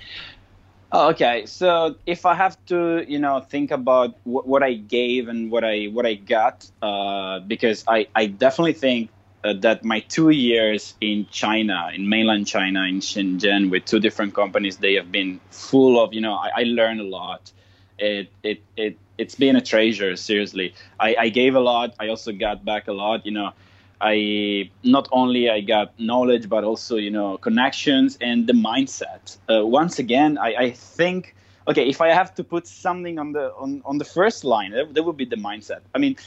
Oh, 0.92 1.10
okay, 1.10 1.46
so 1.46 1.96
if 2.06 2.26
I 2.26 2.36
have 2.36 2.58
to, 2.68 3.04
you 3.08 3.20
know, 3.20 3.42
think 3.42 3.72
about 3.72 4.12
wh- 4.24 4.48
what 4.48 4.64
I 4.64 4.74
gave 4.74 5.28
and 5.28 5.52
what 5.52 5.64
I 5.64 5.86
what 5.86 6.06
I 6.06 6.14
got, 6.14 6.70
uh, 6.82 7.40
because 7.40 7.84
I 7.88 8.08
I 8.16 8.28
definitely 8.28 8.74
think 8.74 9.10
uh, 9.44 9.54
that 9.60 9.84
my 9.84 10.00
two 10.02 10.30
years 10.30 10.96
in 11.02 11.28
China, 11.32 11.92
in 11.94 12.08
mainland 12.08 12.48
China, 12.48 12.84
in 12.84 13.00
Shenzhen, 13.02 13.70
with 13.72 13.86
two 13.86 14.00
different 14.00 14.34
companies, 14.36 14.78
they 14.78 14.94
have 14.94 15.12
been 15.12 15.42
full 15.50 16.02
of, 16.02 16.14
you 16.14 16.22
know, 16.22 16.36
I, 16.36 16.50
I 16.62 16.64
learned 16.64 17.02
a 17.02 17.04
lot. 17.04 17.52
It 17.98 18.32
it 18.44 18.64
it 18.78 18.98
it's 19.18 19.36
been 19.36 19.56
a 19.56 19.62
treasure. 19.62 20.16
Seriously, 20.16 20.76
I 21.00 21.16
I 21.20 21.30
gave 21.30 21.56
a 21.56 21.60
lot. 21.60 21.96
I 22.00 22.08
also 22.10 22.32
got 22.32 22.64
back 22.64 22.88
a 22.88 22.94
lot. 22.94 23.26
You 23.26 23.32
know, 23.32 23.52
I 24.02 24.70
not 24.84 25.08
only 25.12 25.50
I 25.50 25.62
got 25.62 25.98
knowledge, 26.00 26.50
but 26.50 26.64
also 26.64 26.96
you 26.98 27.12
know 27.12 27.38
connections 27.38 28.18
and 28.22 28.48
the 28.48 28.54
mindset. 28.54 29.38
Uh, 29.50 29.66
once 29.66 30.00
again, 30.00 30.38
I, 30.38 30.56
I 30.56 30.72
think 30.72 31.36
okay, 31.68 31.88
if 31.88 32.02
I 32.02 32.10
have 32.10 32.34
to 32.36 32.44
put 32.44 32.68
something 32.68 33.20
on 33.20 33.32
the 33.32 33.54
on, 33.54 33.82
on 33.86 33.98
the 33.98 34.06
first 34.06 34.44
line, 34.44 34.72
that, 34.72 34.94
that 34.94 35.04
would 35.04 35.18
be 35.18 35.26
the 35.26 35.38
mindset. 35.38 35.82
I 35.94 36.00
mean, 36.00 36.18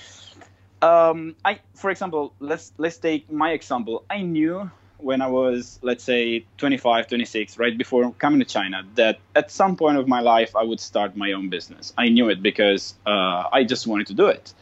um, 0.83 1.37
I 1.45 1.61
for 1.75 1.91
example, 1.91 2.35
let's 2.41 2.73
let's 2.79 2.99
take 2.99 3.31
my 3.31 3.53
example. 3.53 4.05
I 4.11 4.23
knew 4.23 4.71
when 4.99 5.23
I 5.23 5.29
was 5.29 5.79
let's 5.83 6.03
say 6.03 6.45
25, 6.57 7.07
26, 7.07 7.59
right 7.59 7.79
before 7.79 8.13
coming 8.15 8.41
to 8.41 8.47
China, 8.47 8.83
that 8.97 9.21
at 9.37 9.51
some 9.51 9.77
point 9.77 9.99
of 9.99 10.09
my 10.09 10.21
life 10.21 10.57
I 10.57 10.65
would 10.65 10.81
start 10.81 11.17
my 11.17 11.33
own 11.33 11.51
business. 11.51 11.93
I 11.97 12.09
knew 12.09 12.29
it 12.29 12.43
because 12.43 12.95
uh, 13.07 13.45
I 13.53 13.65
just 13.65 13.87
wanted 13.87 14.09
to 14.09 14.15
do 14.15 14.27
it 14.27 14.55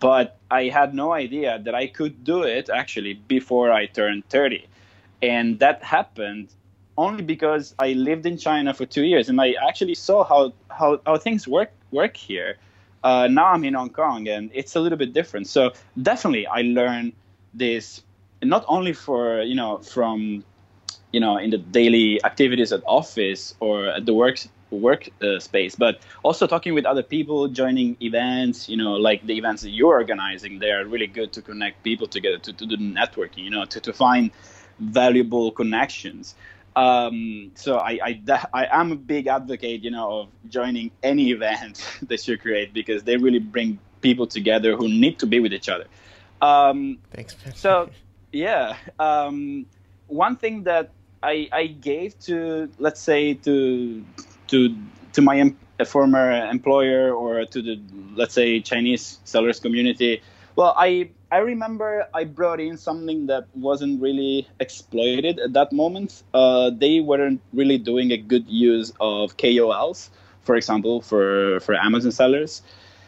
but 0.00 0.37
I 0.50 0.64
had 0.64 0.94
no 0.94 1.12
idea 1.12 1.60
that 1.64 1.74
I 1.74 1.86
could 1.86 2.24
do 2.24 2.42
it 2.42 2.70
actually 2.70 3.14
before 3.14 3.72
I 3.72 3.86
turned 3.86 4.28
30. 4.28 4.66
And 5.22 5.58
that 5.58 5.82
happened 5.82 6.48
only 6.96 7.22
because 7.22 7.74
I 7.78 7.92
lived 7.92 8.26
in 8.26 8.38
China 8.38 8.74
for 8.74 8.86
two 8.86 9.04
years 9.04 9.28
and 9.28 9.40
I 9.40 9.54
actually 9.66 9.94
saw 9.94 10.24
how, 10.24 10.52
how, 10.70 11.00
how 11.06 11.16
things 11.16 11.46
work, 11.46 11.70
work 11.90 12.16
here. 12.16 12.56
Uh, 13.04 13.28
now 13.30 13.46
I'm 13.46 13.64
in 13.64 13.74
Hong 13.74 13.90
Kong 13.90 14.26
and 14.28 14.50
it's 14.54 14.74
a 14.74 14.80
little 14.80 14.98
bit 14.98 15.12
different. 15.12 15.46
So 15.46 15.72
definitely 16.00 16.46
I 16.46 16.62
learned 16.62 17.12
this 17.54 18.02
not 18.42 18.64
only 18.68 18.92
for, 18.92 19.42
you 19.42 19.54
know, 19.54 19.78
from, 19.78 20.44
you 21.12 21.20
know, 21.20 21.36
in 21.36 21.50
the 21.50 21.58
daily 21.58 22.22
activities 22.24 22.72
at 22.72 22.82
office 22.86 23.54
or 23.60 23.86
at 23.86 24.06
the 24.06 24.14
work 24.14 24.38
work 24.70 25.08
uh, 25.22 25.38
space 25.38 25.74
but 25.74 26.00
also 26.22 26.46
talking 26.46 26.74
with 26.74 26.84
other 26.84 27.02
people 27.02 27.48
joining 27.48 27.96
events 28.02 28.68
you 28.68 28.76
know 28.76 28.92
like 28.92 29.24
the 29.26 29.36
events 29.36 29.62
that 29.62 29.70
you're 29.70 29.94
organizing 29.94 30.58
they 30.58 30.70
are 30.70 30.84
really 30.84 31.06
good 31.06 31.32
to 31.32 31.40
connect 31.40 31.82
people 31.82 32.06
together 32.06 32.38
to, 32.38 32.52
to 32.52 32.66
do 32.66 32.76
networking 32.76 33.38
you 33.38 33.50
know 33.50 33.64
to, 33.64 33.80
to 33.80 33.92
find 33.92 34.30
valuable 34.78 35.50
connections. 35.50 36.34
Um, 36.76 37.50
so 37.54 37.78
I, 37.78 37.98
I, 38.02 38.40
I 38.52 38.80
am 38.80 38.92
a 38.92 38.96
big 38.96 39.26
advocate 39.26 39.82
you 39.82 39.90
know 39.90 40.20
of 40.20 40.28
joining 40.48 40.90
any 41.02 41.30
event 41.32 41.98
that 42.02 42.26
you 42.28 42.38
create 42.38 42.72
because 42.72 43.02
they 43.02 43.16
really 43.16 43.40
bring 43.40 43.78
people 44.00 44.26
together 44.26 44.76
who 44.76 44.88
need 44.88 45.18
to 45.18 45.26
be 45.26 45.40
with 45.40 45.52
each 45.52 45.68
other. 45.68 45.86
Um, 46.40 46.98
thanks 47.10 47.36
so 47.54 47.90
yeah 48.32 48.76
um, 49.00 49.66
one 50.06 50.36
thing 50.36 50.62
that 50.64 50.90
I, 51.20 51.48
I 51.50 51.66
gave 51.66 52.16
to 52.20 52.70
let's 52.78 53.00
say 53.00 53.34
to 53.34 54.04
to 54.48 54.74
to 55.12 55.22
my 55.22 55.38
em- 55.38 55.58
former 55.86 56.46
employer 56.46 57.12
or 57.12 57.44
to 57.46 57.62
the 57.62 57.80
let's 58.14 58.34
say 58.34 58.60
Chinese 58.60 59.18
sellers 59.24 59.60
community. 59.60 60.20
Well, 60.56 60.74
I 60.76 61.10
I 61.30 61.38
remember 61.38 62.08
I 62.14 62.24
brought 62.24 62.58
in 62.58 62.76
something 62.76 63.26
that 63.26 63.46
wasn't 63.54 64.00
really 64.00 64.48
exploited 64.58 65.38
at 65.38 65.52
that 65.52 65.72
moment. 65.72 66.22
Uh, 66.34 66.70
they 66.70 67.00
weren't 67.00 67.40
really 67.52 67.78
doing 67.78 68.10
a 68.10 68.16
good 68.16 68.48
use 68.48 68.92
of 69.00 69.36
KOLs, 69.36 70.10
for 70.42 70.56
example, 70.56 71.00
for 71.00 71.60
for 71.60 71.74
Amazon 71.74 72.10
sellers, 72.10 72.62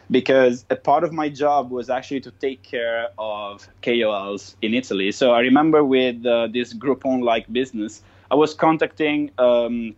because 0.09 0.65
a 0.69 0.75
part 0.75 1.03
of 1.03 1.11
my 1.11 1.27
job 1.27 1.71
was 1.71 1.89
actually 1.89 2.21
to 2.21 2.31
take 2.31 2.63
care 2.63 3.09
of 3.17 3.67
KOLs 3.81 4.55
in 4.61 4.73
Italy. 4.73 5.11
So 5.11 5.31
I 5.31 5.39
remember 5.39 5.83
with 5.83 6.25
uh, 6.25 6.47
this 6.47 6.73
Groupon-like 6.73 7.51
business, 7.51 8.01
I 8.29 8.35
was 8.35 8.53
contacting. 8.53 9.31
Um, 9.37 9.95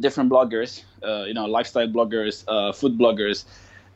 different 0.00 0.30
bloggers, 0.30 0.82
uh, 1.02 1.24
you 1.24 1.34
know, 1.34 1.46
lifestyle 1.46 1.88
bloggers, 1.88 2.44
uh, 2.48 2.72
food 2.72 2.98
bloggers, 2.98 3.44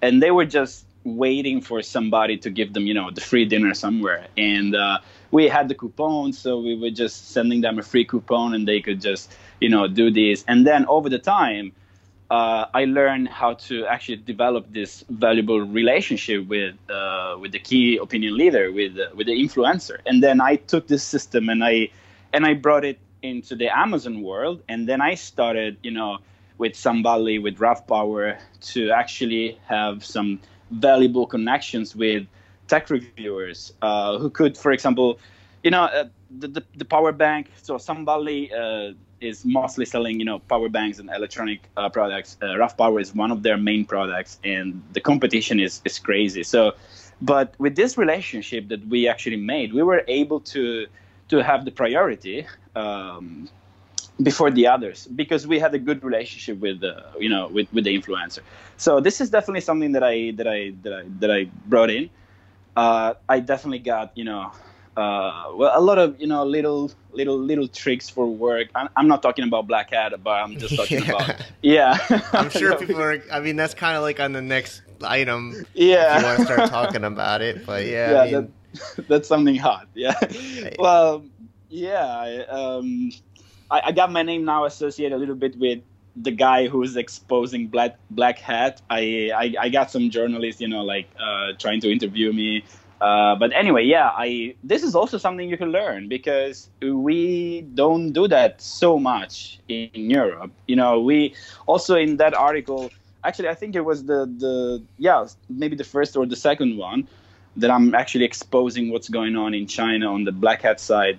and 0.00 0.22
they 0.22 0.30
were 0.30 0.44
just 0.44 0.84
waiting 1.04 1.60
for 1.60 1.82
somebody 1.82 2.36
to 2.38 2.50
give 2.50 2.72
them, 2.72 2.86
you 2.86 2.94
know, 2.94 3.10
the 3.10 3.20
free 3.20 3.44
dinner 3.44 3.74
somewhere. 3.74 4.26
And 4.36 4.74
uh, 4.74 4.98
we 5.30 5.48
had 5.48 5.68
the 5.68 5.74
coupons, 5.74 6.38
so 6.38 6.60
we 6.60 6.76
were 6.76 6.90
just 6.90 7.30
sending 7.30 7.60
them 7.60 7.78
a 7.78 7.82
free 7.82 8.04
coupon, 8.04 8.54
and 8.54 8.66
they 8.66 8.80
could 8.80 9.00
just, 9.00 9.32
you 9.60 9.68
know, 9.68 9.88
do 9.88 10.10
this. 10.10 10.44
And 10.46 10.66
then 10.66 10.86
over 10.86 11.08
the 11.08 11.18
time, 11.18 11.72
uh, 12.30 12.66
I 12.72 12.86
learned 12.86 13.28
how 13.28 13.54
to 13.68 13.84
actually 13.86 14.16
develop 14.16 14.72
this 14.72 15.04
valuable 15.10 15.60
relationship 15.60 16.46
with 16.46 16.74
uh, 16.88 17.36
with 17.38 17.52
the 17.52 17.58
key 17.58 17.98
opinion 17.98 18.36
leader, 18.38 18.72
with 18.72 18.96
with 19.14 19.26
the 19.26 19.34
influencer. 19.34 19.98
And 20.06 20.22
then 20.22 20.40
I 20.40 20.56
took 20.56 20.86
this 20.86 21.02
system 21.02 21.50
and 21.50 21.62
I 21.62 21.90
and 22.32 22.46
I 22.46 22.54
brought 22.54 22.84
it 22.86 22.98
into 23.22 23.56
the 23.56 23.68
Amazon 23.68 24.22
world, 24.22 24.62
and 24.68 24.88
then 24.88 25.00
I 25.00 25.14
started, 25.14 25.76
you 25.82 25.90
know, 25.90 26.18
with 26.58 26.76
somebody 26.76 27.38
with 27.38 27.58
RAVPower 27.58 28.38
to 28.72 28.90
actually 28.90 29.58
have 29.66 30.04
some 30.04 30.40
valuable 30.70 31.26
connections 31.26 31.96
with 31.96 32.26
tech 32.68 32.88
reviewers 32.90 33.72
uh, 33.82 34.18
who 34.18 34.30
could, 34.30 34.56
for 34.56 34.72
example, 34.72 35.18
you 35.62 35.70
know, 35.70 35.84
uh, 35.84 36.04
the, 36.38 36.48
the, 36.48 36.64
the 36.76 36.84
power 36.84 37.12
bank. 37.12 37.50
So 37.62 37.78
somebody 37.78 38.52
uh, 38.52 38.92
is 39.20 39.44
mostly 39.44 39.84
selling, 39.84 40.18
you 40.18 40.24
know, 40.24 40.40
power 40.40 40.68
banks 40.68 40.98
and 40.98 41.10
electronic 41.10 41.68
uh, 41.76 41.88
products. 41.88 42.36
RAVPower 42.40 43.00
is 43.00 43.14
one 43.14 43.30
of 43.30 43.42
their 43.42 43.56
main 43.56 43.84
products, 43.84 44.38
and 44.44 44.82
the 44.92 45.00
competition 45.00 45.60
is 45.60 45.80
is 45.84 45.98
crazy. 45.98 46.42
So, 46.42 46.72
but 47.20 47.54
with 47.58 47.76
this 47.76 47.96
relationship 47.96 48.68
that 48.68 48.86
we 48.88 49.08
actually 49.08 49.36
made, 49.36 49.72
we 49.72 49.82
were 49.82 50.02
able 50.08 50.40
to 50.54 50.86
to 51.28 51.42
have 51.42 51.64
the 51.64 51.70
priority 51.70 52.46
um, 52.74 53.48
before 54.22 54.50
the 54.50 54.66
others 54.66 55.06
because 55.06 55.46
we 55.46 55.58
had 55.58 55.74
a 55.74 55.78
good 55.78 56.02
relationship 56.04 56.58
with 56.60 56.82
uh, 56.82 57.02
you 57.18 57.28
know 57.28 57.48
with, 57.48 57.72
with 57.72 57.84
the 57.84 57.98
influencer. 57.98 58.40
So 58.76 59.00
this 59.00 59.20
is 59.20 59.30
definitely 59.30 59.62
something 59.62 59.92
that 59.92 60.02
i 60.02 60.32
that 60.36 60.46
i 60.46 60.72
that 60.82 60.92
i 60.92 61.04
that 61.20 61.30
i 61.30 61.44
brought 61.66 61.90
in. 61.90 62.10
Uh, 62.76 63.14
i 63.28 63.40
definitely 63.40 63.80
got 63.80 64.16
you 64.16 64.24
know 64.24 64.50
uh, 64.96 65.50
well 65.54 65.72
a 65.74 65.80
lot 65.80 65.98
of 65.98 66.20
you 66.20 66.26
know 66.26 66.44
little 66.44 66.90
little 67.12 67.38
little 67.38 67.68
tricks 67.68 68.10
for 68.10 68.26
work. 68.26 68.68
I'm, 68.74 68.88
I'm 68.96 69.08
not 69.08 69.22
talking 69.22 69.44
about 69.44 69.66
black 69.66 69.90
hat 69.90 70.12
but 70.22 70.30
i'm 70.30 70.58
just 70.58 70.76
talking 70.76 71.02
yeah. 71.04 71.14
about 71.14 71.46
yeah. 71.62 72.28
I'm 72.32 72.50
sure 72.50 72.76
people 72.78 73.00
are 73.00 73.22
i 73.32 73.40
mean 73.40 73.56
that's 73.56 73.74
kind 73.74 73.96
of 73.96 74.02
like 74.02 74.20
on 74.20 74.32
the 74.32 74.42
next 74.42 74.82
item 75.02 75.64
yeah 75.74 76.16
if 76.16 76.22
you 76.22 76.26
want 76.26 76.38
to 76.38 76.44
start 76.44 76.70
talking 76.70 77.04
about 77.04 77.42
it 77.42 77.64
but 77.64 77.86
yeah, 77.86 78.12
yeah 78.12 78.20
I 78.20 78.24
mean, 78.24 78.52
that, 78.96 79.08
that's 79.08 79.28
something 79.28 79.56
hot 79.56 79.88
yeah. 79.94 80.14
Well 80.78 81.24
yeah, 81.72 82.04
I, 82.06 82.38
um, 82.46 83.12
I, 83.70 83.80
I, 83.86 83.92
got 83.92 84.12
my 84.12 84.22
name 84.22 84.44
now 84.44 84.66
associated 84.66 85.16
a 85.16 85.18
little 85.18 85.34
bit 85.34 85.56
with 85.58 85.80
the 86.14 86.30
guy 86.30 86.68
who's 86.68 86.96
exposing 86.96 87.68
black 87.68 87.96
black 88.10 88.38
hat. 88.38 88.82
I, 88.90 89.30
I, 89.34 89.54
I 89.58 89.68
got 89.70 89.90
some 89.90 90.10
journalists, 90.10 90.60
you 90.60 90.68
know, 90.68 90.82
like 90.82 91.08
uh, 91.18 91.52
trying 91.58 91.80
to 91.80 91.90
interview 91.90 92.32
me. 92.32 92.64
Uh, 93.00 93.34
but 93.36 93.52
anyway, 93.54 93.84
yeah, 93.84 94.10
I 94.14 94.54
this 94.62 94.82
is 94.82 94.94
also 94.94 95.16
something 95.16 95.48
you 95.48 95.56
can 95.56 95.72
learn 95.72 96.08
because 96.08 96.68
we 96.82 97.62
don't 97.74 98.12
do 98.12 98.28
that 98.28 98.60
so 98.60 98.98
much 98.98 99.58
in 99.68 100.10
Europe. 100.10 100.52
You 100.68 100.76
know, 100.76 101.00
we 101.00 101.34
also 101.66 101.96
in 101.96 102.18
that 102.18 102.34
article. 102.34 102.90
Actually, 103.24 103.48
I 103.48 103.54
think 103.54 103.74
it 103.76 103.84
was 103.84 104.04
the 104.04 104.26
the 104.26 104.82
yeah 104.98 105.26
maybe 105.48 105.76
the 105.76 105.84
first 105.84 106.16
or 106.16 106.26
the 106.26 106.36
second 106.36 106.76
one 106.76 107.08
that 107.56 107.70
I'm 107.70 107.94
actually 107.94 108.24
exposing 108.24 108.90
what's 108.90 109.08
going 109.08 109.36
on 109.36 109.54
in 109.54 109.66
China 109.66 110.12
on 110.12 110.24
the 110.24 110.32
black 110.32 110.62
hat 110.62 110.78
side. 110.78 111.18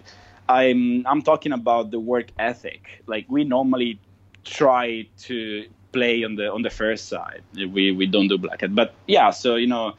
I'm 0.49 1.06
I'm 1.08 1.21
talking 1.21 1.51
about 1.51 1.91
the 1.91 1.99
work 1.99 2.27
ethic. 2.39 3.03
Like 3.08 3.25
we 3.29 3.43
normally 3.43 3.99
try 4.43 5.08
to 5.19 5.65
play 5.91 6.23
on 6.23 6.36
the 6.36 6.51
on 6.51 6.62
the 6.62 6.69
first 6.69 7.08
side. 7.08 7.43
We 7.56 7.91
we 7.91 8.06
don't 8.06 8.27
do 8.27 8.38
black 8.38 8.62
hat, 8.62 8.75
but 8.75 8.93
yeah. 9.08 9.29
So 9.32 9.56
you 9.56 9.67
know, 9.67 9.93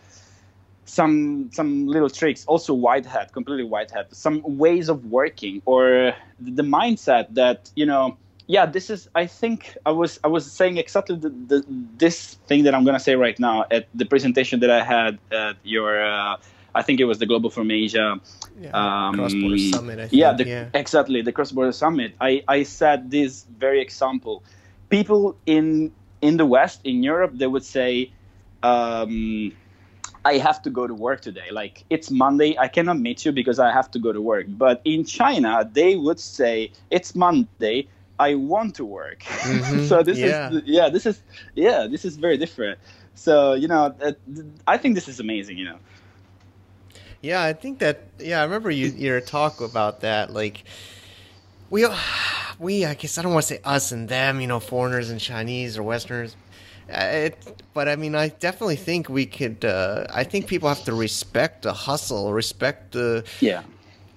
some 0.84 1.50
some 1.52 1.86
little 1.86 2.10
tricks. 2.10 2.44
Also 2.46 2.74
white 2.74 3.06
hat, 3.06 3.32
completely 3.32 3.64
white 3.64 3.90
hat. 3.90 4.14
Some 4.14 4.42
ways 4.58 4.88
of 4.88 5.06
working 5.06 5.62
or 5.64 6.14
the 6.40 6.62
mindset 6.62 7.34
that 7.34 7.70
you 7.74 7.86
know 7.86 8.16
yeah, 8.46 8.66
this 8.66 8.90
is. 8.90 9.08
I 9.14 9.26
think 9.26 9.76
I 9.86 9.90
was 9.90 10.20
I 10.22 10.28
was 10.28 10.50
saying 10.50 10.76
exactly 10.76 11.16
the, 11.16 11.30
the, 11.30 11.64
this 11.96 12.34
thing 12.46 12.64
that 12.64 12.74
I'm 12.74 12.84
gonna 12.84 13.00
say 13.00 13.16
right 13.16 13.38
now 13.38 13.64
at 13.70 13.88
the 13.94 14.04
presentation 14.04 14.60
that 14.60 14.70
I 14.70 14.84
had 14.84 15.18
at 15.32 15.56
your. 15.62 16.04
Uh, 16.04 16.36
I 16.74 16.82
think 16.82 17.00
it 17.00 17.04
was 17.04 17.18
the 17.18 17.26
Global 17.26 17.50
from 17.50 17.70
Asia. 17.70 18.20
Yeah, 18.60 18.70
um, 18.72 19.14
cross 19.14 19.34
border 19.34 19.58
summit. 19.58 19.98
Think, 19.98 20.12
yeah, 20.12 20.32
the, 20.32 20.44
yeah, 20.46 20.68
exactly 20.74 21.22
the 21.22 21.32
cross 21.32 21.52
border 21.52 21.72
summit. 21.72 22.14
I 22.20 22.42
I 22.48 22.64
said 22.64 23.10
this 23.10 23.46
very 23.58 23.80
example. 23.80 24.42
People 24.88 25.36
in 25.46 25.92
in 26.20 26.36
the 26.36 26.46
West, 26.46 26.80
in 26.84 27.02
Europe, 27.02 27.32
they 27.34 27.46
would 27.46 27.64
say. 27.64 28.10
Um, 28.62 29.52
I 30.26 30.38
have 30.38 30.62
to 30.62 30.70
go 30.70 30.86
to 30.86 30.94
work 30.94 31.20
today. 31.20 31.50
Like 31.52 31.84
it's 31.90 32.10
Monday, 32.10 32.56
I 32.58 32.68
cannot 32.68 32.98
meet 32.98 33.26
you 33.26 33.32
because 33.32 33.58
I 33.58 33.70
have 33.70 33.90
to 33.90 33.98
go 33.98 34.10
to 34.10 34.22
work. 34.22 34.46
But 34.48 34.80
in 34.86 35.04
China, 35.04 35.68
they 35.70 35.96
would 35.96 36.18
say 36.18 36.72
it's 36.90 37.14
Monday, 37.14 37.88
I 38.18 38.34
want 38.34 38.74
to 38.76 38.84
work. 38.84 39.22
Mm-hmm. 39.22 39.86
so 39.88 40.02
this 40.02 40.18
yeah. 40.18 40.50
is 40.50 40.62
yeah, 40.64 40.88
this 40.88 41.06
is 41.06 41.20
yeah, 41.54 41.86
this 41.90 42.04
is 42.04 42.16
very 42.16 42.38
different. 42.38 42.78
So 43.14 43.54
you 43.54 43.68
know, 43.68 43.94
I 44.66 44.78
think 44.78 44.94
this 44.94 45.08
is 45.08 45.20
amazing. 45.20 45.58
You 45.58 45.66
know. 45.66 45.78
Yeah, 47.24 47.42
I 47.42 47.54
think 47.54 47.78
that. 47.78 48.02
Yeah, 48.18 48.40
I 48.40 48.44
remember 48.44 48.70
you 48.70 48.88
your 48.88 49.20
talk 49.20 49.62
about 49.62 50.02
that. 50.02 50.32
Like, 50.32 50.64
we 51.70 51.86
we 52.58 52.84
I 52.84 52.92
guess 52.92 53.16
I 53.16 53.22
don't 53.22 53.32
want 53.32 53.44
to 53.44 53.54
say 53.54 53.60
us 53.64 53.92
and 53.92 54.08
them. 54.08 54.42
You 54.42 54.46
know, 54.46 54.60
foreigners 54.60 55.08
and 55.08 55.18
Chinese 55.18 55.78
or 55.78 55.82
Westerners. 55.82 56.36
Uh, 56.92 57.30
it, 57.32 57.62
but 57.72 57.88
I 57.88 57.96
mean, 57.96 58.14
I 58.14 58.28
definitely 58.28 58.76
think 58.76 59.08
we 59.08 59.24
could. 59.24 59.64
Uh, 59.64 60.06
I 60.12 60.24
think 60.24 60.46
people 60.46 60.68
have 60.68 60.84
to 60.84 60.94
respect 60.94 61.62
the 61.62 61.72
hustle, 61.72 62.30
respect 62.32 62.92
the 62.92 63.24
yeah 63.40 63.62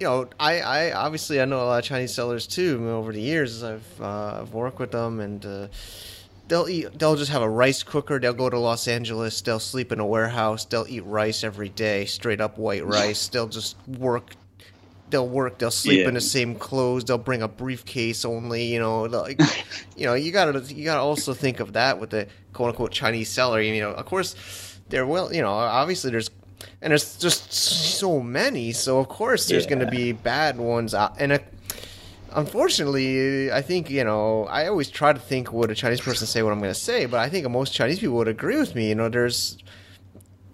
you 0.00 0.06
know, 0.06 0.28
I, 0.38 0.60
I 0.60 0.92
obviously 0.92 1.40
I 1.40 1.44
know 1.44 1.60
a 1.62 1.64
lot 1.64 1.78
of 1.78 1.84
Chinese 1.84 2.14
sellers 2.14 2.46
too. 2.46 2.88
Over 2.88 3.12
the 3.12 3.20
years, 3.20 3.62
I've 3.64 4.00
uh, 4.00 4.42
I've 4.42 4.54
worked 4.54 4.78
with 4.78 4.92
them, 4.92 5.18
and 5.20 5.44
uh, 5.44 5.68
they'll 6.48 6.68
eat. 6.68 6.98
They'll 6.98 7.16
just 7.16 7.30
have 7.30 7.42
a 7.42 7.48
rice 7.48 7.82
cooker. 7.82 8.18
They'll 8.18 8.32
go 8.32 8.50
to 8.50 8.58
Los 8.58 8.88
Angeles. 8.88 9.40
They'll 9.40 9.60
sleep 9.60 9.92
in 9.92 10.00
a 10.00 10.06
warehouse. 10.06 10.64
They'll 10.64 10.86
eat 10.88 11.04
rice 11.04 11.44
every 11.44 11.68
day, 11.68 12.06
straight 12.06 12.40
up 12.40 12.58
white 12.58 12.84
rice. 12.84 13.28
They'll 13.28 13.48
just 13.48 13.76
work. 13.86 14.34
They'll 15.10 15.28
work. 15.28 15.58
They'll 15.58 15.70
sleep 15.70 16.00
yeah. 16.00 16.08
in 16.08 16.14
the 16.14 16.20
same 16.20 16.54
clothes. 16.54 17.04
They'll 17.04 17.18
bring 17.18 17.42
a 17.42 17.48
briefcase 17.48 18.24
only. 18.24 18.64
You 18.64 18.80
know, 18.80 19.02
like, 19.02 19.40
you 19.96 20.06
know, 20.06 20.14
you 20.14 20.32
gotta 20.32 20.60
you 20.72 20.84
gotta 20.84 21.00
also 21.00 21.34
think 21.34 21.60
of 21.60 21.74
that 21.74 22.00
with 22.00 22.10
the 22.10 22.26
quote 22.52 22.70
unquote 22.70 22.92
Chinese 22.92 23.28
seller. 23.28 23.60
You 23.60 23.80
know, 23.80 23.92
of 23.92 24.06
course, 24.06 24.34
they're 24.88 25.06
well. 25.06 25.32
You 25.32 25.42
know, 25.42 25.52
obviously 25.52 26.10
there's 26.10 26.30
and 26.80 26.90
there's 26.90 27.16
just 27.16 27.52
so 27.52 28.20
many. 28.20 28.72
So 28.72 28.98
of 28.98 29.08
course 29.08 29.46
there's 29.48 29.64
yeah. 29.64 29.70
going 29.70 29.86
to 29.86 29.90
be 29.90 30.12
bad 30.12 30.58
ones. 30.58 30.94
And 30.94 31.32
uh, 31.32 31.38
unfortunately, 32.38 33.52
I 33.52 33.62
think 33.62 33.90
you 33.90 34.04
know 34.04 34.46
I 34.46 34.66
always 34.68 34.90
try 34.90 35.12
to 35.12 35.18
think 35.18 35.52
would 35.52 35.70
a 35.70 35.74
Chinese 35.74 36.00
person 36.00 36.26
say 36.26 36.42
what 36.42 36.52
I'm 36.52 36.60
going 36.60 36.72
to 36.72 36.78
say, 36.78 37.06
but 37.06 37.20
I 37.20 37.28
think 37.28 37.48
most 37.50 37.74
Chinese 37.74 37.98
people 37.98 38.16
would 38.16 38.28
agree 38.28 38.56
with 38.56 38.74
me. 38.74 38.88
You 38.88 38.94
know, 38.94 39.08
there's 39.08 39.58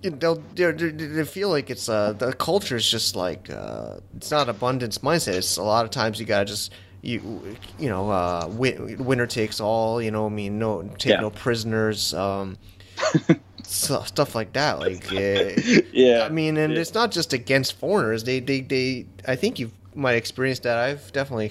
they'll 0.03 0.43
they 0.55 0.73
they 0.73 1.25
feel 1.25 1.49
like 1.49 1.71
it's 1.71 1.89
uh 1.89 2.13
the 2.13 2.33
culture 2.33 2.77
is 2.77 2.89
just 2.89 3.17
like 3.17 3.51
uh 3.51 3.97
it's 4.17 4.31
not 4.31 4.49
abundance 4.49 4.99
mindset. 4.99 5.35
It's 5.35 5.57
a 5.57 5.63
lot 5.63 5.85
of 5.85 5.91
times 5.91 6.19
you 6.19 6.27
gotta 6.27 6.47
just 6.47 6.73
you 7.03 7.57
you 7.79 7.89
know 7.89 8.11
uh 8.11 8.49
winner 8.51 9.27
takes 9.27 9.61
all. 9.61 10.03
You 10.03 10.11
know, 10.11 10.27
I 10.27 10.31
mean 10.31 10.59
no 10.59 10.83
take 10.99 11.13
yeah. 11.13 11.21
no 11.21 11.31
prisoners. 11.31 12.15
Um, 12.15 12.57
stuff 13.67 14.35
like 14.35 14.53
that. 14.53 14.79
Like, 14.79 15.07
uh, 15.13 15.81
yeah, 15.93 16.25
I 16.25 16.29
mean, 16.29 16.57
and 16.57 16.73
yeah. 16.73 16.81
it's 16.81 16.95
not 16.95 17.11
just 17.11 17.33
against 17.33 17.75
foreigners. 17.79 18.25
They, 18.25 18.41
they, 18.41 18.61
they. 18.61 19.07
I 19.27 19.37
think 19.37 19.59
you 19.59 19.71
might 19.95 20.15
experience 20.15 20.61
that. 20.61 20.79
I've 20.79 21.13
definitely 21.13 21.51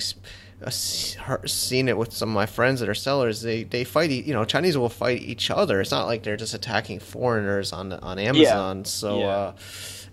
uh, 0.63 0.69
seen 0.69 1.87
it 1.87 1.97
with 1.97 2.13
some 2.13 2.29
of 2.29 2.35
my 2.35 2.45
friends 2.45 2.79
that 2.79 2.89
are 2.89 2.95
sellers. 2.95 3.41
They, 3.41 3.63
they 3.63 3.83
fight. 3.83 4.09
You 4.09 4.33
know, 4.33 4.45
Chinese 4.45 4.77
will 4.77 4.89
fight 4.89 5.21
each 5.21 5.51
other. 5.51 5.81
It's 5.81 5.91
not 5.91 6.05
like 6.05 6.23
they're 6.23 6.37
just 6.37 6.53
attacking 6.53 6.99
foreigners 6.99 7.73
on 7.73 7.93
on 7.93 8.19
Amazon. 8.19 8.79
Yeah. 8.79 8.83
So. 8.83 9.19
Yeah. 9.19 9.25
Uh, 9.25 9.53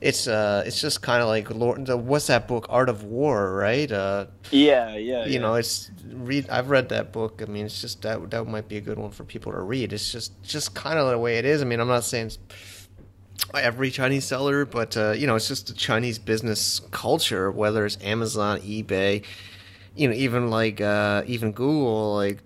it's 0.00 0.26
uh 0.26 0.62
it's 0.64 0.80
just 0.80 1.02
kind 1.02 1.22
of 1.22 1.28
like 1.28 1.50
Lord, 1.50 1.86
the, 1.86 1.96
what's 1.96 2.28
that 2.28 2.48
book 2.48 2.66
Art 2.68 2.88
of 2.88 3.04
War 3.04 3.52
right 3.52 3.90
uh 3.90 4.26
yeah 4.50 4.96
yeah 4.96 5.26
you 5.26 5.34
yeah. 5.34 5.40
know 5.40 5.54
it's 5.54 5.90
read 6.10 6.48
I've 6.48 6.70
read 6.70 6.88
that 6.88 7.12
book 7.12 7.42
I 7.42 7.50
mean 7.50 7.66
it's 7.66 7.80
just 7.80 8.02
that 8.02 8.30
that 8.30 8.44
might 8.46 8.68
be 8.68 8.78
a 8.78 8.80
good 8.80 8.98
one 8.98 9.10
for 9.10 9.24
people 9.24 9.52
to 9.52 9.60
read 9.60 9.92
it's 9.92 10.10
just 10.10 10.42
just 10.42 10.74
kind 10.74 10.98
of 10.98 11.10
the 11.10 11.18
way 11.18 11.38
it 11.38 11.44
is 11.44 11.60
I 11.60 11.64
mean 11.66 11.80
I'm 11.80 11.88
not 11.88 12.04
saying 12.04 12.30
every 13.54 13.90
Chinese 13.90 14.24
seller 14.24 14.64
but 14.64 14.96
uh, 14.96 15.12
you 15.12 15.26
know 15.26 15.34
it's 15.36 15.48
just 15.48 15.70
a 15.70 15.74
Chinese 15.74 16.18
business 16.18 16.80
culture 16.90 17.50
whether 17.50 17.84
it's 17.84 17.98
Amazon 18.02 18.60
eBay 18.60 19.24
you 19.96 20.08
know 20.08 20.14
even 20.14 20.50
like 20.50 20.80
uh 20.80 21.22
even 21.26 21.52
Google 21.52 22.14
like 22.14 22.38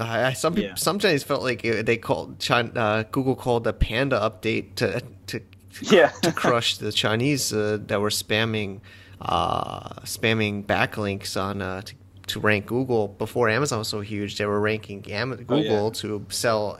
I, 0.00 0.32
some 0.32 0.54
people, 0.54 0.70
yeah. 0.70 0.74
some 0.76 1.00
Chinese 1.00 1.24
felt 1.24 1.42
like 1.42 1.62
they 1.62 1.96
called 1.96 2.38
China, 2.38 2.70
uh, 2.76 3.02
Google 3.10 3.34
called 3.34 3.64
the 3.64 3.72
Panda 3.72 4.16
update 4.20 4.76
to 4.76 5.02
to 5.26 5.40
yeah. 5.82 6.08
to 6.22 6.32
crush 6.32 6.78
the 6.78 6.92
Chinese 6.92 7.52
uh, 7.52 7.78
that 7.86 8.00
were 8.00 8.10
spamming 8.10 8.80
uh, 9.20 10.00
spamming 10.04 10.64
backlinks 10.64 11.40
on 11.40 11.60
uh, 11.60 11.82
to, 11.82 11.94
to, 12.28 12.40
rank 12.40 12.66
Google 12.66 13.08
before 13.08 13.48
Amazon 13.48 13.80
was 13.80 13.88
so 13.88 14.00
huge. 14.00 14.38
They 14.38 14.46
were 14.46 14.60
ranking 14.60 15.00
Google 15.00 15.46
oh, 15.50 15.86
yeah. 15.86 15.90
to 15.94 16.24
sell, 16.28 16.78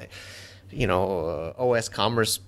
you 0.70 0.86
know, 0.86 1.54
uh, 1.58 1.62
OS 1.62 1.88
Commerce 1.88 2.38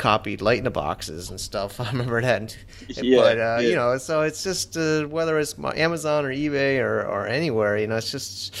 copied 0.00 0.40
Lightning 0.40 0.72
boxes 0.72 1.30
and 1.30 1.38
stuff. 1.38 1.78
I 1.84 1.90
remember 1.90 2.20
that. 2.22 2.56
Yeah, 2.88 3.20
but 3.20 3.38
uh, 3.38 3.58
yeah. 3.60 3.60
you 3.60 3.74
know, 3.76 3.98
so 3.98 4.22
it's 4.22 4.42
just 4.42 4.76
uh, 4.76 5.04
whether 5.04 5.38
it's 5.38 5.54
Amazon 5.58 6.24
or 6.24 6.30
eBay 6.30 6.80
or, 6.80 7.06
or 7.06 7.26
anywhere, 7.26 7.76
you 7.76 7.86
know, 7.86 7.96
it's 7.96 8.10
just 8.10 8.56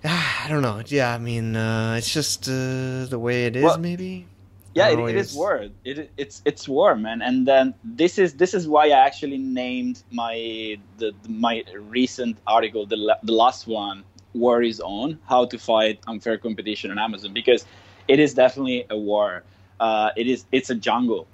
I 0.04 0.46
don't 0.48 0.62
know. 0.62 0.82
Yeah, 0.86 1.12
I 1.14 1.18
mean, 1.18 1.56
uh, 1.56 1.96
it's 1.98 2.12
just 2.12 2.48
uh, 2.48 3.06
the 3.06 3.18
way 3.18 3.46
it 3.46 3.56
is, 3.56 3.64
well, 3.64 3.78
maybe 3.78 4.26
yeah 4.74 4.90
it, 4.90 4.98
it 4.98 5.16
is 5.16 5.34
war 5.34 5.66
it, 5.84 6.10
it's 6.16 6.42
it's 6.44 6.68
war 6.68 6.94
man 6.94 7.22
and 7.22 7.48
then 7.48 7.74
this 7.82 8.18
is 8.18 8.34
this 8.34 8.52
is 8.52 8.68
why 8.68 8.84
i 8.86 9.06
actually 9.06 9.38
named 9.38 10.02
my 10.12 10.76
the, 10.98 11.12
my 11.28 11.64
recent 11.74 12.36
article 12.46 12.86
the, 12.86 13.16
the 13.22 13.32
last 13.32 13.66
one 13.66 14.04
war 14.34 14.62
is 14.62 14.78
on 14.80 15.18
how 15.26 15.44
to 15.46 15.58
fight 15.58 15.98
unfair 16.06 16.36
competition 16.36 16.90
on 16.90 16.98
amazon 16.98 17.32
because 17.32 17.64
it 18.08 18.18
is 18.20 18.34
definitely 18.34 18.86
a 18.90 18.96
war 18.96 19.42
uh, 19.80 20.10
it 20.16 20.26
is 20.26 20.44
it's 20.52 20.70
a 20.70 20.74
jungle 20.74 21.26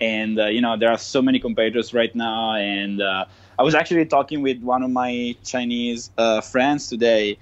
and 0.00 0.38
uh, 0.38 0.46
you 0.46 0.60
know 0.60 0.76
there 0.76 0.90
are 0.90 0.98
so 0.98 1.22
many 1.22 1.38
competitors 1.38 1.94
right 1.94 2.14
now 2.14 2.54
and 2.54 3.00
uh, 3.00 3.24
i 3.58 3.62
was 3.62 3.74
actually 3.74 4.04
talking 4.04 4.42
with 4.42 4.60
one 4.62 4.82
of 4.82 4.90
my 4.90 5.34
chinese 5.44 6.10
uh, 6.18 6.40
friends 6.40 6.88
today 6.88 7.36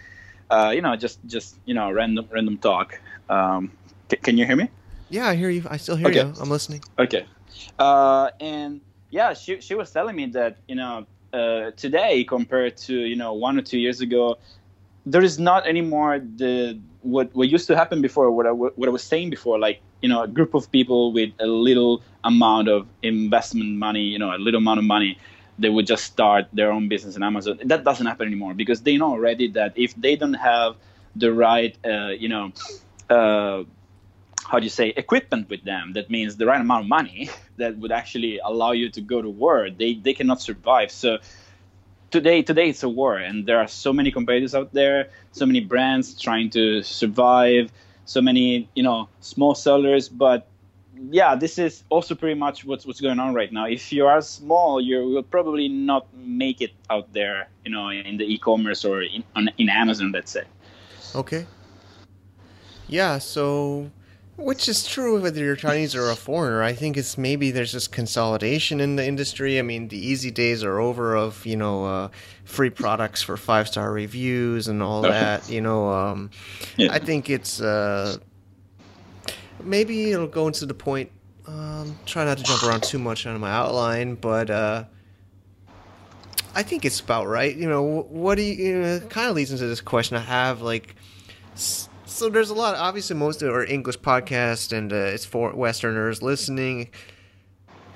uh, 0.51 0.71
you 0.75 0.83
know 0.83 0.97
just 0.97 1.19
just 1.27 1.57
you 1.65 1.75
know 1.75 1.91
random 1.91 2.29
random 2.31 2.59
talk 2.59 3.01
um, 3.29 3.73
c- 4.11 4.17
can 4.17 4.37
you 4.37 4.45
hear 4.45 4.57
me 4.57 4.69
yeah, 5.11 5.27
I 5.27 5.35
hear 5.35 5.51
you. 5.51 5.65
I 5.69 5.77
still 5.77 5.97
hear 5.97 6.09
okay. 6.09 6.21
you. 6.21 6.35
I'm 6.41 6.49
listening. 6.49 6.83
Okay. 6.99 7.27
Uh, 7.79 8.31
and 8.39 8.81
yeah, 9.11 9.35
she 9.35 9.61
she 9.61 9.75
was 9.75 9.91
telling 9.91 10.15
me 10.15 10.27
that 10.27 10.59
you 10.69 10.77
know 10.77 11.07
uh, 11.33 11.73
today 11.77 12.25
compared 12.25 12.77
to 12.89 12.95
you 12.95 13.17
know 13.17 13.35
one 13.35 13.59
or 13.59 13.63
two 13.63 13.79
years 13.79 14.01
ago, 14.01 14.39
there 15.05 15.23
is 15.23 15.39
not 15.39 15.67
anymore 15.67 16.21
the 16.21 16.79
what 17.03 17.35
what 17.35 17.49
used 17.49 17.67
to 17.67 17.77
happen 17.77 18.01
before. 18.01 18.31
What 18.31 18.47
I 18.47 18.53
what 18.53 18.89
I 18.89 18.91
was 18.91 19.03
saying 19.03 19.31
before, 19.31 19.59
like 19.59 19.81
you 20.03 20.09
know 20.09 20.23
a 20.23 20.29
group 20.29 20.55
of 20.55 20.71
people 20.71 21.13
with 21.13 21.31
a 21.39 21.47
little 21.47 22.03
amount 22.25 22.69
of 22.69 22.87
investment 23.03 23.71
money, 23.77 24.03
you 24.03 24.19
know 24.19 24.35
a 24.35 24.39
little 24.39 24.59
amount 24.59 24.79
of 24.79 24.85
money. 24.85 25.19
They 25.59 25.69
would 25.69 25.87
just 25.87 26.05
start 26.05 26.47
their 26.55 26.73
own 26.73 26.89
business 26.89 27.17
in 27.17 27.23
Amazon. 27.23 27.61
That 27.65 27.85
doesn't 27.85 28.07
happen 28.07 28.27
anymore 28.27 28.55
because 28.55 28.81
they 28.81 28.97
know 28.97 29.11
already 29.11 29.49
that 29.49 29.75
if 29.77 29.95
they 29.95 30.17
don't 30.17 30.35
have 30.35 30.77
the 31.15 31.33
right, 31.33 31.77
uh, 31.85 32.09
you 32.09 32.29
know, 32.29 32.53
uh, 33.11 33.65
how 34.51 34.59
do 34.59 34.65
you 34.65 34.71
say 34.71 34.89
equipment 34.97 35.49
with 35.49 35.63
them 35.65 35.93
that 35.93 36.11
means 36.11 36.37
the 36.37 36.47
right 36.47 36.61
amount 36.61 36.85
of 36.85 36.89
money 36.89 37.31
that 37.57 37.77
would 37.79 37.93
actually 37.93 38.39
allow 38.39 38.73
you 38.73 38.91
to 38.91 39.01
go 39.01 39.23
to 39.23 39.31
war 39.31 39.69
they 39.71 39.95
they 39.95 40.13
cannot 40.15 40.41
survive 40.41 40.91
so 40.91 41.19
today 42.11 42.43
today 42.43 42.69
it's 42.69 42.83
a 42.83 42.89
war 42.89 43.17
and 43.17 43.47
there 43.47 43.59
are 43.59 43.69
so 43.69 43.93
many 43.93 44.11
competitors 44.11 44.55
out 44.55 44.73
there 44.73 45.11
so 45.33 45.47
many 45.47 45.61
brands 45.61 46.21
trying 46.21 46.51
to 46.51 46.83
survive 46.83 47.71
so 48.11 48.21
many 48.21 48.69
you 48.75 48.83
know 48.83 49.09
small 49.21 49.55
sellers 49.55 50.09
but 50.09 50.49
yeah 51.11 51.37
this 51.37 51.59
is 51.59 51.85
also 51.91 52.13
pretty 52.17 52.35
much 52.35 52.65
what's 52.65 52.85
what's 52.85 53.01
going 53.01 53.21
on 53.21 53.33
right 53.33 53.53
now. 53.53 53.67
If 53.67 53.93
you 53.93 54.05
are 54.07 54.21
small 54.21 54.81
you 54.81 54.99
will 55.07 55.23
probably 55.23 55.69
not 55.69 56.13
make 56.17 56.61
it 56.61 56.73
out 56.91 57.13
there 57.13 57.49
you 57.65 57.71
know 57.71 57.89
in 57.91 58.17
the 58.17 58.25
e-commerce 58.25 58.85
or 58.85 59.03
in, 59.03 59.23
on, 59.37 59.49
in 59.59 59.69
amazon 59.69 60.11
let's 60.11 60.33
say. 60.33 60.43
Okay. 61.15 61.47
Yeah 62.89 63.19
so 63.19 63.89
which 64.41 64.69
is 64.69 64.87
true 64.87 65.21
whether 65.21 65.39
you're 65.39 65.57
Chinese 65.57 65.95
or 65.95 66.11
a 66.11 66.17
foreigner. 66.17 66.63
I 66.63 66.73
think 66.73 66.97
it's 66.97 67.19
maybe 67.19 67.51
there's 67.51 67.73
just 67.73 67.93
consolidation 67.93 68.81
in 68.81 68.97
the 68.97 69.07
industry. 69.07 69.59
I 69.59 69.63
mean, 69.63 69.89
the 69.89 69.99
easy 69.99 70.31
days 70.31 70.65
are 70.65 70.81
over 70.81 71.15
of 71.15 71.45
you 71.45 71.57
know 71.57 71.85
uh, 71.85 72.09
free 72.45 72.71
products 72.71 73.23
for 73.23 73.37
five 73.37 73.69
star 73.69 73.93
reviews 73.93 74.69
and 74.69 74.83
all 74.83 75.03
that. 75.03 75.49
You 75.49 75.61
know, 75.61 75.91
um, 75.91 76.31
yeah. 76.77 76.93
I 76.93 76.99
think 76.99 77.31
it's 77.31 77.61
uh, 77.61 78.17
maybe 79.63 80.13
it'll 80.13 80.27
go 80.27 80.47
into 80.47 80.67
the 80.67 80.75
point. 80.75 81.11
Um, 81.47 81.99
try 82.07 82.25
not 82.25 82.39
to 82.39 82.45
jump 82.45 82.63
around 82.63 82.83
too 82.83 82.99
much 82.99 83.27
on 83.27 83.39
my 83.41 83.51
outline, 83.51 84.15
but 84.15 84.51
uh, 84.51 84.85
I 86.55 86.63
think 86.63 86.85
it's 86.85 87.01
about 87.01 87.27
right. 87.27 87.55
You 87.55 87.69
know, 87.69 88.03
what 88.09 88.37
do 88.37 88.43
you, 88.43 88.55
you 88.55 88.79
know, 88.81 89.01
kind 89.09 89.29
of 89.29 89.37
leads 89.37 89.53
into 89.53 89.67
this 89.67 89.81
question 89.81 90.17
I 90.17 90.21
have 90.21 90.63
like 90.63 90.95
so 92.21 92.29
there's 92.29 92.51
a 92.51 92.55
lot 92.55 92.75
obviously 92.75 93.17
most 93.17 93.41
of 93.41 93.51
our 93.51 93.65
English 93.65 93.99
podcast 93.99 94.77
and 94.77 94.93
uh, 94.93 94.97
it's 94.97 95.25
for 95.25 95.55
westerners 95.55 96.23
listening. 96.23 96.91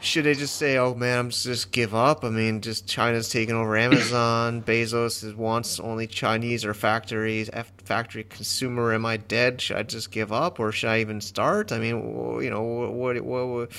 Should 0.01 0.25
they 0.25 0.33
just 0.33 0.57
say, 0.57 0.79
"Oh 0.79 0.95
man, 0.95 1.19
I'm 1.19 1.31
just 1.31 1.73
give 1.73 1.95
up"? 1.95 2.25
I 2.25 2.31
mean, 2.31 2.63
just 2.63 2.89
China's 2.89 3.29
taking 3.29 3.55
over 3.55 3.77
Amazon. 3.77 4.63
Bezos 4.67 5.37
wants 5.37 5.79
only 5.79 6.07
Chinese 6.07 6.65
or 6.65 6.73
factories, 6.73 7.51
factory 7.85 8.25
consumer. 8.25 8.95
Am 8.95 9.05
I 9.05 9.19
dead? 9.19 9.61
Should 9.61 9.77
I 9.77 9.83
just 9.83 10.11
give 10.11 10.33
up, 10.33 10.59
or 10.59 10.73
should 10.73 10.89
I 10.89 11.01
even 11.01 11.21
start? 11.21 11.71
I 11.71 11.79
mean, 11.79 11.97
you 12.43 12.49
know, 12.49 12.63
what, 12.63 13.21
what, 13.21 13.47
what 13.47 13.73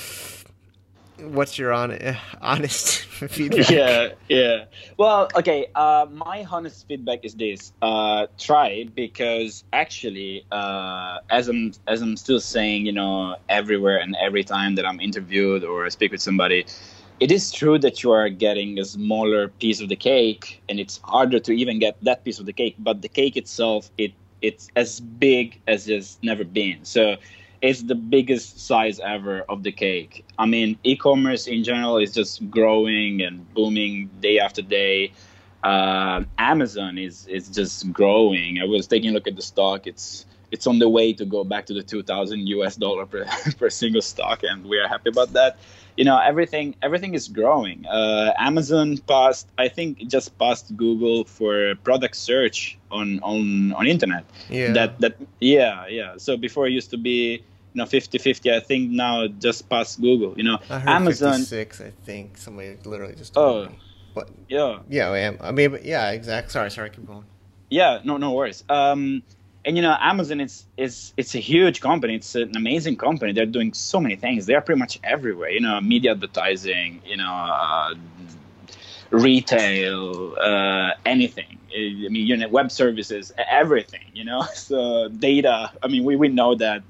what's 1.20 1.58
your 1.58 1.74
on, 1.74 1.98
honest 2.42 3.02
feedback? 3.06 3.70
Yeah, 3.70 4.10
yeah. 4.28 4.66
Well, 4.98 5.30
okay. 5.36 5.68
Uh, 5.76 6.08
my 6.12 6.46
honest 6.50 6.88
feedback 6.88 7.24
is 7.24 7.36
this: 7.36 7.74
uh, 7.82 8.28
try 8.38 8.86
because 8.96 9.64
actually, 9.74 10.46
uh, 10.52 11.20
as 11.30 11.48
I'm 11.48 11.74
as 11.88 12.02
I'm 12.02 12.18
still 12.18 12.40
saying, 12.40 12.86
you 12.86 12.92
know, 12.92 13.36
everywhere 13.50 13.98
and 13.98 14.16
every 14.22 14.44
time 14.44 14.76
that 14.76 14.86
I'm 14.86 15.00
interviewed 15.00 15.64
or 15.64 15.86
I 15.86 15.90
speak 15.90 16.12
with 16.12 16.22
somebody, 16.22 16.66
it 17.20 17.32
is 17.32 17.52
true 17.52 17.80
that 17.80 18.04
you 18.04 18.12
are 18.12 18.30
getting 18.30 18.80
a 18.80 18.86
smaller 18.86 19.48
piece 19.48 19.82
of 19.82 19.90
the 19.90 19.96
cake, 19.96 20.62
and 20.70 20.80
it's 20.80 21.00
harder 21.04 21.40
to 21.40 21.52
even 21.52 21.80
get 21.80 21.98
that 22.04 22.24
piece 22.24 22.40
of 22.40 22.46
the 22.46 22.54
cake. 22.54 22.76
But 22.80 23.02
the 23.02 23.10
cake 23.10 23.38
itself, 23.38 23.90
it 23.98 24.14
it's 24.42 24.70
as 24.76 25.00
big 25.00 25.60
as 25.68 25.88
it's 25.88 26.20
never 26.22 26.44
been. 26.44 26.84
So 26.84 27.16
it's 27.66 27.82
the 27.82 27.96
biggest 27.96 28.60
size 28.60 29.00
ever 29.00 29.42
of 29.50 29.64
the 29.64 29.72
cake. 29.72 30.24
I 30.38 30.46
mean, 30.46 30.78
e-commerce 30.84 31.48
in 31.48 31.64
general 31.64 31.98
is 31.98 32.14
just 32.14 32.50
growing 32.52 33.22
and 33.22 33.52
booming 33.56 34.10
day 34.20 34.38
after 34.40 34.62
day. 34.62 35.12
Uh, 35.64 36.24
Amazon 36.38 37.00
is 37.00 37.26
is 37.26 37.50
just 37.50 37.92
growing. 37.92 38.62
I 38.62 38.66
was 38.66 38.86
taking 38.86 39.10
a 39.10 39.14
look 39.14 39.28
at 39.28 39.36
the 39.36 39.42
stock. 39.42 39.88
It's 39.88 40.28
it's 40.52 40.68
on 40.68 40.78
the 40.78 40.88
way 40.88 41.12
to 41.14 41.26
go 41.26 41.44
back 41.44 41.66
to 41.66 41.74
the 41.74 41.82
2,000 41.82 42.48
US 42.48 42.76
dollar 42.76 43.08
per, 43.08 43.26
per 43.58 43.70
single 43.72 44.02
stock, 44.02 44.44
and 44.44 44.64
we 44.66 44.78
are 44.78 44.88
happy 44.88 45.10
about 45.10 45.34
that. 45.34 45.58
You 45.98 46.06
know, 46.06 46.20
everything 46.20 46.76
everything 46.84 47.16
is 47.16 47.28
growing. 47.28 47.88
Uh, 47.88 48.34
Amazon 48.38 48.98
passed, 49.00 49.48
I 49.58 49.70
think, 49.70 50.08
just 50.08 50.38
passed 50.38 50.78
Google 50.78 51.24
for 51.24 51.74
product 51.84 52.16
search 52.16 52.78
on 52.92 53.20
on 53.22 53.74
on 53.74 53.88
internet. 53.88 54.24
Yeah. 54.50 54.74
That 54.74 55.00
that 55.02 55.16
yeah 55.40 55.88
yeah. 55.88 56.18
So 56.18 56.38
before 56.38 56.68
it 56.68 56.74
used 56.74 56.92
to 56.92 56.98
be 56.98 57.42
you 57.76 57.82
know 57.82 57.86
50 57.86 58.18
50 58.18 58.54
i 58.54 58.60
think 58.62 58.90
now 58.90 59.28
just 59.28 59.68
past 59.70 60.00
google 60.00 60.34
you 60.38 60.44
know. 60.44 60.58
I 60.70 60.80
heard 60.80 60.90
amazon 60.90 61.40
56 61.40 61.82
i 61.82 61.92
think. 62.06 62.38
Somebody 62.38 62.78
literally 62.86 63.16
just 63.16 63.34
told 63.34 63.68
oh. 63.68 63.70
me. 63.70 63.80
but 64.14 64.30
yeah. 64.48 64.80
Yeah 64.90 65.34
i 65.42 65.52
mean 65.52 65.72
but 65.72 65.84
yeah 65.84 66.12
exact 66.12 66.52
sorry 66.52 66.72
sorry 66.72 66.90
keep 66.90 67.06
going. 67.06 67.26
Yeah 67.70 68.00
no 68.04 68.18
no 68.18 68.32
worries. 68.32 68.64
Um 68.70 69.24
and 69.66 69.76
you 69.76 69.82
know 69.82 69.96
amazon 70.00 70.40
is 70.40 70.66
is 70.78 71.14
it's 71.18 71.36
a 71.36 71.40
huge 71.40 71.82
company. 71.82 72.16
It's 72.16 72.34
an 72.36 72.56
amazing 72.56 72.96
company. 72.96 73.34
They're 73.34 73.46
doing 73.46 73.74
so 73.74 74.00
many 74.00 74.16
things. 74.16 74.46
They're 74.46 74.62
pretty 74.62 74.80
much 74.80 75.00
everywhere 75.04 75.50
you 75.50 75.60
know 75.60 75.82
media 75.82 76.12
advertising 76.12 77.02
you 77.06 77.18
know 77.18 77.34
uh, 77.34 77.94
retail 79.16 80.36
uh, 80.40 80.92
anything 81.06 81.60
I 81.76 82.08
mean, 82.10 82.26
you 82.28 82.38
know, 82.38 82.48
web 82.48 82.72
services, 82.72 83.32
everything, 83.50 84.06
you 84.14 84.24
know, 84.24 84.42
so 84.54 85.10
data. 85.10 85.72
I 85.84 85.88
mean, 85.88 86.04
we, 86.06 86.16
we 86.16 86.30
know 86.30 86.56
that. 86.56 86.84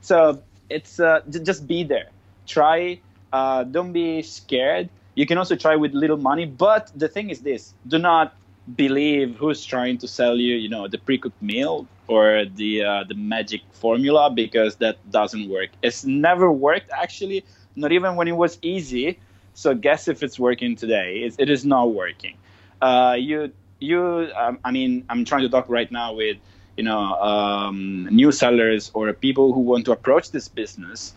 So 0.00 0.42
it's 0.68 0.98
uh, 1.00 1.20
just 1.28 1.66
be 1.66 1.84
there. 1.84 2.10
Try. 2.46 3.00
Uh, 3.32 3.64
don't 3.64 3.92
be 3.92 4.22
scared. 4.22 4.88
You 5.14 5.26
can 5.26 5.38
also 5.38 5.56
try 5.56 5.76
with 5.76 5.92
little 5.94 6.16
money. 6.16 6.46
But 6.46 6.90
the 6.94 7.08
thing 7.08 7.30
is 7.30 7.40
this: 7.40 7.74
do 7.86 7.98
not 7.98 8.34
believe 8.76 9.36
who's 9.36 9.64
trying 9.64 9.98
to 9.98 10.08
sell 10.08 10.36
you, 10.36 10.54
you 10.56 10.68
know, 10.68 10.88
the 10.88 10.98
pre-cooked 10.98 11.40
meal 11.42 11.86
or 12.08 12.44
the 12.46 12.82
uh, 12.84 13.04
the 13.08 13.14
magic 13.14 13.62
formula 13.72 14.30
because 14.30 14.76
that 14.76 14.96
doesn't 15.10 15.48
work. 15.48 15.70
It's 15.82 16.04
never 16.04 16.50
worked 16.50 16.90
actually. 16.96 17.44
Not 17.76 17.92
even 17.92 18.16
when 18.16 18.28
it 18.28 18.36
was 18.36 18.58
easy. 18.62 19.18
So 19.54 19.74
guess 19.74 20.08
if 20.08 20.22
it's 20.22 20.38
working 20.38 20.76
today? 20.76 21.22
It, 21.24 21.36
it 21.38 21.50
is 21.50 21.64
not 21.64 21.92
working. 21.92 22.36
Uh, 22.80 23.16
you 23.18 23.52
you 23.80 24.30
um, 24.36 24.58
i 24.64 24.70
mean 24.70 25.04
i'm 25.08 25.24
trying 25.24 25.42
to 25.42 25.48
talk 25.48 25.68
right 25.68 25.90
now 25.90 26.12
with 26.14 26.36
you 26.76 26.84
know 26.84 27.14
um, 27.16 28.06
new 28.10 28.30
sellers 28.30 28.90
or 28.94 29.12
people 29.12 29.52
who 29.52 29.60
want 29.60 29.84
to 29.86 29.92
approach 29.92 30.30
this 30.30 30.48
business 30.48 31.14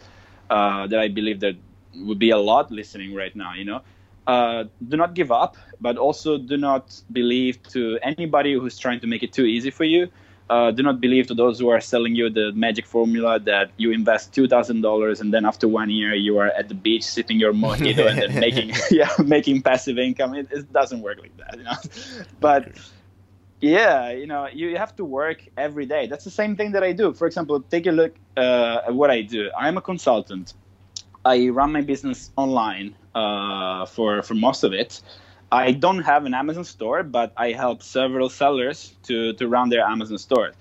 uh, 0.50 0.88
that 0.88 1.00
i 1.00 1.08
believe 1.08 1.40
that 1.42 1.56
would 1.96 2.20
be 2.20 2.32
a 2.32 2.38
lot 2.38 2.72
listening 2.72 3.14
right 3.14 3.36
now 3.36 3.54
you 3.54 3.66
know 3.66 3.82
uh, 4.26 4.64
do 4.88 4.98
not 4.98 5.14
give 5.14 5.32
up 5.32 5.58
but 5.82 5.98
also 5.98 6.38
do 6.38 6.58
not 6.58 7.00
believe 7.12 7.62
to 7.64 8.00
anybody 8.02 8.54
who's 8.54 8.78
trying 8.80 9.00
to 9.00 9.08
make 9.08 9.22
it 9.22 9.34
too 9.34 9.46
easy 9.46 9.70
for 9.70 9.84
you 9.84 10.10
uh, 10.50 10.72
do 10.72 10.84
not 10.84 11.00
believe 11.00 11.28
to 11.28 11.34
those 11.34 11.60
who 11.60 11.70
are 11.70 11.80
selling 11.80 12.16
you 12.16 12.30
the 12.30 12.52
magic 12.54 12.86
formula 12.86 13.40
that 13.40 13.72
you 13.78 13.92
invest 13.92 14.34
two 14.34 14.48
thousand 14.48 14.82
dollars 14.82 15.22
and 15.22 15.34
then 15.34 15.46
after 15.46 15.68
one 15.68 15.90
year 15.90 16.14
you 16.14 16.38
are 16.38 16.48
at 16.48 16.68
the 16.68 16.76
beach 16.76 17.04
sipping 17.04 17.40
your 17.40 17.54
mojito 17.54 18.08
and 18.10 18.20
then 18.22 18.40
making 18.48 18.72
yeah 18.92 19.10
making 19.24 19.62
passive 19.62 19.98
income. 19.98 20.34
It, 20.36 20.48
it 20.52 20.72
doesn't 20.74 21.02
work 21.02 21.20
like 21.20 21.36
that, 21.38 21.58
you 21.58 21.64
know. 21.64 22.26
But 22.40 22.70
yeah, 23.64 24.12
you 24.12 24.28
know, 24.28 24.48
you 24.52 24.78
have 24.78 24.96
to 24.98 25.06
work 25.06 25.48
every 25.56 25.86
day. 25.86 26.08
That's 26.08 26.26
the 26.26 26.32
same 26.32 26.56
thing 26.58 26.74
that 26.74 26.84
I 26.84 26.92
do. 26.92 27.14
For 27.14 27.28
example, 27.28 27.62
take 27.62 27.88
a 27.88 27.92
look 27.92 28.14
uh, 28.36 28.82
at 28.88 28.94
what 28.94 29.10
I 29.10 29.22
do. 29.22 29.50
I'm 29.58 29.78
a 29.78 29.82
consultant. 29.82 30.54
I 31.24 31.48
run 31.48 31.72
my 31.72 31.82
business 31.82 32.32
online 32.36 32.96
uh, 33.16 33.86
for 33.86 34.22
for 34.22 34.34
most 34.34 34.64
of 34.64 34.74
it. 34.74 35.02
I 35.54 35.72
don't 35.72 36.00
have 36.00 36.26
an 36.26 36.34
Amazon 36.34 36.64
store, 36.64 37.04
but 37.04 37.32
I 37.38 37.52
help 37.52 37.84
several 37.84 38.30
sellers 38.30 38.94
to, 39.04 39.34
to 39.34 39.48
run 39.48 39.70
their 39.70 39.86
Amazon 39.86 40.18
stores. 40.18 40.56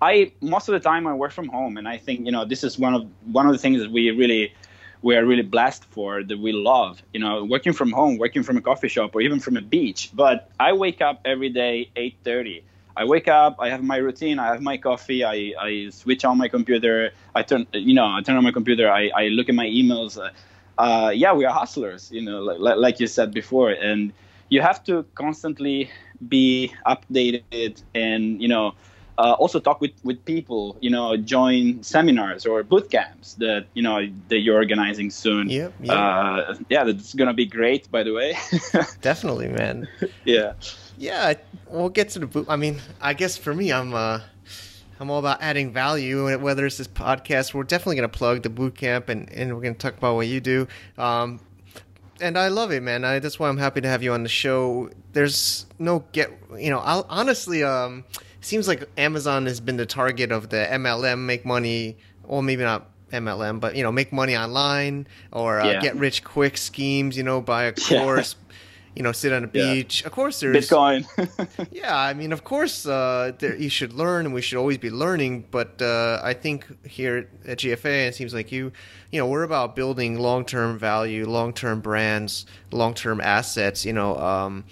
I 0.00 0.32
most 0.40 0.68
of 0.68 0.72
the 0.72 0.80
time 0.80 1.06
I 1.06 1.14
work 1.14 1.30
from 1.30 1.48
home, 1.48 1.76
and 1.76 1.86
I 1.86 1.96
think 1.96 2.26
you 2.26 2.32
know 2.32 2.44
this 2.44 2.64
is 2.64 2.76
one 2.76 2.94
of 2.94 3.06
one 3.32 3.46
of 3.46 3.52
the 3.52 3.58
things 3.58 3.80
that 3.80 3.92
we 3.92 4.10
really 4.10 4.52
we 5.00 5.14
are 5.16 5.24
really 5.24 5.42
blessed 5.42 5.84
for 5.84 6.24
that 6.24 6.38
we 6.40 6.50
love. 6.52 7.02
You 7.12 7.20
know, 7.20 7.44
working 7.44 7.72
from 7.72 7.92
home, 7.92 8.18
working 8.18 8.42
from 8.42 8.56
a 8.56 8.60
coffee 8.60 8.88
shop, 8.88 9.14
or 9.14 9.20
even 9.20 9.38
from 9.38 9.56
a 9.56 9.62
beach. 9.62 10.10
But 10.12 10.50
I 10.58 10.72
wake 10.72 11.00
up 11.00 11.20
every 11.24 11.50
day 11.50 11.90
8:30. 11.94 12.62
I 12.96 13.04
wake 13.04 13.28
up, 13.28 13.56
I 13.60 13.70
have 13.70 13.82
my 13.82 13.96
routine, 13.96 14.40
I 14.40 14.48
have 14.48 14.60
my 14.60 14.76
coffee, 14.76 15.24
I, 15.24 15.54
I 15.58 15.88
switch 15.90 16.26
on 16.26 16.36
my 16.36 16.48
computer, 16.48 17.12
I 17.34 17.42
turn 17.42 17.66
you 17.72 17.94
know 17.94 18.06
I 18.06 18.20
turn 18.22 18.36
on 18.36 18.42
my 18.42 18.52
computer, 18.52 18.90
I, 18.90 19.08
I 19.14 19.28
look 19.28 19.48
at 19.48 19.54
my 19.54 19.66
emails. 19.66 20.18
Uh, 20.18 20.30
uh, 20.78 21.10
yeah, 21.10 21.32
we 21.32 21.44
are 21.44 21.52
hustlers, 21.52 22.10
you 22.10 22.22
know, 22.22 22.40
like, 22.42 22.76
like 22.76 22.98
you 22.98 23.06
said 23.06 23.32
before, 23.32 23.70
and 23.70 24.12
you 24.52 24.60
have 24.60 24.84
to 24.84 25.02
constantly 25.14 25.90
be 26.28 26.72
updated 26.86 27.82
and 27.94 28.40
you 28.42 28.48
know 28.48 28.74
uh, 29.16 29.32
also 29.32 29.58
talk 29.58 29.80
with, 29.80 29.92
with 30.04 30.22
people 30.26 30.76
you 30.80 30.90
know 30.90 31.16
join 31.16 31.82
seminars 31.82 32.44
or 32.44 32.62
boot 32.62 32.90
camps 32.90 33.34
that 33.34 33.64
you 33.72 33.82
know 33.82 33.98
that 34.28 34.40
you're 34.40 34.56
organizing 34.56 35.08
soon 35.10 35.48
yep, 35.48 35.72
yep. 35.80 35.96
Uh, 35.96 36.54
yeah 36.68 36.84
that's 36.84 37.14
gonna 37.14 37.32
be 37.32 37.46
great 37.46 37.90
by 37.90 38.02
the 38.02 38.12
way 38.12 38.36
definitely 39.00 39.48
man 39.48 39.88
yeah 40.24 40.52
yeah 40.98 41.32
we'll 41.68 41.88
get 41.88 42.10
to 42.10 42.18
the 42.18 42.26
boot 42.26 42.46
i 42.48 42.56
mean 42.56 42.78
i 43.00 43.14
guess 43.14 43.38
for 43.38 43.54
me 43.54 43.72
i'm 43.72 43.94
uh 43.94 44.20
I'm 45.00 45.10
all 45.10 45.18
about 45.18 45.42
adding 45.42 45.72
value, 45.72 46.38
whether 46.38 46.64
it's 46.64 46.78
this 46.78 46.86
podcast, 46.86 47.54
we're 47.54 47.64
definitely 47.64 47.96
going 47.96 48.08
to 48.08 48.16
plug 48.16 48.44
the 48.44 48.50
boot 48.50 48.76
camp, 48.76 49.08
and, 49.08 49.28
and 49.32 49.52
we're 49.52 49.60
going 49.60 49.74
to 49.74 49.80
talk 49.80 49.98
about 49.98 50.14
what 50.14 50.28
you 50.28 50.40
do. 50.40 50.68
Um, 50.96 51.40
and 52.22 52.38
I 52.38 52.48
love 52.48 52.70
it, 52.70 52.82
man. 52.82 53.04
I, 53.04 53.18
that's 53.18 53.38
why 53.38 53.48
I'm 53.48 53.58
happy 53.58 53.80
to 53.80 53.88
have 53.88 54.02
you 54.02 54.12
on 54.12 54.22
the 54.22 54.28
show. 54.28 54.88
There's 55.12 55.66
no 55.78 56.04
get, 56.12 56.30
you 56.56 56.70
know, 56.70 56.78
I'll, 56.78 57.04
honestly, 57.08 57.62
um, 57.64 58.04
it 58.14 58.44
seems 58.44 58.68
like 58.68 58.88
Amazon 58.96 59.46
has 59.46 59.60
been 59.60 59.76
the 59.76 59.86
target 59.86 60.32
of 60.32 60.48
the 60.48 60.66
MLM 60.70 61.26
make 61.26 61.44
money, 61.44 61.98
or 62.24 62.42
maybe 62.42 62.62
not 62.62 62.88
MLM, 63.12 63.60
but 63.60 63.76
you 63.76 63.82
know, 63.82 63.92
make 63.92 64.12
money 64.12 64.36
online 64.36 65.06
or 65.32 65.60
uh, 65.60 65.66
yeah. 65.66 65.80
get 65.80 65.96
rich 65.96 66.24
quick 66.24 66.56
schemes. 66.56 67.16
You 67.16 67.24
know, 67.24 67.40
buy 67.40 67.64
a 67.64 67.72
course, 67.88 68.36
you 68.94 69.02
know, 69.02 69.12
sit 69.12 69.32
on 69.32 69.44
a 69.44 69.46
beach. 69.46 70.00
Yeah. 70.00 70.06
Of 70.06 70.12
course, 70.12 70.40
there's 70.40 70.68
Bitcoin. 70.68 71.06
yeah, 71.70 71.96
I 71.96 72.12
mean, 72.14 72.32
of 72.32 72.44
course, 72.44 72.86
uh, 72.86 73.32
there, 73.38 73.56
you 73.56 73.68
should 73.68 73.92
learn, 73.92 74.26
and 74.26 74.34
we 74.34 74.42
should 74.42 74.58
always 74.58 74.78
be 74.78 74.90
learning. 74.90 75.46
But 75.50 75.80
uh, 75.80 76.20
I 76.22 76.34
think 76.34 76.66
here 76.86 77.30
at 77.46 77.58
GFA, 77.58 78.08
it 78.08 78.14
seems 78.14 78.34
like 78.34 78.52
you, 78.52 78.72
you 79.10 79.18
know, 79.18 79.26
we're 79.26 79.44
about 79.44 79.74
building 79.74 80.18
long-term 80.18 80.78
value, 80.78 81.26
long-term 81.26 81.80
brands, 81.80 82.46
long-term 82.70 83.20
assets. 83.20 83.84
You 83.84 83.92
know. 83.92 84.16
Um, 84.16 84.64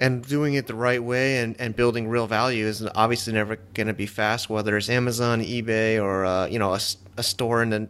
and 0.00 0.24
doing 0.24 0.54
it 0.54 0.68
the 0.68 0.76
right 0.76 1.02
way 1.02 1.38
and, 1.38 1.56
and 1.60 1.74
building 1.74 2.06
real 2.06 2.28
value 2.28 2.64
is 2.64 2.86
obviously 2.94 3.32
never 3.32 3.56
going 3.74 3.88
to 3.88 3.92
be 3.92 4.06
fast, 4.06 4.48
whether 4.48 4.76
it's 4.76 4.88
Amazon, 4.88 5.40
eBay, 5.40 6.00
or 6.00 6.24
uh, 6.24 6.46
you 6.46 6.58
know 6.58 6.72
a, 6.72 6.80
a 7.16 7.22
store 7.24 7.62
in 7.62 7.70
the 7.70 7.88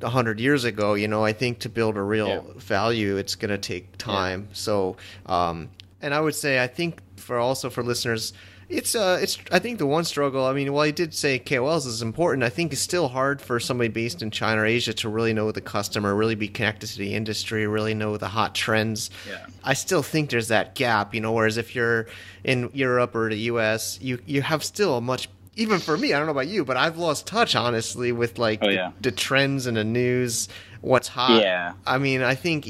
100 0.00 0.40
years 0.40 0.64
ago 0.64 0.94
you 0.94 1.08
know 1.08 1.24
i 1.24 1.32
think 1.32 1.58
to 1.58 1.68
build 1.68 1.96
a 1.96 2.02
real 2.02 2.28
yeah. 2.28 2.40
value 2.56 3.16
it's 3.16 3.34
going 3.34 3.50
to 3.50 3.58
take 3.58 3.96
time 3.98 4.42
yeah. 4.48 4.54
so 4.54 4.96
um, 5.26 5.68
and 6.02 6.14
i 6.14 6.20
would 6.20 6.34
say 6.34 6.62
i 6.62 6.66
think 6.66 7.00
for 7.16 7.38
also 7.38 7.70
for 7.70 7.82
listeners 7.82 8.32
It's 8.68 8.96
uh, 8.96 9.18
it's. 9.22 9.38
I 9.52 9.60
think 9.60 9.78
the 9.78 9.86
one 9.86 10.02
struggle. 10.02 10.44
I 10.44 10.52
mean, 10.52 10.72
while 10.72 10.84
I 10.84 10.90
did 10.90 11.14
say 11.14 11.38
KOLs 11.38 11.86
is 11.86 12.02
important, 12.02 12.42
I 12.42 12.48
think 12.48 12.72
it's 12.72 12.82
still 12.82 13.06
hard 13.06 13.40
for 13.40 13.60
somebody 13.60 13.88
based 13.88 14.22
in 14.22 14.32
China 14.32 14.62
or 14.62 14.66
Asia 14.66 14.92
to 14.94 15.08
really 15.08 15.32
know 15.32 15.52
the 15.52 15.60
customer, 15.60 16.16
really 16.16 16.34
be 16.34 16.48
connected 16.48 16.88
to 16.88 16.98
the 16.98 17.14
industry, 17.14 17.68
really 17.68 17.94
know 17.94 18.16
the 18.16 18.26
hot 18.26 18.56
trends. 18.56 19.10
Yeah. 19.28 19.46
I 19.62 19.74
still 19.74 20.02
think 20.02 20.30
there's 20.30 20.48
that 20.48 20.74
gap, 20.74 21.14
you 21.14 21.20
know. 21.20 21.32
Whereas 21.32 21.58
if 21.58 21.76
you're 21.76 22.06
in 22.42 22.68
Europe 22.74 23.14
or 23.14 23.30
the 23.30 23.38
U.S., 23.52 24.00
you 24.02 24.18
you 24.26 24.42
have 24.42 24.64
still 24.64 24.96
a 24.96 25.00
much 25.00 25.28
even 25.56 25.78
for 25.80 25.96
me, 25.96 26.12
I 26.12 26.18
don't 26.18 26.26
know 26.26 26.32
about 26.32 26.48
you, 26.48 26.64
but 26.64 26.76
I've 26.76 26.98
lost 26.98 27.26
touch 27.26 27.56
honestly 27.56 28.12
with 28.12 28.38
like 28.38 28.60
Oh, 28.62 28.66
the, 28.68 28.74
yeah. 28.74 28.92
the 29.00 29.10
trends 29.10 29.66
and 29.66 29.76
the 29.76 29.84
news, 29.84 30.48
what's 30.82 31.08
hot. 31.08 31.40
Yeah. 31.40 31.72
I 31.86 31.98
mean, 31.98 32.22
I 32.22 32.34
think 32.34 32.66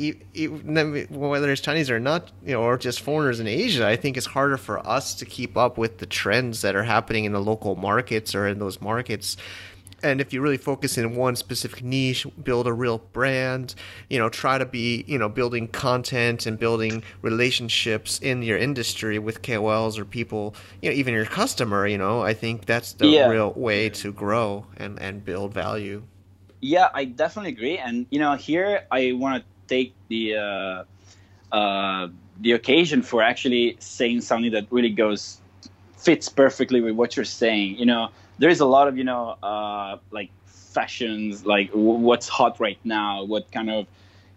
whether 1.10 1.50
it's 1.50 1.60
Chinese 1.60 1.90
or 1.90 1.98
not, 2.00 2.30
you 2.44 2.52
know, 2.52 2.62
or 2.62 2.78
just 2.78 3.00
foreigners 3.00 3.40
in 3.40 3.46
Asia, 3.46 3.86
I 3.86 3.96
think 3.96 4.16
it's 4.16 4.26
harder 4.26 4.56
for 4.56 4.86
us 4.86 5.14
to 5.16 5.24
keep 5.24 5.56
up 5.56 5.76
with 5.78 5.98
the 5.98 6.06
trends 6.06 6.62
that 6.62 6.74
are 6.76 6.84
happening 6.84 7.24
in 7.24 7.32
the 7.32 7.40
local 7.40 7.76
markets 7.76 8.34
or 8.34 8.46
in 8.46 8.58
those 8.58 8.80
markets. 8.80 9.36
And 10.02 10.20
if 10.20 10.32
you 10.32 10.40
really 10.40 10.58
focus 10.58 10.98
in 10.98 11.16
one 11.16 11.36
specific 11.36 11.82
niche, 11.82 12.26
build 12.42 12.66
a 12.66 12.72
real 12.72 12.98
brand, 12.98 13.74
you 14.10 14.18
know, 14.18 14.28
try 14.28 14.58
to 14.58 14.66
be, 14.66 15.04
you 15.06 15.18
know, 15.18 15.28
building 15.28 15.68
content 15.68 16.46
and 16.46 16.58
building 16.58 17.02
relationships 17.22 18.18
in 18.18 18.42
your 18.42 18.58
industry 18.58 19.18
with 19.18 19.42
KOLs 19.42 19.98
or 19.98 20.04
people, 20.04 20.54
you 20.82 20.90
know, 20.90 20.96
even 20.96 21.14
your 21.14 21.24
customer, 21.26 21.86
you 21.86 21.98
know, 21.98 22.22
I 22.22 22.34
think 22.34 22.66
that's 22.66 22.92
the 22.92 23.08
Yeah. 23.08 23.28
real 23.28 23.52
way 23.54 23.88
to 23.90 24.12
grow 24.12 24.66
and, 24.76 25.00
and 25.00 25.24
build 25.24 25.54
value. 25.54 26.02
Yeah, 26.60 26.88
I 26.94 27.04
definitely 27.04 27.52
agree. 27.52 27.78
And 27.78 28.06
you 28.10 28.18
know, 28.18 28.34
here 28.34 28.82
I 28.90 29.12
want 29.12 29.42
to 29.42 29.48
take 29.68 29.94
the 30.08 30.36
uh, 30.36 30.84
uh, 31.54 32.08
the 32.40 32.52
occasion 32.52 33.02
for 33.02 33.22
actually 33.22 33.76
saying 33.80 34.22
something 34.22 34.52
that 34.52 34.66
really 34.70 34.90
goes 34.90 35.40
fits 35.96 36.28
perfectly 36.28 36.80
with 36.80 36.94
what 36.94 37.16
you're 37.16 37.24
saying. 37.24 37.76
You 37.76 37.86
know, 37.86 38.08
there 38.38 38.50
is 38.50 38.60
a 38.60 38.66
lot 38.66 38.88
of 38.88 38.96
you 38.96 39.04
know 39.04 39.36
uh, 39.42 39.98
like 40.10 40.30
fashions, 40.44 41.46
like 41.46 41.68
w- 41.70 42.00
what's 42.08 42.28
hot 42.28 42.60
right 42.60 42.78
now, 42.84 43.24
what 43.24 43.50
kind 43.50 43.70
of 43.70 43.86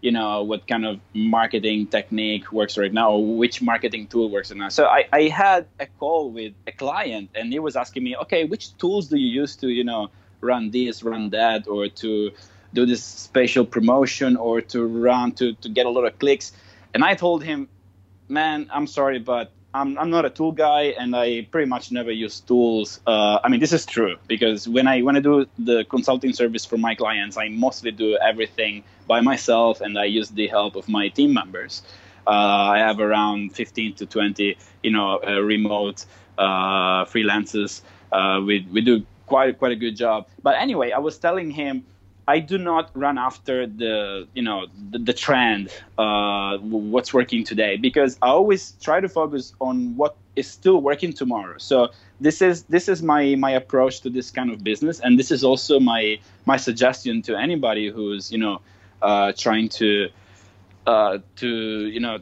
you 0.00 0.10
know 0.10 0.42
what 0.42 0.66
kind 0.66 0.86
of 0.86 0.98
marketing 1.12 1.86
technique 1.86 2.50
works 2.52 2.78
right 2.78 2.92
now 2.92 3.16
which 3.16 3.60
marketing 3.60 4.06
tool 4.06 4.30
works 4.30 4.50
right 4.50 4.58
now. 4.58 4.68
So 4.68 4.86
I, 4.86 5.04
I 5.12 5.22
had 5.28 5.66
a 5.78 5.86
call 5.86 6.30
with 6.30 6.54
a 6.66 6.72
client 6.72 7.30
and 7.34 7.52
he 7.52 7.58
was 7.58 7.76
asking 7.76 8.04
me 8.04 8.16
okay 8.16 8.44
which 8.44 8.76
tools 8.78 9.08
do 9.08 9.16
you 9.18 9.28
use 9.42 9.56
to 9.56 9.68
you 9.68 9.84
know 9.84 10.08
run 10.40 10.70
this 10.70 11.02
run 11.02 11.30
that 11.30 11.68
or 11.68 11.88
to 11.88 12.30
do 12.72 12.86
this 12.86 13.04
special 13.04 13.64
promotion 13.66 14.36
or 14.36 14.62
to 14.62 14.86
run 14.86 15.32
to, 15.32 15.52
to 15.54 15.68
get 15.68 15.84
a 15.86 15.90
lot 15.90 16.06
of 16.06 16.18
clicks? 16.18 16.52
And 16.94 17.04
i 17.04 17.14
told 17.14 17.44
him 17.44 17.68
man 18.28 18.68
i'm 18.72 18.86
sorry 18.86 19.18
but 19.18 19.52
I'm, 19.72 19.96
I'm 19.98 20.10
not 20.10 20.24
a 20.24 20.30
tool 20.30 20.52
guy 20.52 20.94
and 20.98 21.14
i 21.14 21.46
pretty 21.50 21.68
much 21.68 21.92
never 21.92 22.10
use 22.10 22.40
tools 22.40 23.00
uh, 23.06 23.38
i 23.44 23.48
mean 23.48 23.60
this 23.60 23.72
is 23.72 23.86
true 23.86 24.16
because 24.26 24.68
when 24.68 24.86
i 24.88 25.02
when 25.02 25.16
i 25.16 25.20
do 25.20 25.46
the 25.58 25.84
consulting 25.84 26.32
service 26.32 26.64
for 26.64 26.76
my 26.76 26.94
clients 26.94 27.36
i 27.36 27.48
mostly 27.48 27.90
do 27.90 28.16
everything 28.16 28.82
by 29.06 29.20
myself 29.20 29.80
and 29.80 29.98
i 29.98 30.04
use 30.04 30.30
the 30.30 30.46
help 30.48 30.76
of 30.76 30.88
my 30.88 31.08
team 31.08 31.32
members. 31.32 31.82
Uh, 32.26 32.76
i 32.76 32.78
have 32.78 33.00
around 33.00 33.54
15 33.54 33.94
to 33.94 34.06
20 34.06 34.56
you 34.82 34.90
know 34.90 35.20
uh, 35.26 35.40
remote 35.40 36.04
uh, 36.38 37.04
freelancers 37.04 37.82
uh, 38.12 38.40
we, 38.44 38.66
we 38.72 38.80
do 38.80 39.04
quite 39.26 39.58
quite 39.58 39.70
a 39.70 39.76
good 39.76 39.96
job. 39.96 40.26
But 40.42 40.56
anyway 40.56 40.90
i 40.90 40.98
was 40.98 41.18
telling 41.18 41.50
him 41.50 41.86
I 42.30 42.38
do 42.38 42.58
not 42.58 42.90
run 42.94 43.18
after 43.18 43.66
the 43.66 44.28
you 44.34 44.42
know 44.48 44.66
the, 44.92 44.98
the 44.98 45.12
trend, 45.12 45.64
uh, 45.98 46.58
what's 46.58 47.12
working 47.12 47.42
today, 47.42 47.76
because 47.76 48.12
I 48.22 48.28
always 48.28 48.62
try 48.80 49.00
to 49.00 49.08
focus 49.08 49.52
on 49.60 49.96
what 49.96 50.14
is 50.36 50.48
still 50.48 50.80
working 50.80 51.12
tomorrow. 51.12 51.58
So 51.58 51.88
this 52.20 52.40
is 52.40 52.62
this 52.74 52.88
is 52.88 53.02
my 53.02 53.34
my 53.34 53.50
approach 53.50 54.02
to 54.02 54.10
this 54.10 54.30
kind 54.30 54.48
of 54.52 54.62
business, 54.62 55.00
and 55.00 55.18
this 55.18 55.32
is 55.32 55.42
also 55.42 55.80
my 55.80 56.20
my 56.46 56.56
suggestion 56.56 57.20
to 57.22 57.32
anybody 57.36 57.90
who's 57.90 58.30
you 58.30 58.38
know 58.38 58.60
uh, 59.02 59.32
trying 59.36 59.68
to 59.80 60.08
uh, 60.86 61.18
to 61.42 61.48
you 61.94 61.98
know 61.98 62.18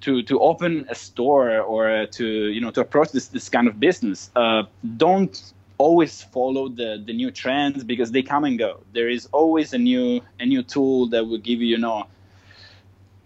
to 0.00 0.22
to 0.22 0.34
open 0.50 0.86
a 0.90 0.94
store 0.94 1.58
or 1.58 2.06
to 2.18 2.26
you 2.54 2.60
know 2.60 2.70
to 2.70 2.80
approach 2.80 3.10
this 3.10 3.26
this 3.36 3.48
kind 3.48 3.66
of 3.66 3.80
business. 3.80 4.30
Uh, 4.36 4.62
don't 4.96 5.34
always 5.78 6.22
follow 6.22 6.68
the 6.68 7.02
the 7.06 7.12
new 7.12 7.30
trends 7.30 7.84
because 7.84 8.10
they 8.10 8.22
come 8.22 8.44
and 8.44 8.58
go. 8.58 8.80
There 8.92 9.08
is 9.08 9.28
always 9.32 9.72
a 9.72 9.78
new 9.78 10.20
a 10.38 10.46
new 10.46 10.62
tool 10.62 11.06
that 11.08 11.26
will 11.26 11.38
give 11.38 11.60
you 11.60 11.68
you 11.68 11.78
know 11.78 12.06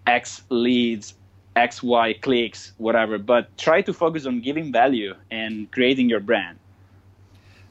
X 0.07 0.43
leads, 0.49 1.15
X 1.55 1.83
Y 1.83 2.13
clicks, 2.21 2.73
whatever. 2.77 3.17
But 3.17 3.57
try 3.57 3.81
to 3.81 3.93
focus 3.93 4.25
on 4.25 4.41
giving 4.41 4.71
value 4.71 5.15
and 5.31 5.69
creating 5.71 6.09
your 6.09 6.19
brand. 6.19 6.59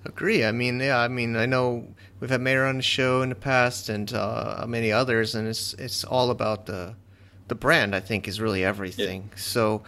Agree. 0.05 0.45
I 0.45 0.51
mean, 0.51 0.81
yeah. 0.81 0.99
I 0.99 1.09
mean, 1.09 1.37
I 1.37 1.47
know 1.47 1.87
we've 2.19 2.31
had 2.31 2.41
Mayor 2.41 2.65
on 2.65 2.77
the 2.77 2.83
show 2.83 3.23
in 3.23 3.29
the 3.29 3.37
past, 3.37 3.89
and 3.89 4.13
uh, 4.13 4.65
many 4.67 4.91
others, 4.91 5.35
and 5.35 5.47
it's 5.47 5.75
it's 5.75 6.03
all 6.03 6.31
about 6.31 6.67
the 6.67 6.95
the 7.47 7.55
brand. 7.55 7.95
I 7.95 8.01
think 8.01 8.27
is 8.27 8.41
really 8.41 8.65
everything. 8.65 9.31
Yeah. 9.31 9.37
So. 9.37 9.83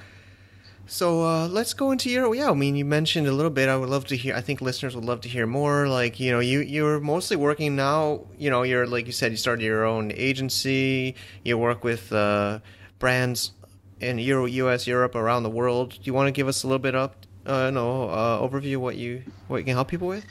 So 0.86 1.22
uh, 1.22 1.48
let's 1.48 1.72
go 1.72 1.92
into 1.92 2.10
your 2.10 2.34
yeah. 2.34 2.50
I 2.50 2.54
mean, 2.54 2.76
you 2.76 2.84
mentioned 2.84 3.26
a 3.26 3.32
little 3.32 3.50
bit. 3.50 3.68
I 3.68 3.76
would 3.76 3.88
love 3.88 4.04
to 4.06 4.16
hear. 4.16 4.34
I 4.34 4.40
think 4.42 4.60
listeners 4.60 4.94
would 4.94 5.04
love 5.04 5.22
to 5.22 5.28
hear 5.28 5.46
more. 5.46 5.88
Like 5.88 6.20
you 6.20 6.30
know, 6.30 6.40
you 6.40 6.60
you're 6.60 7.00
mostly 7.00 7.36
working 7.36 7.74
now. 7.74 8.26
You 8.38 8.50
know, 8.50 8.62
you're 8.62 8.86
like 8.86 9.06
you 9.06 9.12
said, 9.12 9.30
you 9.30 9.38
started 9.38 9.64
your 9.64 9.84
own 9.84 10.12
agency. 10.12 11.14
You 11.42 11.56
work 11.56 11.84
with 11.84 12.12
uh, 12.12 12.58
brands 12.98 13.52
in 14.00 14.18
Euro, 14.18 14.44
U.S., 14.44 14.86
Europe, 14.86 15.14
around 15.14 15.42
the 15.42 15.50
world. 15.50 15.90
Do 15.90 16.00
you 16.02 16.12
want 16.12 16.28
to 16.28 16.32
give 16.32 16.48
us 16.48 16.62
a 16.64 16.66
little 16.66 16.78
bit 16.78 16.94
up? 16.94 17.16
Uh, 17.46 17.70
no 17.70 18.08
uh, 18.08 18.40
overview 18.40 18.76
what 18.76 18.96
you 18.96 19.22
what 19.48 19.58
you 19.58 19.64
can 19.64 19.74
help 19.74 19.88
people 19.88 20.08
with? 20.08 20.26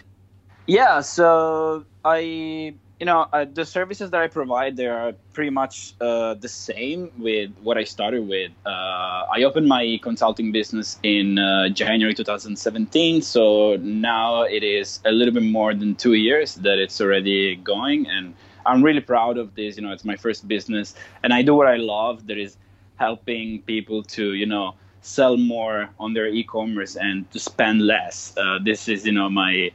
Yeah. 0.67 1.01
So 1.01 1.85
I 2.05 2.75
you 2.99 3.05
know 3.05 3.27
uh, 3.33 3.45
the 3.53 3.65
services 3.65 4.11
that 4.11 4.21
i 4.21 4.27
provide 4.27 4.75
they 4.77 4.87
are 4.87 5.13
pretty 5.33 5.49
much 5.49 5.93
uh, 5.99 6.33
the 6.35 6.47
same 6.47 7.11
with 7.17 7.49
what 7.61 7.77
i 7.77 7.83
started 7.83 8.27
with. 8.27 8.51
Uh, 8.65 9.25
i 9.35 9.43
opened 9.43 9.67
my 9.67 9.99
consulting 10.01 10.51
business 10.51 10.99
in 11.03 11.39
uh, 11.39 11.69
january 11.69 12.13
2017 12.13 13.21
so 13.21 13.75
now 13.77 14.43
it 14.43 14.63
is 14.63 14.99
a 15.05 15.11
little 15.11 15.33
bit 15.33 15.43
more 15.43 15.73
than 15.73 15.95
two 15.95 16.13
years 16.13 16.55
that 16.55 16.77
it's 16.79 17.01
already 17.01 17.55
going 17.55 18.07
and 18.07 18.35
i'm 18.65 18.81
really 18.83 19.01
proud 19.01 19.37
of 19.37 19.55
this. 19.55 19.75
You 19.75 19.83
know 19.83 19.91
it's 19.91 20.05
my 20.05 20.15
first 20.15 20.47
business 20.47 20.95
and 21.23 21.33
i 21.33 21.41
do 21.41 21.55
what 21.55 21.67
i 21.67 21.75
love 21.75 22.27
that 22.27 22.37
is 22.37 22.57
helping 22.97 23.61
people 23.63 24.03
to 24.03 24.33
you 24.33 24.45
know 24.45 24.75
sell 25.03 25.35
more 25.35 25.89
on 25.99 26.13
their 26.13 26.27
e-commerce 26.27 26.95
and 26.95 27.29
to 27.31 27.39
spend 27.39 27.81
less. 27.81 28.33
Uh, 28.37 28.57
this 28.63 28.87
is 28.87 29.05
you 29.05 29.11
know 29.11 29.29
my 29.29 29.71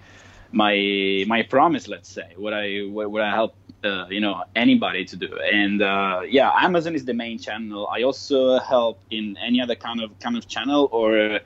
my 0.53 1.25
my 1.27 1.43
promise 1.43 1.89
let's 1.89 2.09
say 2.09 2.33
what 2.37 2.55
i 2.55 2.81
what, 2.89 3.23
i 3.23 3.31
help 3.31 3.55
uh, 3.85 4.07
you 4.09 4.21
know 4.21 4.43
anybody 4.57 5.05
to 5.05 5.17
do 5.17 5.39
and 5.53 5.83
uh, 5.83 6.21
yeah 6.27 6.51
amazon 6.57 6.95
is 6.95 7.05
the 7.05 7.15
main 7.15 7.39
channel. 7.39 7.89
I 7.93 8.03
also 8.03 8.59
help 8.59 8.99
in 9.11 9.37
any 9.39 9.61
other 9.61 9.77
kind 9.77 10.01
of 10.01 10.19
kind 10.19 10.37
of 10.37 10.49
channel 10.49 10.89
or 10.91 11.41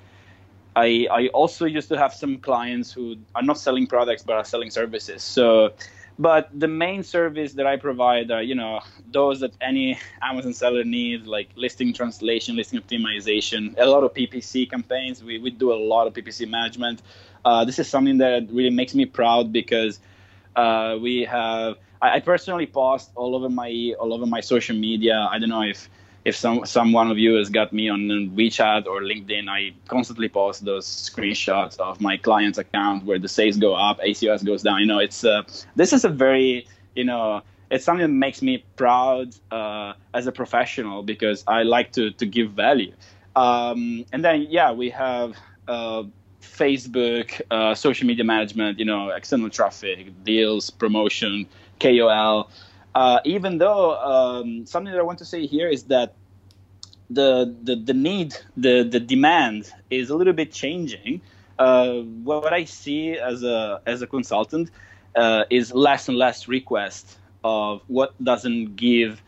i 0.76 1.06
i 1.10 1.26
also 1.28 1.66
used 1.66 1.88
to 1.88 1.98
have 1.98 2.14
some 2.14 2.38
clients 2.38 2.90
who 2.90 3.16
are 3.34 3.42
not 3.42 3.58
selling 3.58 3.86
products 3.86 4.22
but 4.22 4.36
are 4.36 4.44
selling 4.44 4.70
services. 4.70 5.22
So 5.22 5.72
but 6.18 6.48
the 6.52 6.68
main 6.68 7.02
service 7.02 7.54
that 7.54 7.66
i 7.66 7.76
provide 7.76 8.30
are 8.30 8.42
you 8.42 8.54
know 8.54 8.80
those 9.10 9.40
that 9.40 9.52
any 9.60 9.98
amazon 10.22 10.52
seller 10.52 10.84
needs 10.84 11.26
like 11.26 11.48
listing 11.56 11.92
translation 11.92 12.56
listing 12.56 12.80
optimization 12.80 13.74
a 13.78 13.86
lot 13.86 14.04
of 14.04 14.12
ppc 14.14 14.68
campaigns 14.70 15.22
we, 15.22 15.38
we 15.38 15.50
do 15.50 15.72
a 15.72 15.74
lot 15.74 16.06
of 16.06 16.12
ppc 16.14 16.48
management 16.48 17.02
uh, 17.44 17.64
this 17.64 17.78
is 17.78 17.88
something 17.88 18.18
that 18.18 18.48
really 18.52 18.70
makes 18.70 18.94
me 18.94 19.04
proud 19.04 19.52
because 19.52 19.98
uh, 20.54 20.96
we 21.00 21.24
have 21.24 21.76
I, 22.00 22.16
I, 22.16 22.20
personally 22.20 22.66
post 22.66 23.10
all 23.14 23.34
over 23.34 23.48
my 23.48 23.94
all 23.98 24.12
over 24.12 24.26
my 24.26 24.40
social 24.40 24.76
media. 24.76 25.28
I 25.30 25.38
don't 25.38 25.48
know 25.48 25.62
if 25.62 25.88
if 26.24 26.36
some 26.36 26.64
some 26.66 26.92
one 26.92 27.10
of 27.10 27.18
you 27.18 27.34
has 27.34 27.50
got 27.50 27.72
me 27.72 27.88
on 27.88 28.00
WeChat 28.36 28.86
or 28.86 29.00
LinkedIn. 29.00 29.48
I 29.48 29.74
constantly 29.88 30.28
post 30.28 30.64
those 30.64 30.86
screenshots 30.86 31.78
of 31.78 32.00
my 32.00 32.16
client's 32.16 32.58
account 32.58 33.04
where 33.04 33.18
the 33.18 33.28
sales 33.28 33.56
go 33.56 33.74
up, 33.74 33.98
ACOS 34.00 34.44
goes 34.44 34.62
down. 34.62 34.80
You 34.80 34.86
know, 34.86 34.98
it's 34.98 35.24
uh, 35.24 35.42
this 35.74 35.92
is 35.92 36.04
a 36.04 36.08
very 36.08 36.66
you 36.94 37.04
know 37.04 37.42
it's 37.70 37.84
something 37.84 38.06
that 38.06 38.12
makes 38.12 38.42
me 38.42 38.64
proud 38.76 39.34
uh, 39.50 39.94
as 40.14 40.26
a 40.26 40.32
professional 40.32 41.02
because 41.02 41.42
I 41.46 41.62
like 41.64 41.92
to 41.92 42.12
to 42.12 42.26
give 42.26 42.52
value. 42.52 42.92
Um, 43.34 44.04
and 44.12 44.24
then 44.24 44.46
yeah, 44.48 44.72
we 44.72 44.90
have. 44.90 45.36
Uh, 45.66 46.04
Facebook, 46.42 47.40
uh, 47.52 47.72
social 47.72 48.06
media 48.06 48.24
management, 48.24 48.78
you 48.78 48.84
know, 48.84 49.10
external 49.10 49.48
traffic, 49.48 50.12
deals, 50.24 50.70
promotion, 50.70 51.46
KOL. 51.80 52.50
Uh, 52.94 53.20
even 53.24 53.58
though 53.58 53.98
um, 53.98 54.66
something 54.66 54.92
that 54.92 54.98
I 54.98 55.02
want 55.02 55.18
to 55.20 55.24
say 55.24 55.46
here 55.46 55.68
is 55.68 55.84
that 55.84 56.14
the 57.10 57.54
the, 57.62 57.76
the 57.76 57.94
need, 57.94 58.36
the 58.56 58.82
the 58.82 59.00
demand 59.00 59.72
is 59.90 60.10
a 60.10 60.16
little 60.16 60.32
bit 60.32 60.52
changing. 60.52 61.20
Uh, 61.58 62.00
what 62.24 62.52
I 62.52 62.64
see 62.64 63.16
as 63.18 63.42
a 63.42 63.80
as 63.86 64.02
a 64.02 64.06
consultant 64.06 64.70
uh, 65.16 65.44
is 65.50 65.72
less 65.72 66.08
and 66.08 66.16
less 66.18 66.48
request 66.48 67.18
of 67.44 67.82
what 67.86 68.14
doesn't 68.22 68.76
give 68.76 69.22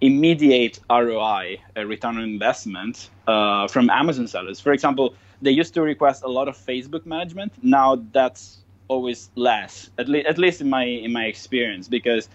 immediate 0.00 0.78
ROI, 0.90 1.58
a 1.76 1.86
return 1.86 2.16
on 2.16 2.22
investment 2.22 3.10
uh, 3.26 3.66
from 3.68 3.90
Amazon 3.90 4.26
sellers. 4.28 4.60
For 4.60 4.72
example, 4.72 5.14
they 5.42 5.50
used 5.50 5.74
to 5.74 5.82
request 5.82 6.22
a 6.22 6.28
lot 6.28 6.48
of 6.48 6.56
Facebook 6.56 7.04
management. 7.04 7.52
Now 7.62 8.04
that's 8.12 8.58
always 8.88 9.30
less, 9.34 9.90
at 9.98 10.08
least 10.08 10.26
at 10.26 10.38
least 10.38 10.60
in 10.60 10.70
my 10.70 10.84
in 10.84 11.12
my 11.12 11.24
experience, 11.24 11.88
because 11.88 12.28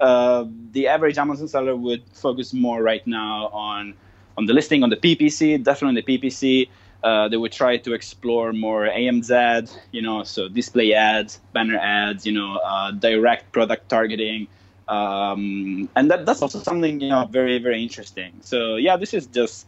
uh, 0.00 0.44
the 0.72 0.88
average 0.88 1.18
Amazon 1.18 1.48
seller 1.48 1.76
would 1.76 2.02
focus 2.12 2.52
more 2.52 2.82
right 2.82 3.06
now 3.06 3.48
on 3.48 3.94
on 4.36 4.46
the 4.46 4.52
listing 4.52 4.82
on 4.82 4.90
the 4.90 4.96
PPC, 4.96 5.62
definitely 5.62 6.00
the 6.00 6.18
PPC. 6.18 6.68
Uh, 7.02 7.28
they 7.28 7.36
would 7.36 7.52
try 7.52 7.76
to 7.76 7.92
explore 7.92 8.52
more 8.52 8.86
AMZ, 8.86 9.76
you 9.90 10.00
know, 10.00 10.22
so 10.22 10.48
display 10.48 10.94
ads, 10.94 11.40
banner 11.52 11.76
ads, 11.76 12.24
you 12.24 12.32
know, 12.32 12.56
uh, 12.58 12.92
direct 12.92 13.50
product 13.52 13.88
targeting, 13.88 14.46
um, 14.88 15.88
and 15.96 16.10
that, 16.10 16.26
that's 16.26 16.42
also 16.42 16.60
something 16.60 17.00
you 17.00 17.08
know 17.08 17.26
very 17.26 17.58
very 17.58 17.82
interesting. 17.82 18.32
So 18.40 18.76
yeah, 18.76 18.96
this 18.96 19.14
is 19.14 19.26
just 19.26 19.66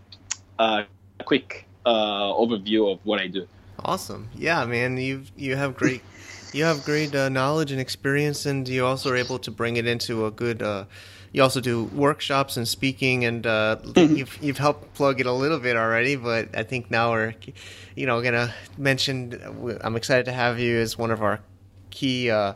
a 0.59 0.85
quick 1.25 1.67
uh, 1.85 2.33
overview 2.33 2.93
of 2.93 3.01
what 3.05 3.21
I 3.21 3.27
do. 3.27 3.47
Awesome. 3.85 4.29
Yeah, 4.37 4.65
man, 4.65 4.97
you 4.97 5.25
you 5.37 5.57
have 5.57 5.75
great 5.75 6.03
you 6.55 6.65
have 6.65 6.85
great 6.85 7.15
uh, 7.15 7.29
knowledge 7.29 7.73
and 7.73 7.81
experience, 7.81 8.47
and 8.47 8.67
you 8.69 8.87
also 8.87 9.11
are 9.11 9.17
able 9.17 9.39
to 9.41 9.51
bring 9.51 9.77
it 9.77 9.87
into 9.87 10.27
a 10.27 10.31
good. 10.31 10.63
Uh, 10.63 10.85
you 11.33 11.43
also 11.43 11.61
do 11.61 11.85
workshops 11.87 12.57
and 12.57 12.67
speaking, 12.67 13.25
and 13.25 13.45
uh, 13.45 13.77
mm-hmm. 13.83 14.15
you've 14.15 14.39
you've 14.41 14.59
helped 14.59 14.95
plug 14.95 15.21
it 15.21 15.27
a 15.27 15.33
little 15.33 15.59
bit 15.59 15.77
already. 15.77 16.15
But 16.15 16.57
I 16.57 16.63
think 16.63 16.93
now 16.93 17.11
we're, 17.11 17.35
you 17.97 18.07
know, 18.07 18.23
gonna 18.23 18.55
mention. 18.79 19.79
I'm 19.83 19.97
excited 19.97 20.27
to 20.27 20.33
have 20.33 20.61
you 20.61 20.79
as 20.79 20.97
one 20.97 21.11
of 21.11 21.23
our 21.23 21.41
key 21.91 22.31
uh, 22.31 22.55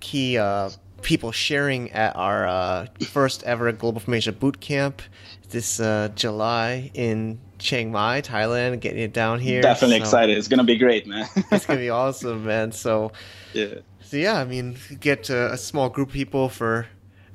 key 0.00 0.38
uh, 0.38 0.70
people 1.02 1.32
sharing 1.32 1.90
at 1.92 2.16
our 2.16 2.46
uh, 2.46 2.86
first 3.08 3.42
ever 3.42 3.70
Global 3.72 4.02
Asia 4.12 4.32
boot 4.32 4.60
camp 4.60 5.02
this 5.50 5.80
uh, 5.80 6.08
July 6.14 6.90
in 6.94 7.38
Chiang 7.62 7.92
Mai, 7.92 8.20
Thailand, 8.20 8.80
getting 8.80 9.02
it 9.02 9.12
down 9.12 9.40
here. 9.40 9.62
Definitely 9.62 9.98
so 9.98 10.02
excited. 10.02 10.38
It's 10.38 10.48
gonna 10.48 10.64
be 10.64 10.76
great, 10.76 11.06
man. 11.06 11.28
it's 11.50 11.66
gonna 11.66 11.80
be 11.80 11.90
awesome, 12.02 12.44
man. 12.44 12.72
So 12.72 13.12
yeah, 13.52 13.74
so 14.02 14.16
yeah. 14.16 14.38
I 14.38 14.44
mean, 14.44 14.76
get 15.00 15.30
a 15.30 15.56
small 15.56 15.88
group 15.88 16.08
of 16.08 16.14
people 16.14 16.48
for 16.48 16.86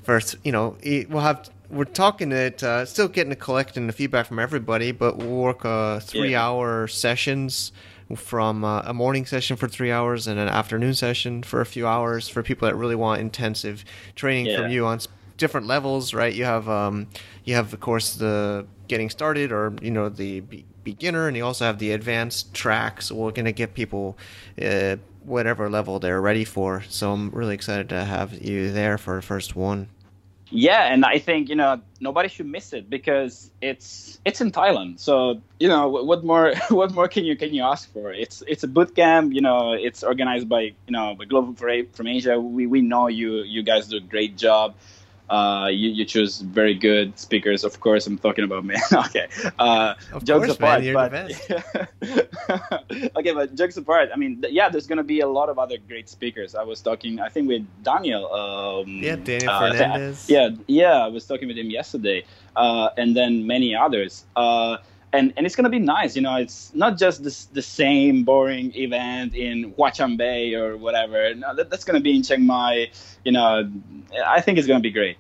first. 0.04 0.36
You 0.44 0.52
know, 0.52 0.78
we'll 0.84 1.22
have 1.22 1.50
we're 1.70 1.86
talking 1.86 2.32
it, 2.32 2.64
uh, 2.64 2.86
still 2.86 3.08
getting 3.08 3.32
to 3.32 3.36
collecting 3.36 3.88
the 3.88 3.94
feedback 3.94 4.26
from 4.26 4.40
everybody, 4.40 4.92
but 4.92 5.18
we'll 5.18 5.30
work 5.30 5.66
uh, 5.66 6.00
three 6.00 6.32
yeah. 6.32 6.46
hour 6.46 6.88
sessions 6.88 7.72
from 8.16 8.64
uh, 8.64 8.82
a 8.86 8.94
morning 8.94 9.26
session 9.26 9.58
for 9.58 9.68
three 9.68 9.92
hours 9.92 10.28
and 10.28 10.40
an 10.40 10.48
afternoon 10.48 10.94
session 10.94 11.44
for 11.44 11.60
a 11.60 11.66
few 11.66 11.86
hours 11.86 12.30
for 12.30 12.42
people 12.42 12.68
that 12.68 12.76
really 12.76 12.96
want 12.96 13.20
intensive 13.20 13.84
training 14.16 14.46
yeah. 14.46 14.62
from 14.62 14.72
you 14.72 14.86
on 14.86 15.00
different 15.38 15.68
levels, 15.68 16.14
right? 16.14 16.34
You 16.34 16.46
have 16.46 16.68
um, 16.68 17.08
you 17.46 17.56
have 17.56 17.74
of 17.74 17.80
course 17.80 18.16
the 18.16 18.68
getting 18.88 19.10
started 19.10 19.52
or 19.52 19.74
you 19.82 19.92
know 19.92 20.10
the 20.10 20.42
be- 20.42 20.66
beginner, 20.84 21.28
and 21.28 21.38
you 21.38 21.46
also 21.46 21.66
have 21.66 21.80
the 21.80 21.92
advanced 21.92 22.54
tracks. 22.54 23.12
We're 23.12 23.32
gonna 23.32 23.52
get 23.52 23.74
people 23.74 24.18
uh, 24.62 24.98
whatever 25.24 25.70
level 25.70 26.00
they're 26.00 26.22
ready 26.22 26.46
for. 26.46 26.84
So 26.90 27.12
I'm 27.12 27.30
really 27.32 27.56
excited 27.56 27.90
to 27.90 28.04
have 28.04 28.34
you 28.34 28.72
there 28.72 28.98
for 28.98 29.16
the 29.16 29.22
first 29.22 29.56
one. 29.56 29.90
Yeah, 30.50 30.94
and 30.94 31.04
I 31.04 31.20
think 31.20 31.50
you 31.50 31.56
know 31.56 31.82
nobody 32.00 32.30
should 32.30 32.46
miss 32.46 32.72
it 32.72 32.90
because 32.90 33.52
it's 33.62 34.20
it's 34.24 34.40
in 34.40 34.52
Thailand. 34.52 35.00
So 35.00 35.42
you 35.60 35.68
know 35.68 35.90
what 35.90 36.24
more 36.24 36.54
what 36.70 36.94
more 36.94 37.08
can 37.08 37.26
you 37.26 37.36
can 37.36 37.54
you 37.54 37.64
ask 37.64 37.92
for? 37.92 38.14
It's 38.14 38.44
it's 38.48 38.64
a 38.64 38.68
boot 38.68 38.96
camp. 38.96 39.34
You 39.34 39.42
know 39.42 39.74
it's 39.74 40.04
organized 40.04 40.48
by 40.48 40.62
you 40.62 40.92
know 40.92 41.16
by 41.16 41.26
Global 41.26 41.54
from 41.54 42.08
Asia. 42.08 42.40
We 42.40 42.66
we 42.66 42.82
know 42.82 43.08
you 43.08 43.44
you 43.44 43.62
guys 43.62 43.88
do 43.88 43.98
a 43.98 44.02
great 44.02 44.38
job. 44.38 44.76
Uh, 45.30 45.68
you, 45.72 45.90
you 45.90 46.06
choose 46.06 46.40
very 46.40 46.74
good 46.74 47.18
speakers. 47.20 47.64
Of 47.64 47.80
course, 47.80 48.08
I'm 48.08 48.18
talking 48.18 48.46
about 48.46 48.64
me. 48.64 48.76
okay. 48.94 49.28
Uh, 49.60 49.96
of 50.14 50.24
jokes 50.24 50.48
course, 50.48 50.58
apart, 50.58 50.84
man, 50.84 50.94
but 50.94 51.12
okay, 53.18 53.34
but 53.34 53.56
jokes 53.56 53.78
apart. 53.78 54.10
I 54.14 54.18
mean, 54.18 54.44
yeah, 54.50 54.70
there's 54.70 54.88
gonna 54.88 55.04
be 55.04 55.20
a 55.20 55.28
lot 55.28 55.50
of 55.50 55.60
other 55.60 55.78
great 55.88 56.08
speakers. 56.08 56.56
I 56.56 56.64
was 56.64 56.82
talking, 56.82 57.20
I 57.20 57.30
think, 57.30 57.50
with 57.50 57.66
Daniel. 57.84 58.32
Um, 58.32 59.04
yeah, 59.04 59.18
Daniel 59.18 59.52
uh, 59.52 59.72
Fernandez. 59.72 60.30
Yeah, 60.30 60.50
yeah, 60.68 61.06
I 61.06 61.08
was 61.08 61.26
talking 61.26 61.48
with 61.48 61.58
him 61.58 61.70
yesterday, 61.70 62.24
uh, 62.56 62.90
and 62.98 63.16
then 63.16 63.46
many 63.46 63.76
others. 63.76 64.26
Uh, 64.36 64.78
and 65.14 65.34
and 65.38 65.46
it's 65.46 65.56
gonna 65.56 65.70
be 65.70 65.80
nice. 65.80 66.16
You 66.16 66.22
know, 66.22 66.36
it's 66.36 66.74
not 66.74 66.98
just 66.98 67.24
this 67.24 67.46
the 67.46 67.62
same 67.62 68.24
boring 68.24 68.76
event 68.76 69.36
in 69.36 69.74
Huaqiangbei 69.74 70.58
or 70.58 70.78
whatever. 70.78 71.34
No, 71.36 71.56
that, 71.56 71.70
that's 71.70 71.84
gonna 71.84 72.02
be 72.02 72.16
in 72.16 72.24
Chiang 72.24 72.46
Mai. 72.46 72.92
You 73.24 73.32
know, 73.32 73.70
I 74.26 74.42
think 74.42 74.58
it's 74.58 74.68
gonna 74.68 74.80
be 74.80 74.92
great. 74.92 75.18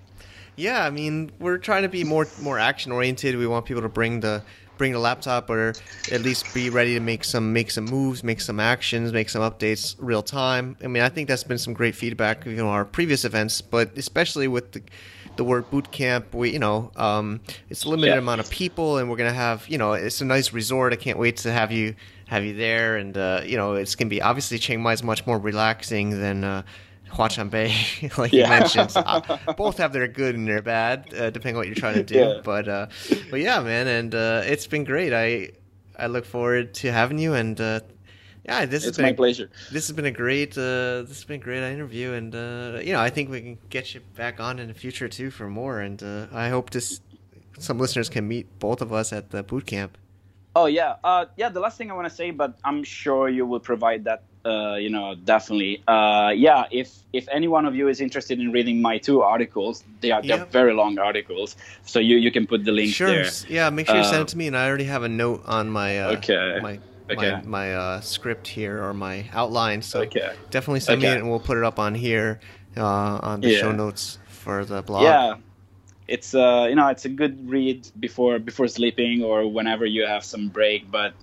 Yeah, 0.56 0.84
I 0.84 0.90
mean, 0.90 1.32
we're 1.40 1.60
trying 1.60 1.84
to 1.84 1.90
be 1.90 2.04
more 2.04 2.28
more 2.42 2.60
action 2.60 2.92
oriented. 2.92 3.38
We 3.38 3.48
want 3.48 3.66
people 3.66 3.84
to 3.84 3.90
bring 3.90 4.20
the 4.20 4.44
bring 4.78 4.92
the 4.92 5.00
laptop 5.00 5.50
or 5.50 5.74
at 6.12 6.22
least 6.22 6.54
be 6.54 6.70
ready 6.70 6.94
to 6.94 7.00
make 7.00 7.24
some 7.24 7.54
make 7.54 7.72
some 7.72 7.86
moves, 7.86 8.24
make 8.24 8.42
some 8.42 8.60
actions, 8.60 9.12
make 9.12 9.30
some 9.30 9.42
updates 9.42 9.96
real 10.00 10.22
time. 10.22 10.78
I 10.84 10.88
mean, 10.88 11.04
I 11.04 11.10
think 11.10 11.28
that's 11.28 11.44
been 11.44 11.58
some 11.58 11.74
great 11.74 11.96
feedback, 11.96 12.46
you 12.46 12.56
know, 12.56 12.70
our 12.70 12.86
previous 12.86 13.26
events, 13.26 13.62
but 13.62 13.98
especially 13.98 14.48
with 14.48 14.74
the 14.74 14.82
the 15.38 15.44
word 15.44 15.70
boot 15.70 15.92
camp. 15.92 16.34
We, 16.34 16.52
you 16.52 16.60
know, 16.60 16.92
um, 16.96 17.40
it's 17.70 17.86
a 17.86 17.90
limited 17.90 18.14
yeah. 18.14 18.18
amount 18.18 18.42
of 18.42 18.50
people, 18.50 18.98
and 18.98 19.10
we're 19.10 19.18
gonna 19.18 19.34
have, 19.34 19.68
you 19.70 19.78
know, 19.78 19.94
it's 19.94 20.22
a 20.22 20.26
nice 20.26 20.54
resort. 20.54 20.94
I 20.94 20.98
can't 20.98 21.20
wait 21.20 21.38
to 21.38 21.52
have 21.52 21.72
you 21.72 21.96
have 22.28 22.44
you 22.44 22.56
there, 22.56 22.98
and 22.98 23.18
uh, 23.18 23.42
you 23.46 23.58
know, 23.58 23.76
it's 23.76 23.96
gonna 23.96 24.10
be 24.10 24.22
obviously 24.22 24.58
Chiang 24.58 24.82
Mai 24.82 24.94
is 24.94 25.04
much 25.04 25.26
more 25.26 25.40
relaxing 25.40 26.20
than. 26.20 26.44
Uh, 26.44 26.64
Huaqiangbei, 27.10 28.18
like 28.18 28.34
yeah. 28.34 28.44
you 28.44 28.50
mentioned, 28.50 28.92
uh, 28.94 29.38
both 29.58 29.78
have 29.78 29.94
their 29.94 30.10
good 30.10 30.36
and 30.36 30.46
their 30.46 30.62
bad, 30.62 31.14
uh, 31.14 31.30
depending 31.30 31.56
on 31.56 31.60
what 31.60 31.68
you're 31.68 31.74
trying 31.74 31.94
to 31.94 32.04
do. 32.04 32.20
Yeah. 32.20 32.42
But, 32.44 32.68
uh, 32.68 32.88
but 33.32 33.40
yeah, 33.40 33.62
man, 33.62 33.88
and 33.88 34.14
uh, 34.14 34.42
it's 34.46 34.68
been 34.68 34.84
great. 34.84 35.14
I 35.14 35.52
I 35.98 36.08
look 36.08 36.26
forward 36.26 36.74
to 36.76 36.92
having 36.92 37.18
you, 37.18 37.34
and 37.34 37.60
uh, 37.60 37.80
yeah, 38.48 38.66
this 38.66 38.86
it's 38.86 38.86
has 38.86 38.98
been 38.98 39.06
my 39.08 39.14
pleasure. 39.14 39.50
This 39.72 39.88
has 39.88 39.96
been 39.96 40.06
a 40.06 40.12
great 40.12 40.58
uh, 40.58 41.04
this 41.04 41.18
has 41.18 41.24
been 41.26 41.42
a 41.42 41.44
great 41.44 41.64
interview, 41.64 42.14
and 42.14 42.34
uh, 42.34 42.80
you 42.82 42.94
know 42.94 43.02
I 43.02 43.10
think 43.10 43.30
we 43.30 43.42
can 43.42 43.58
get 43.70 43.94
you 43.94 44.02
back 44.16 44.40
on 44.40 44.60
in 44.60 44.70
the 44.70 44.74
future 44.74 45.10
too 45.10 45.32
for 45.32 45.50
more. 45.50 45.82
And 45.82 46.02
uh, 46.02 46.28
I 46.32 46.50
hope 46.50 46.70
this 46.70 47.02
some 47.60 47.78
listeners 47.78 48.10
can 48.10 48.28
meet 48.28 48.48
both 48.60 48.82
of 48.82 48.94
us 48.94 49.12
at 49.12 49.32
the 49.32 49.44
boot 49.44 49.66
camp. 49.66 49.98
Oh 50.56 50.66
yeah, 50.66 50.96
uh, 51.04 51.26
yeah. 51.36 51.50
The 51.50 51.60
last 51.60 51.78
thing 51.78 51.92
I 51.92 51.94
want 51.94 52.08
to 52.08 52.14
say, 52.14 52.32
but 52.32 52.58
I'm 52.64 52.84
sure 52.84 53.30
you 53.30 53.46
will 53.46 53.60
provide 53.60 54.06
that. 54.06 54.24
Uh, 54.46 54.76
you 54.76 54.90
know, 54.90 55.14
definitely. 55.14 55.84
Uh, 55.86 56.32
yeah, 56.34 56.64
if 56.72 56.96
if 57.12 57.28
any 57.30 57.50
one 57.50 57.66
of 57.66 57.76
you 57.76 57.90
is 57.90 58.00
interested 58.00 58.40
in 58.40 58.54
reading 58.54 58.82
my 58.82 58.98
two 58.98 59.22
articles, 59.22 59.84
they 60.00 60.12
are 60.12 60.24
yep. 60.24 60.40
they're 60.40 60.46
very 60.46 60.74
long 60.74 60.98
articles, 61.00 61.58
so 61.84 62.00
you 62.00 62.16
you 62.16 62.32
can 62.32 62.48
put 62.48 62.64
the 62.64 62.72
link 62.72 62.94
sure. 62.94 63.10
there. 63.10 63.30
Yeah, 63.50 63.70
make 63.70 63.88
sure 63.88 63.98
you 63.98 64.06
send 64.06 64.22
it 64.22 64.30
to 64.30 64.38
me, 64.38 64.48
and 64.48 64.56
I 64.56 64.68
already 64.70 64.86
have 64.86 65.04
a 65.04 65.10
note 65.10 65.44
on 65.46 65.70
my 65.70 66.00
okay 66.16 66.60
my 66.62 66.80
okay. 67.10 67.32
my, 67.32 67.42
my 67.42 67.76
uh, 67.76 68.02
script 68.02 68.48
here 68.48 68.84
or 68.84 68.94
my 68.94 69.26
outline. 69.34 69.82
So 69.82 70.02
okay. 70.02 70.34
definitely 70.50 70.82
send 70.82 71.00
okay. 71.00 71.08
me 71.08 71.16
it, 71.16 71.20
and 71.20 71.30
we'll 71.30 71.40
put 71.40 71.58
it 71.58 71.64
up 71.64 71.80
on 71.80 71.96
here 71.96 72.40
uh, 72.76 73.20
on 73.22 73.42
the 73.42 73.52
yeah. 73.52 73.60
show 73.60 73.72
notes 73.72 74.20
for 74.28 74.66
the 74.66 74.82
blog. 74.82 75.04
Yeah, 75.04 75.36
it's 76.08 76.34
uh, 76.34 76.68
you 76.70 76.76
know 76.76 76.88
it's 76.88 77.06
a 77.06 77.10
good 77.10 77.50
read 77.50 77.90
before 78.00 78.40
before 78.40 78.68
sleeping 78.68 79.24
or 79.24 79.48
whenever 79.52 79.86
you 79.86 80.06
have 80.06 80.24
some 80.24 80.50
break. 80.50 80.90
But 80.90 81.14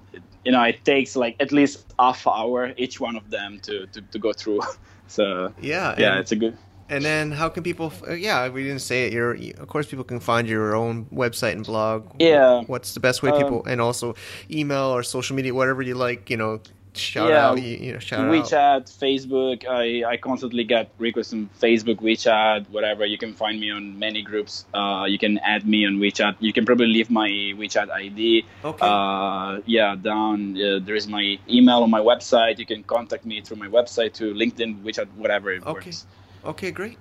you 0.45 0.53
know 0.53 0.63
it 0.63 0.85
takes 0.85 1.17
like 1.17 1.37
at 1.41 1.53
least 1.53 1.93
half 1.99 2.27
hour 2.27 2.73
each 2.77 3.01
one 3.01 3.17
of 3.17 3.31
them 3.31 3.61
to 3.61 3.87
to, 3.87 4.01
to 4.01 4.19
go 4.19 4.33
through. 4.33 4.61
so 5.07 5.53
yeah, 5.61 5.95
yeah, 5.99 6.19
it's 6.19 6.33
a 6.33 6.37
good 6.37 6.57
and 6.95 7.05
then 7.05 7.33
how 7.33 7.49
can 7.49 7.63
people? 7.63 7.93
Uh, 8.07 8.13
yeah, 8.13 8.49
we 8.49 8.63
didn't 8.63 8.83
say 8.83 9.07
it. 9.07 9.13
You're, 9.13 9.35
of 9.59 9.69
course, 9.69 9.87
people 9.87 10.05
can 10.05 10.21
find 10.21 10.49
your 10.49 10.77
own 10.77 11.07
website 11.07 11.53
and 11.53 11.65
blog. 11.65 12.07
Yeah. 12.21 12.63
What's 12.67 12.95
the 12.95 13.01
best 13.01 13.23
way 13.23 13.33
people, 13.33 13.61
um, 13.61 13.73
and 13.73 13.81
also 13.81 14.15
email 14.51 14.95
or 14.95 15.03
social 15.03 15.35
media, 15.35 15.53
whatever 15.53 15.83
you 15.83 15.95
like. 15.95 16.31
You 16.31 16.37
know, 16.37 16.61
shout 16.97 17.29
yeah, 17.29 17.49
out. 17.49 17.63
You, 17.63 17.77
you 17.77 17.93
know, 17.93 17.99
shout 17.99 18.21
WeChat, 18.31 18.53
out. 18.53 18.87
Facebook. 18.87 19.67
I 19.69 20.05
I 20.13 20.17
constantly 20.17 20.65
get 20.65 20.91
requests 20.99 21.33
on 21.33 21.51
Facebook, 21.61 22.01
WeChat, 22.01 22.71
whatever. 22.71 23.05
You 23.05 23.19
can 23.19 23.35
find 23.35 23.61
me 23.61 23.71
on 23.71 23.99
many 23.99 24.23
groups. 24.23 24.65
Uh, 24.73 25.05
you 25.09 25.19
can 25.19 25.39
add 25.39 25.67
me 25.67 25.87
on 25.87 25.99
WeChat. 25.99 26.37
You 26.41 26.53
can 26.53 26.65
probably 26.65 26.87
leave 26.87 27.11
my 27.11 27.29
WeChat 27.29 27.91
ID. 27.91 28.45
Okay. 28.65 28.87
Uh, 28.87 29.61
yeah, 29.67 29.97
down 29.97 30.57
uh, 30.57 30.79
there 30.85 30.95
is 30.95 31.09
my 31.09 31.39
email 31.49 31.83
on 31.83 31.91
my 31.91 32.01
website. 32.01 32.59
You 32.59 32.67
can 32.67 32.83
contact 32.85 33.25
me 33.25 33.41
through 33.41 33.59
my 33.59 33.69
website 33.69 34.13
to 34.15 34.33
LinkedIn, 34.33 34.83
WeChat, 34.83 35.09
whatever 35.17 35.53
it 35.53 35.63
okay. 35.63 35.73
works. 35.73 36.07
Okay, 36.45 36.71
great. 36.71 36.99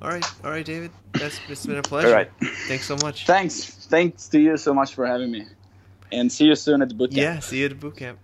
All 0.00 0.08
right, 0.08 0.24
all 0.44 0.50
right, 0.50 0.64
David. 0.64 0.90
That's 1.12 1.38
it's 1.48 1.64
been 1.64 1.78
a 1.78 1.82
pleasure. 1.82 2.08
All 2.08 2.14
right. 2.14 2.30
Thanks 2.66 2.86
so 2.86 2.96
much. 2.96 3.24
Thanks, 3.24 3.86
thanks 3.86 4.28
to 4.28 4.40
you 4.40 4.56
so 4.56 4.74
much 4.74 4.94
for 4.94 5.06
having 5.06 5.30
me, 5.30 5.46
and 6.10 6.30
see 6.30 6.46
you 6.46 6.56
soon 6.56 6.82
at 6.82 6.88
the 6.88 6.94
bootcamp. 6.94 7.16
Yeah, 7.16 7.38
see 7.38 7.60
you 7.60 7.66
at 7.66 7.80
the 7.80 7.90
bootcamp. 7.90 8.16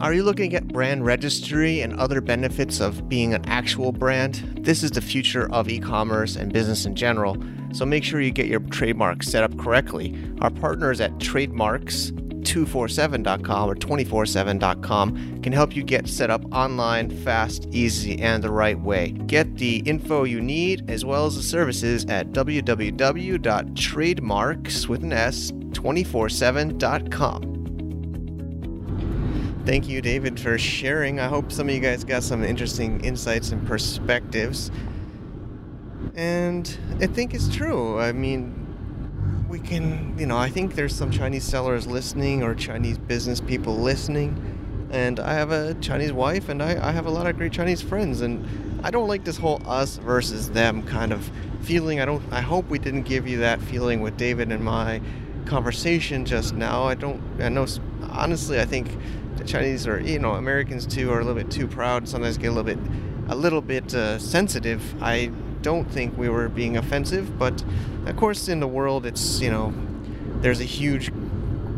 Are 0.00 0.14
you 0.14 0.22
looking 0.22 0.54
at 0.54 0.68
brand 0.68 1.04
registry 1.04 1.82
and 1.82 1.98
other 2.00 2.22
benefits 2.22 2.80
of 2.80 3.06
being 3.08 3.34
an 3.34 3.44
actual 3.46 3.92
brand? 3.92 4.60
This 4.64 4.82
is 4.82 4.92
the 4.92 5.02
future 5.02 5.52
of 5.52 5.68
e 5.68 5.78
commerce 5.78 6.36
and 6.36 6.52
business 6.52 6.86
in 6.86 6.94
general, 6.94 7.36
so 7.72 7.84
make 7.84 8.02
sure 8.02 8.20
you 8.20 8.30
get 8.30 8.46
your 8.46 8.60
trademark 8.60 9.22
set 9.22 9.42
up 9.42 9.58
correctly. 9.58 10.16
Our 10.40 10.50
partners 10.50 11.00
at 11.02 11.18
Trademarks 11.20 12.12
247.com 12.42 13.70
or 13.70 13.74
247.com 13.74 15.42
can 15.42 15.52
help 15.52 15.76
you 15.76 15.82
get 15.82 16.08
set 16.08 16.30
up 16.30 16.42
online 16.52 17.10
fast, 17.10 17.66
easy, 17.70 18.18
and 18.20 18.42
the 18.42 18.50
right 18.50 18.80
way. 18.80 19.10
Get 19.10 19.56
the 19.56 19.82
info 19.86 20.24
you 20.24 20.40
need 20.40 20.90
as 20.90 21.04
well 21.04 21.26
as 21.26 21.36
the 21.36 21.42
services 21.42 22.06
at 22.06 22.32
www.trademarks 22.32 24.88
with 24.88 25.02
an 25.02 25.12
S 25.12 25.50
247.com. 25.50 27.50
thank 29.70 29.88
you, 29.88 30.02
David, 30.02 30.40
for 30.40 30.58
sharing. 30.58 31.20
I 31.20 31.28
hope 31.28 31.52
some 31.52 31.68
of 31.68 31.74
you 31.74 31.80
guys 31.80 32.02
got 32.02 32.24
some 32.24 32.42
interesting 32.42 33.00
insights 33.04 33.52
and 33.52 33.64
perspectives. 33.66 34.68
And 36.16 36.76
I 37.00 37.06
think 37.06 37.34
it's 37.34 37.48
true. 37.54 38.00
I 38.00 38.10
mean, 38.10 38.59
we 39.50 39.58
can, 39.58 40.16
you 40.16 40.26
know, 40.26 40.38
I 40.38 40.48
think 40.48 40.76
there's 40.76 40.94
some 40.94 41.10
Chinese 41.10 41.42
sellers 41.42 41.84
listening 41.84 42.44
or 42.44 42.54
Chinese 42.54 42.98
business 42.98 43.40
people 43.40 43.76
listening. 43.76 44.86
And 44.92 45.18
I 45.18 45.34
have 45.34 45.50
a 45.50 45.74
Chinese 45.74 46.12
wife 46.12 46.48
and 46.48 46.62
I, 46.62 46.88
I 46.88 46.92
have 46.92 47.06
a 47.06 47.10
lot 47.10 47.26
of 47.26 47.36
great 47.36 47.52
Chinese 47.52 47.82
friends. 47.82 48.20
And 48.20 48.46
I 48.84 48.92
don't 48.92 49.08
like 49.08 49.24
this 49.24 49.36
whole 49.36 49.60
us 49.66 49.96
versus 49.96 50.50
them 50.50 50.84
kind 50.84 51.12
of 51.12 51.28
feeling. 51.62 52.00
I 52.00 52.04
don't, 52.04 52.22
I 52.32 52.40
hope 52.40 52.68
we 52.68 52.78
didn't 52.78 53.02
give 53.02 53.26
you 53.26 53.38
that 53.38 53.60
feeling 53.60 54.00
with 54.00 54.16
David 54.16 54.52
and 54.52 54.62
my 54.62 55.00
conversation 55.46 56.24
just 56.24 56.54
now. 56.54 56.84
I 56.84 56.94
don't, 56.94 57.20
I 57.40 57.48
know, 57.48 57.66
honestly, 58.02 58.60
I 58.60 58.64
think 58.64 58.88
the 59.36 59.42
Chinese 59.42 59.84
or, 59.84 60.00
you 60.00 60.20
know, 60.20 60.34
Americans 60.34 60.86
too 60.86 61.10
are 61.10 61.18
a 61.18 61.24
little 61.24 61.42
bit 61.42 61.50
too 61.50 61.66
proud. 61.66 62.08
Sometimes 62.08 62.38
get 62.38 62.48
a 62.48 62.52
little 62.52 62.62
bit, 62.62 62.78
a 63.28 63.34
little 63.34 63.62
bit 63.62 63.92
uh, 63.96 64.20
sensitive. 64.20 64.80
I 65.02 65.32
don't 65.62 65.90
think 65.90 66.16
we 66.16 66.28
were 66.28 66.48
being 66.48 66.76
offensive, 66.76 67.38
but 67.38 67.62
of 68.06 68.16
course, 68.16 68.48
in 68.48 68.60
the 68.60 68.68
world, 68.68 69.06
it's 69.06 69.40
you 69.40 69.50
know, 69.50 69.72
there's 70.40 70.60
a 70.60 70.64
huge 70.64 71.08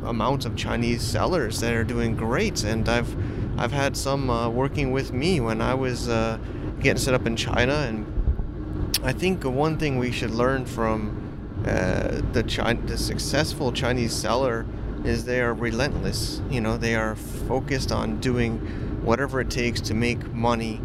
amount 0.04 0.44
of 0.44 0.56
Chinese 0.56 1.02
sellers 1.02 1.60
that 1.60 1.74
are 1.74 1.84
doing 1.84 2.16
great, 2.16 2.64
and 2.64 2.88
I've 2.88 3.16
I've 3.58 3.72
had 3.72 3.96
some 3.96 4.30
uh, 4.30 4.48
working 4.48 4.92
with 4.92 5.12
me 5.12 5.40
when 5.40 5.60
I 5.60 5.74
was 5.74 6.08
uh, 6.08 6.38
getting 6.80 6.98
set 6.98 7.14
up 7.14 7.26
in 7.26 7.36
China, 7.36 7.74
and 7.74 8.06
I 9.04 9.12
think 9.12 9.44
one 9.44 9.78
thing 9.78 9.98
we 9.98 10.12
should 10.12 10.30
learn 10.30 10.64
from 10.64 11.64
uh, 11.66 12.20
the 12.32 12.42
China, 12.42 12.80
the 12.86 12.98
successful 12.98 13.72
Chinese 13.72 14.12
seller 14.12 14.66
is 15.04 15.24
they 15.24 15.40
are 15.40 15.54
relentless. 15.54 16.40
You 16.50 16.60
know, 16.60 16.76
they 16.76 16.94
are 16.94 17.16
focused 17.16 17.90
on 17.90 18.20
doing 18.20 18.58
whatever 19.02 19.40
it 19.40 19.50
takes 19.50 19.80
to 19.82 19.94
make 19.94 20.32
money, 20.32 20.80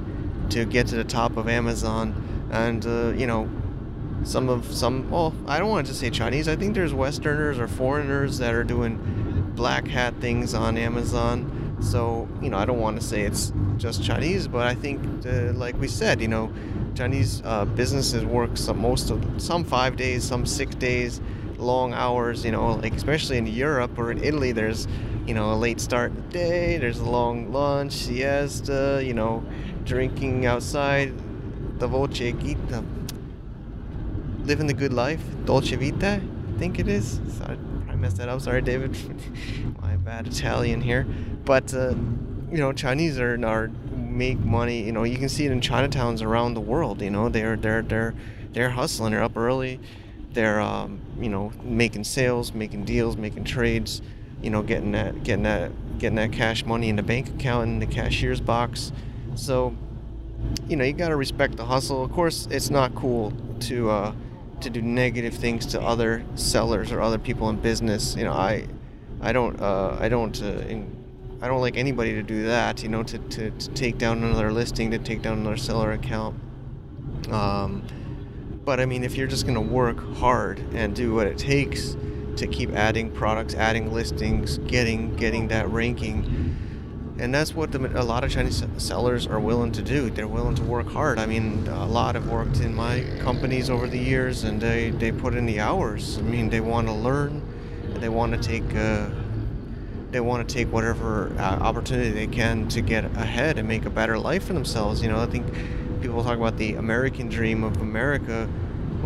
to 0.49 0.65
get 0.65 0.87
to 0.87 0.95
the 0.95 1.03
top 1.03 1.37
of 1.37 1.47
Amazon 1.47 2.36
and 2.51 2.85
uh, 2.85 3.13
you 3.15 3.27
know 3.27 3.49
some 4.23 4.49
of 4.49 4.65
some 4.73 5.09
well 5.09 5.33
i 5.47 5.59
don't 5.59 5.69
want 5.69 5.87
to 5.87 5.93
say 5.93 6.09
chinese. 6.09 6.47
I 6.47 6.55
think 6.55 6.73
there's 6.73 6.93
westerners 6.93 7.59
or 7.59 7.67
foreigners 7.67 8.37
that 8.39 8.53
are 8.53 8.63
doing 8.63 9.51
black 9.55 9.87
hat 9.87 10.15
things 10.19 10.53
on 10.53 10.77
amazon. 10.77 11.77
So 11.81 12.27
you 12.41 12.49
know 12.49 12.57
i 12.57 12.65
don't 12.65 12.79
want 12.79 12.99
to 12.99 13.05
say 13.05 13.21
it's 13.21 13.53
just 13.77 14.03
chinese 14.03 14.47
but 14.47 14.65
i 14.65 14.73
think 14.73 14.99
uh, 15.25 15.53
like 15.53 15.79
we 15.79 15.87
said 15.87 16.19
you 16.19 16.27
know 16.27 16.51
chinese 16.95 17.41
uh, 17.45 17.65
businesses 17.65 18.25
work 18.25 18.57
some 18.57 18.79
most 18.81 19.11
of 19.11 19.23
some 19.39 19.63
five 19.63 19.95
days 19.95 20.23
some 20.23 20.45
six 20.45 20.73
days 20.75 21.21
long 21.57 21.93
hours 21.93 22.43
you 22.43 22.51
know 22.51 22.73
like 22.73 22.93
especially 22.93 23.37
in 23.37 23.45
europe 23.45 23.97
or 23.97 24.11
in 24.11 24.23
italy 24.23 24.51
there's 24.51 24.87
you 25.27 25.33
know 25.33 25.53
a 25.53 25.55
late 25.55 25.79
start 25.79 26.11
day 26.29 26.77
there's 26.77 26.99
a 26.99 27.09
long 27.09 27.51
lunch 27.51 27.93
siesta 27.93 29.01
you 29.03 29.13
know 29.13 29.43
drinking 29.83 30.45
outside 30.45 31.13
the 31.79 31.87
Dolce 31.87 32.31
Vita. 32.31 32.83
Living 34.43 34.67
the 34.67 34.73
good 34.73 34.93
life, 34.93 35.21
Dolce 35.45 35.75
Vita, 35.75 36.21
I 36.21 36.59
think 36.59 36.79
it 36.79 36.87
is. 36.87 37.19
Sorry, 37.37 37.57
I 37.89 37.95
messed 37.95 38.17
that 38.17 38.29
up. 38.29 38.41
Sorry, 38.41 38.61
David. 38.61 38.97
My 39.81 39.95
bad 39.97 40.27
Italian 40.27 40.81
here. 40.81 41.05
But 41.45 41.73
uh, 41.73 41.95
you 42.49 42.57
know, 42.57 42.71
Chinese 42.71 43.19
are, 43.19 43.43
are 43.45 43.69
make 43.95 44.39
money. 44.39 44.83
You 44.83 44.91
know, 44.91 45.03
you 45.03 45.17
can 45.17 45.29
see 45.29 45.45
it 45.45 45.51
in 45.51 45.59
Chinatowns 45.59 46.21
around 46.21 46.53
the 46.53 46.61
world. 46.61 47.01
You 47.01 47.11
know, 47.11 47.29
they're 47.29 47.57
they're 47.57 47.81
they're 47.81 48.13
they're 48.53 48.69
hustling. 48.69 49.11
They're 49.11 49.23
up 49.23 49.37
early. 49.37 49.79
They're 50.31 50.61
um, 50.61 51.01
you 51.19 51.29
know 51.29 51.51
making 51.63 52.05
sales, 52.05 52.53
making 52.53 52.85
deals, 52.85 53.17
making 53.17 53.43
trades. 53.43 54.01
You 54.41 54.49
know, 54.49 54.61
getting 54.61 54.91
that 54.93 55.23
getting 55.23 55.43
that 55.43 55.71
getting 55.99 56.15
that 56.15 56.31
cash 56.31 56.63
money 56.63 56.89
in 56.89 56.95
the 56.95 57.03
bank 57.03 57.27
account 57.27 57.69
in 57.69 57.79
the 57.79 57.87
cashier's 57.87 58.39
box. 58.39 58.91
So 59.35 59.75
you 60.67 60.75
know 60.75 60.83
you 60.83 60.93
got 60.93 61.09
to 61.09 61.15
respect 61.15 61.55
the 61.57 61.65
hustle. 61.65 62.03
Of 62.03 62.11
course, 62.11 62.47
it's 62.51 62.69
not 62.69 62.93
cool 62.95 63.33
to 63.61 63.89
uh, 63.89 64.13
to 64.61 64.69
do 64.69 64.81
negative 64.81 65.33
things 65.33 65.65
to 65.67 65.81
other 65.81 66.23
sellers 66.35 66.91
or 66.91 67.01
other 67.01 67.17
people 67.17 67.49
in 67.49 67.57
business. 67.57 68.15
You 68.15 68.25
know, 68.25 68.33
I 68.33 68.67
I 69.21 69.31
don't 69.31 69.59
uh, 69.61 69.97
I 69.99 70.09
don't 70.09 70.41
uh, 70.41 70.63
I 71.41 71.47
don't 71.47 71.61
like 71.61 71.77
anybody 71.77 72.13
to 72.13 72.23
do 72.23 72.45
that. 72.47 72.83
You 72.83 72.89
know, 72.89 73.03
to, 73.03 73.17
to, 73.17 73.51
to 73.51 73.69
take 73.71 73.97
down 73.97 74.23
another 74.23 74.51
listing, 74.51 74.91
to 74.91 74.99
take 74.99 75.21
down 75.21 75.39
another 75.39 75.57
seller 75.57 75.91
account. 75.91 76.35
Um, 77.31 77.83
but 78.65 78.79
I 78.79 78.85
mean, 78.85 79.03
if 79.03 79.15
you're 79.15 79.27
just 79.27 79.45
gonna 79.45 79.61
work 79.61 79.99
hard 80.15 80.59
and 80.73 80.95
do 80.95 81.13
what 81.13 81.27
it 81.27 81.37
takes 81.37 81.95
to 82.35 82.47
keep 82.47 82.71
adding 82.73 83.09
products, 83.11 83.55
adding 83.55 83.93
listings, 83.93 84.57
getting 84.59 85.15
getting 85.15 85.47
that 85.47 85.69
ranking 85.69 86.57
and 87.19 87.33
that's 87.33 87.53
what 87.53 87.71
the, 87.71 87.99
a 87.99 88.03
lot 88.03 88.23
of 88.23 88.31
Chinese 88.31 88.63
sellers 88.77 89.25
are 89.27 89.39
willing 89.39 89.71
to 89.73 89.81
do. 89.81 90.09
They're 90.09 90.27
willing 90.27 90.55
to 90.55 90.63
work 90.63 90.87
hard. 90.87 91.19
I 91.19 91.25
mean, 91.25 91.67
a 91.67 91.85
lot 91.85 92.15
have 92.15 92.27
worked 92.29 92.59
in 92.59 92.73
my 92.75 93.03
companies 93.19 93.69
over 93.69 93.87
the 93.87 93.97
years, 93.97 94.43
and 94.43 94.61
they, 94.61 94.91
they 94.91 95.11
put 95.11 95.33
in 95.33 95.45
the 95.45 95.59
hours. 95.59 96.17
I 96.17 96.21
mean, 96.21 96.49
they 96.49 96.59
want 96.61 96.87
to 96.87 96.93
learn, 96.93 97.41
they 97.99 98.09
want 98.09 98.33
to 98.33 98.39
take 98.39 98.75
uh, 98.75 99.09
they 100.11 100.21
want 100.21 100.47
to 100.47 100.55
take 100.55 100.71
whatever 100.71 101.33
uh, 101.37 101.41
opportunity 101.41 102.11
they 102.11 102.27
can 102.27 102.67
to 102.69 102.81
get 102.81 103.03
ahead 103.17 103.57
and 103.57 103.67
make 103.67 103.85
a 103.85 103.89
better 103.89 104.17
life 104.17 104.45
for 104.45 104.53
themselves. 104.53 105.01
You 105.01 105.09
know, 105.09 105.19
I 105.19 105.25
think 105.25 105.45
people 106.01 106.23
talk 106.23 106.37
about 106.37 106.57
the 106.57 106.75
American 106.75 107.27
dream 107.27 107.63
of 107.63 107.77
America, 107.81 108.47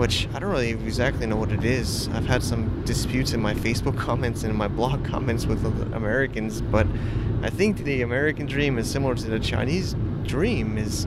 which 0.01 0.27
I 0.33 0.39
don't 0.39 0.49
really 0.49 0.71
exactly 0.71 1.27
know 1.27 1.35
what 1.35 1.51
it 1.51 1.63
is. 1.63 2.07
I've 2.07 2.25
had 2.25 2.41
some 2.41 2.81
disputes 2.85 3.33
in 3.33 3.39
my 3.39 3.53
Facebook 3.53 3.95
comments 3.99 4.41
and 4.41 4.49
in 4.49 4.57
my 4.57 4.67
blog 4.67 5.05
comments 5.13 5.45
with 5.45 5.63
Americans, 5.93 6.59
but 6.59 6.87
I 7.43 7.51
think 7.51 7.77
the 7.83 8.01
American 8.01 8.47
dream 8.47 8.79
is 8.79 8.89
similar 8.89 9.13
to 9.13 9.29
the 9.29 9.39
Chinese 9.39 9.95
dream 10.23 10.79
is, 10.79 11.05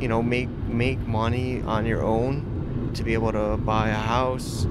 you 0.00 0.08
know, 0.08 0.24
make 0.24 0.48
make 0.66 0.98
money 1.06 1.62
on 1.62 1.86
your 1.86 2.02
own, 2.02 2.90
to 2.94 3.04
be 3.04 3.14
able 3.14 3.30
to 3.30 3.58
buy 3.58 3.90
a 3.90 4.02
house, 4.14 4.66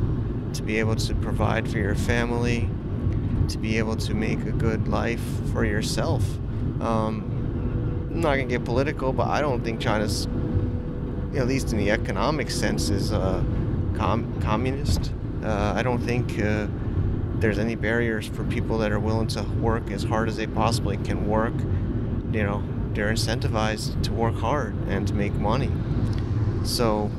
to 0.51 0.63
be 0.63 0.77
able 0.77 0.97
to 0.97 1.15
provide 1.15 1.65
for 1.71 1.77
your 1.77 1.95
family, 1.95 2.69
to 3.47 3.57
be 3.57 3.77
able 3.77 3.95
to 3.95 4.13
make 4.13 4.41
a 4.41 4.51
good 4.51 4.89
life 4.89 5.23
for 5.53 5.63
yourself. 5.63 6.23
Um, 6.81 8.09
I'm 8.11 8.19
not 8.19 8.35
gonna 8.35 8.47
get 8.47 8.65
political, 8.65 9.13
but 9.13 9.27
I 9.29 9.39
don't 9.39 9.63
think 9.63 9.79
China's, 9.79 10.27
at 11.35 11.47
least 11.47 11.71
in 11.71 11.77
the 11.77 11.91
economic 11.91 12.49
sense, 12.49 12.89
is 12.89 13.11
uh, 13.11 13.43
com- 13.95 14.39
communist. 14.41 15.11
Uh, 15.43 15.73
I 15.75 15.83
don't 15.83 15.99
think. 15.99 16.39
Uh, 16.39 16.67
there's 17.41 17.57
any 17.57 17.73
barriers 17.73 18.27
for 18.27 18.43
people 18.43 18.77
that 18.77 18.91
are 18.91 18.99
willing 18.99 19.27
to 19.27 19.41
work 19.59 19.89
as 19.89 20.03
hard 20.03 20.29
as 20.29 20.37
they 20.37 20.45
possibly 20.45 20.95
can 20.97 21.27
work, 21.27 21.53
you 22.31 22.43
know, 22.43 22.63
they're 22.93 23.11
incentivized 23.11 24.01
to 24.03 24.13
work 24.13 24.35
hard 24.35 24.75
and 24.87 25.07
to 25.07 25.13
make 25.15 25.33
money. 25.33 25.71
So 26.63 27.09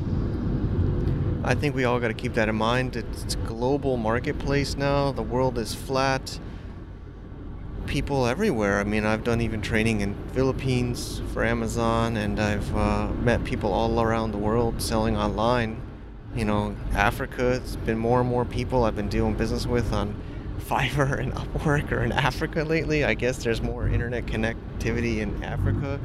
I 1.42 1.56
think 1.56 1.74
we 1.74 1.84
all 1.84 1.98
got 1.98 2.08
to 2.08 2.14
keep 2.14 2.34
that 2.34 2.48
in 2.48 2.54
mind. 2.54 2.94
It's 2.94 3.34
a 3.34 3.38
global 3.38 3.96
marketplace 3.96 4.76
now. 4.76 5.10
The 5.10 5.22
world 5.22 5.58
is 5.58 5.74
flat. 5.74 6.38
People 7.86 8.26
everywhere. 8.26 8.80
I 8.80 8.84
mean, 8.84 9.04
I've 9.04 9.24
done 9.24 9.40
even 9.40 9.60
training 9.60 10.00
in 10.00 10.14
Philippines 10.32 11.20
for 11.32 11.44
Amazon, 11.44 12.16
and 12.16 12.40
I've 12.40 12.74
uh, 12.74 13.08
met 13.08 13.44
people 13.44 13.72
all 13.72 14.00
around 14.00 14.32
the 14.32 14.38
world 14.38 14.80
selling 14.80 15.16
online 15.16 15.80
you 16.34 16.44
know, 16.44 16.74
Africa, 16.94 17.52
it's 17.52 17.76
been 17.76 17.98
more 17.98 18.20
and 18.20 18.28
more 18.28 18.44
people 18.44 18.84
I've 18.84 18.96
been 18.96 19.08
doing 19.08 19.34
business 19.34 19.66
with 19.66 19.92
on 19.92 20.14
Fiverr 20.60 21.18
and 21.18 21.32
Upwork 21.34 21.92
or 21.92 22.02
in 22.02 22.12
Africa 22.12 22.64
lately. 22.64 23.04
I 23.04 23.14
guess 23.14 23.42
there's 23.42 23.60
more 23.60 23.88
internet 23.88 24.26
connectivity 24.26 25.18
in 25.18 25.42
Africa, 25.44 26.00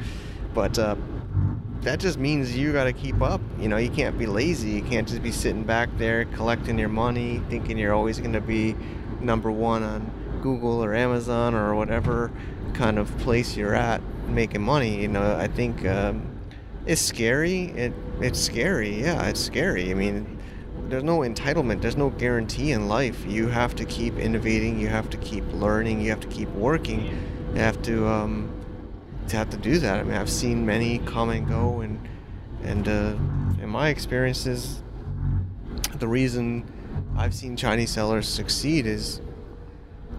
but 0.53 0.78
uh, 0.78 0.95
that 1.82 1.99
just 1.99 2.17
means 2.17 2.57
you 2.57 2.73
got 2.73 2.86
to 2.86 2.93
keep 2.93 3.21
up. 3.21 3.39
You 3.59 3.69
know, 3.69 3.78
you 3.78 3.89
can't 3.89 4.17
be 4.17 4.25
lazy. 4.25 4.71
You 4.71 4.82
can't 4.82 5.07
just 5.07 5.23
be 5.23 5.32
sitting 5.32 5.63
back 5.63 5.89
there 5.97 6.25
collecting 6.25 6.78
your 6.78 6.89
money, 6.89 7.41
thinking 7.49 7.78
you're 7.78 7.93
always 7.93 8.19
going 8.19 8.34
to 8.34 8.41
be 8.41 8.75
number 9.21 9.51
one 9.51 9.84
on 9.84 10.11
Google 10.48 10.84
or 10.84 10.93
Amazon 10.95 11.54
or 11.54 11.76
whatever 11.76 12.32
kind 12.74 12.98
of 12.98 13.06
place 13.20 13.58
you're 13.58 13.76
at 13.76 14.02
making 14.28 14.62
money. 14.62 15.02
You 15.02 15.10
know, 15.10 15.36
I 15.36 15.48
think. 15.48 15.86
Um, 15.86 16.38
it's 16.88 17.02
scary. 17.02 17.64
It 17.84 17.93
it's 18.22 18.39
scary. 18.39 19.02
Yeah, 19.02 19.28
it's 19.28 19.41
scary. 19.41 19.91
I 19.91 19.93
mean, 19.93 20.39
there's 20.88 21.04
no 21.04 21.20
entitlement. 21.20 21.82
There's 21.82 21.98
no 21.98 22.10
guarantee 22.12 22.72
in 22.72 22.88
life. 22.88 23.26
You 23.28 23.48
have 23.50 23.76
to 23.76 23.86
keep 23.86 24.18
innovating. 24.18 24.80
You 24.80 24.88
have 24.88 25.10
to 25.12 25.18
keep 25.18 25.43
learning. 25.54 26.02
You 26.02 26.10
have 26.12 26.22
to 26.22 26.28
keep 26.28 26.50
working. 26.52 27.02
You 27.54 27.60
have 27.60 27.82
to 27.84 28.08
um, 28.08 28.50
to 29.28 29.36
have 29.36 29.50
to 29.50 29.58
do 29.58 29.80
that. 29.80 30.00
I 30.00 30.04
mean, 30.04 30.16
I've 30.16 30.30
seen 30.30 30.66
many 30.66 31.00
come 31.00 31.30
and 31.30 31.48
go, 31.48 31.82
and 31.82 32.00
and 32.64 32.88
uh, 32.88 33.16
in 33.62 33.70
my 33.70 33.89
experiences, 33.89 34.82
the 36.00 36.08
reason 36.08 36.64
I've 37.18 37.34
seen 37.34 37.58
Chinese 37.58 37.91
sellers 37.91 38.30
succeed 38.30 38.86
is 38.86 39.20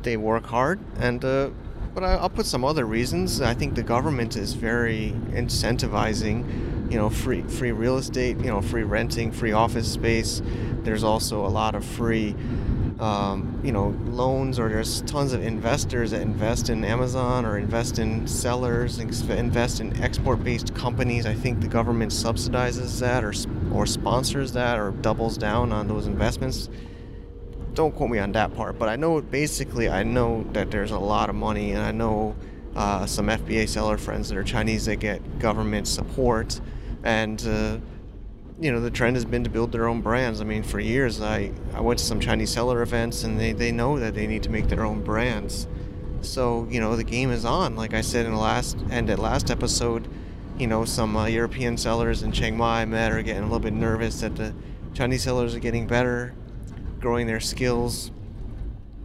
they 0.02 0.16
work 0.16 0.46
hard 0.46 0.80
and 0.98 1.24
uh, 1.24 1.50
but 1.94 2.04
I, 2.04 2.20
will 2.20 2.28
put 2.28 2.46
some 2.46 2.64
other 2.64 2.84
reasons. 2.84 3.40
I 3.40 3.54
think 3.54 3.74
the 3.74 3.82
government 3.82 4.36
is 4.36 4.52
very 4.52 5.14
incentivizing, 5.30 6.92
you 6.92 6.96
know, 6.96 7.10
free 7.10 7.42
free 7.42 7.72
real 7.72 7.98
estate, 7.98 8.38
you 8.38 8.46
know, 8.46 8.60
free 8.60 8.84
renting, 8.84 9.32
free 9.32 9.52
office 9.52 9.90
space. 9.90 10.40
There's 10.82 11.02
also 11.02 11.44
a 11.44 11.48
lot 11.48 11.74
of 11.74 11.84
free 11.84 12.36
um, 13.00 13.60
you 13.62 13.70
know 13.72 13.88
loans 14.06 14.58
or 14.58 14.68
there's 14.68 15.02
tons 15.02 15.32
of 15.32 15.42
investors 15.42 16.10
that 16.10 16.20
invest 16.20 16.68
in 16.68 16.84
Amazon 16.84 17.44
or 17.44 17.58
invest 17.58 17.98
in 17.98 18.26
sellers 18.26 18.98
invest 18.98 19.80
in 19.80 20.02
export-based 20.02 20.74
companies 20.74 21.24
I 21.24 21.34
think 21.34 21.60
the 21.60 21.68
government 21.68 22.10
subsidizes 22.10 22.98
that 23.00 23.24
or 23.24 23.32
or 23.72 23.86
sponsors 23.86 24.52
that 24.52 24.78
or 24.78 24.90
doubles 24.90 25.38
down 25.38 25.72
on 25.72 25.86
those 25.86 26.06
investments 26.06 26.68
don't 27.78 27.94
quote 27.94 28.10
me 28.10 28.18
on 28.18 28.32
that 28.32 28.52
part 28.56 28.76
but 28.76 28.88
I 28.88 28.96
know 28.96 29.20
basically 29.20 29.88
I 29.88 30.02
know 30.02 30.44
that 30.52 30.72
there's 30.72 30.90
a 30.90 30.98
lot 30.98 31.30
of 31.30 31.36
money 31.36 31.70
and 31.70 31.80
I 31.80 31.92
know 31.92 32.34
uh, 32.74 33.06
some 33.06 33.28
FBA 33.28 33.68
seller 33.68 33.96
friends 33.96 34.28
that 34.28 34.36
are 34.36 34.42
Chinese 34.42 34.86
that 34.86 34.96
get 34.96 35.38
government 35.38 35.86
support 35.86 36.60
and 37.04 37.40
uh, 37.46 37.78
you 38.60 38.72
know 38.72 38.80
the 38.80 38.90
trend 38.90 39.14
has 39.14 39.24
been 39.24 39.44
to 39.44 39.50
build 39.50 39.70
their 39.70 39.86
own 39.86 40.00
brands. 40.00 40.40
I 40.40 40.44
mean, 40.44 40.64
for 40.64 40.80
years 40.80 41.20
I 41.20 41.52
I 41.72 41.80
went 41.80 42.00
to 42.00 42.04
some 42.04 42.18
Chinese 42.18 42.50
seller 42.50 42.82
events 42.82 43.22
and 43.22 43.38
they 43.38 43.52
they 43.52 43.70
know 43.70 43.98
that 44.00 44.14
they 44.14 44.26
need 44.26 44.42
to 44.42 44.50
make 44.50 44.66
their 44.66 44.84
own 44.84 45.04
brands. 45.04 45.68
So 46.20 46.66
you 46.68 46.80
know 46.80 46.96
the 46.96 47.04
game 47.04 47.30
is 47.30 47.44
on. 47.44 47.76
Like 47.76 47.94
I 47.94 48.00
said 48.00 48.26
in 48.26 48.32
the 48.32 48.40
last 48.40 48.76
and 48.90 49.08
at 49.08 49.20
last 49.20 49.52
episode, 49.52 50.08
you 50.58 50.66
know 50.66 50.84
some 50.84 51.16
uh, 51.16 51.26
European 51.26 51.76
sellers 51.76 52.24
in 52.24 52.32
Chiang 52.32 52.56
Mai 52.56 52.82
I 52.82 52.84
met 52.86 53.12
are 53.12 53.22
getting 53.22 53.44
a 53.44 53.46
little 53.46 53.60
bit 53.60 53.72
nervous 53.72 54.20
that 54.22 54.34
the 54.34 54.52
Chinese 54.94 55.22
sellers 55.22 55.54
are 55.54 55.60
getting 55.60 55.86
better, 55.86 56.34
growing 57.00 57.26
their 57.26 57.40
skills. 57.40 58.10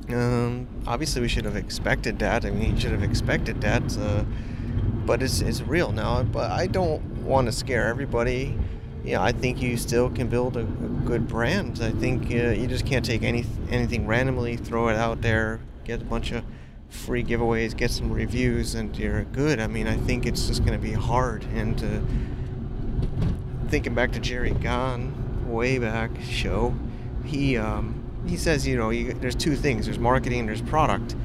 Um, 0.09 0.67
obviously, 0.85 1.21
we 1.21 1.27
should 1.27 1.45
have 1.45 1.55
expected 1.55 2.19
that. 2.19 2.45
I 2.45 2.51
mean, 2.51 2.75
you 2.75 2.79
should 2.79 2.91
have 2.91 3.03
expected 3.03 3.61
that. 3.61 3.97
Uh, 3.97 4.23
but 5.05 5.21
it's 5.21 5.41
it's 5.41 5.61
real 5.61 5.91
now. 5.91 6.23
But 6.23 6.51
I 6.51 6.67
don't 6.67 7.01
want 7.23 7.47
to 7.47 7.51
scare 7.51 7.87
everybody 7.87 8.57
yeah, 9.03 9.21
I 9.21 9.33
think 9.33 9.61
you 9.61 9.75
still 9.75 10.09
can 10.09 10.27
build 10.27 10.55
a, 10.55 10.61
a 10.61 10.63
good 10.63 11.27
brand. 11.27 11.81
I 11.81 11.91
think 11.91 12.31
uh, 12.31 12.51
you 12.51 12.67
just 12.67 12.85
can't 12.85 13.03
take 13.03 13.21
any 13.23 13.45
anything 13.69 14.07
randomly, 14.07 14.55
throw 14.55 14.87
it 14.87 14.95
out 14.95 15.21
there, 15.21 15.59
get 15.83 16.01
a 16.01 16.05
bunch 16.05 16.31
of 16.31 16.43
free 16.89 17.23
giveaways, 17.23 17.75
get 17.75 17.91
some 17.91 18.11
reviews, 18.11 18.75
and 18.75 18.97
you're 18.97 19.25
good. 19.25 19.59
I 19.59 19.67
mean, 19.67 19.87
I 19.87 19.97
think 19.97 20.25
it's 20.25 20.47
just 20.47 20.63
going 20.63 20.79
to 20.79 20.81
be 20.81 20.93
hard. 20.93 21.43
And 21.53 21.83
uh, 21.83 23.67
thinking 23.69 23.93
back 23.93 24.13
to 24.13 24.19
Jerry 24.19 24.51
Gahn, 24.51 25.49
way 25.49 25.79
back 25.79 26.11
show, 26.21 26.73
he 27.25 27.57
um, 27.57 28.03
he 28.27 28.37
says, 28.37 28.65
you 28.65 28.77
know, 28.77 28.89
you, 28.89 29.13
there's 29.13 29.35
two 29.35 29.55
things: 29.55 29.85
there's 29.85 29.99
marketing 29.99 30.45
there's 30.45 30.61
product. 30.61 31.15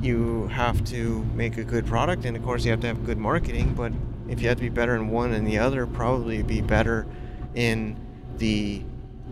You 0.00 0.46
have 0.48 0.84
to 0.86 1.24
make 1.34 1.56
a 1.56 1.64
good 1.64 1.86
product, 1.86 2.24
and 2.24 2.36
of 2.36 2.44
course, 2.44 2.64
you 2.64 2.70
have 2.70 2.80
to 2.80 2.86
have 2.86 3.04
good 3.04 3.18
marketing, 3.18 3.74
but 3.74 3.92
if 4.28 4.40
you 4.40 4.48
have 4.48 4.58
to 4.58 4.62
be 4.62 4.68
better 4.68 4.94
in 4.94 5.08
one 5.08 5.32
and 5.32 5.46
the 5.46 5.58
other, 5.58 5.86
probably 5.86 6.42
be 6.42 6.60
better 6.60 7.06
in 7.54 7.96
the 8.36 8.82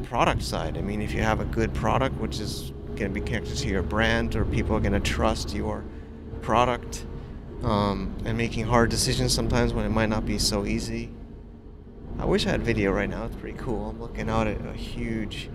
product 0.04 0.42
side. 0.42 0.76
I 0.76 0.80
mean, 0.80 1.02
if 1.02 1.12
you 1.12 1.22
have 1.22 1.40
a 1.40 1.44
good 1.44 1.72
product, 1.72 2.16
which 2.16 2.40
is 2.40 2.72
going 2.96 3.14
to 3.14 3.20
be 3.20 3.20
connected 3.20 3.56
to 3.56 3.68
your 3.68 3.82
brand, 3.82 4.34
or 4.34 4.44
people 4.44 4.74
are 4.74 4.80
going 4.80 4.92
to 4.92 5.00
trust 5.00 5.54
your 5.54 5.84
product, 6.42 7.06
um, 7.62 8.14
and 8.24 8.36
making 8.36 8.66
hard 8.66 8.90
decisions 8.90 9.32
sometimes 9.32 9.72
when 9.72 9.84
it 9.84 9.90
might 9.90 10.08
not 10.08 10.26
be 10.26 10.38
so 10.38 10.66
easy. 10.66 11.10
I 12.18 12.24
wish 12.24 12.46
I 12.46 12.50
had 12.50 12.62
video 12.62 12.90
right 12.92 13.08
now. 13.08 13.26
It's 13.26 13.36
pretty 13.36 13.58
cool. 13.58 13.90
I'm 13.90 14.00
looking 14.00 14.30
out 14.30 14.46
at 14.46 14.64
a 14.66 14.72
huge 14.72 15.50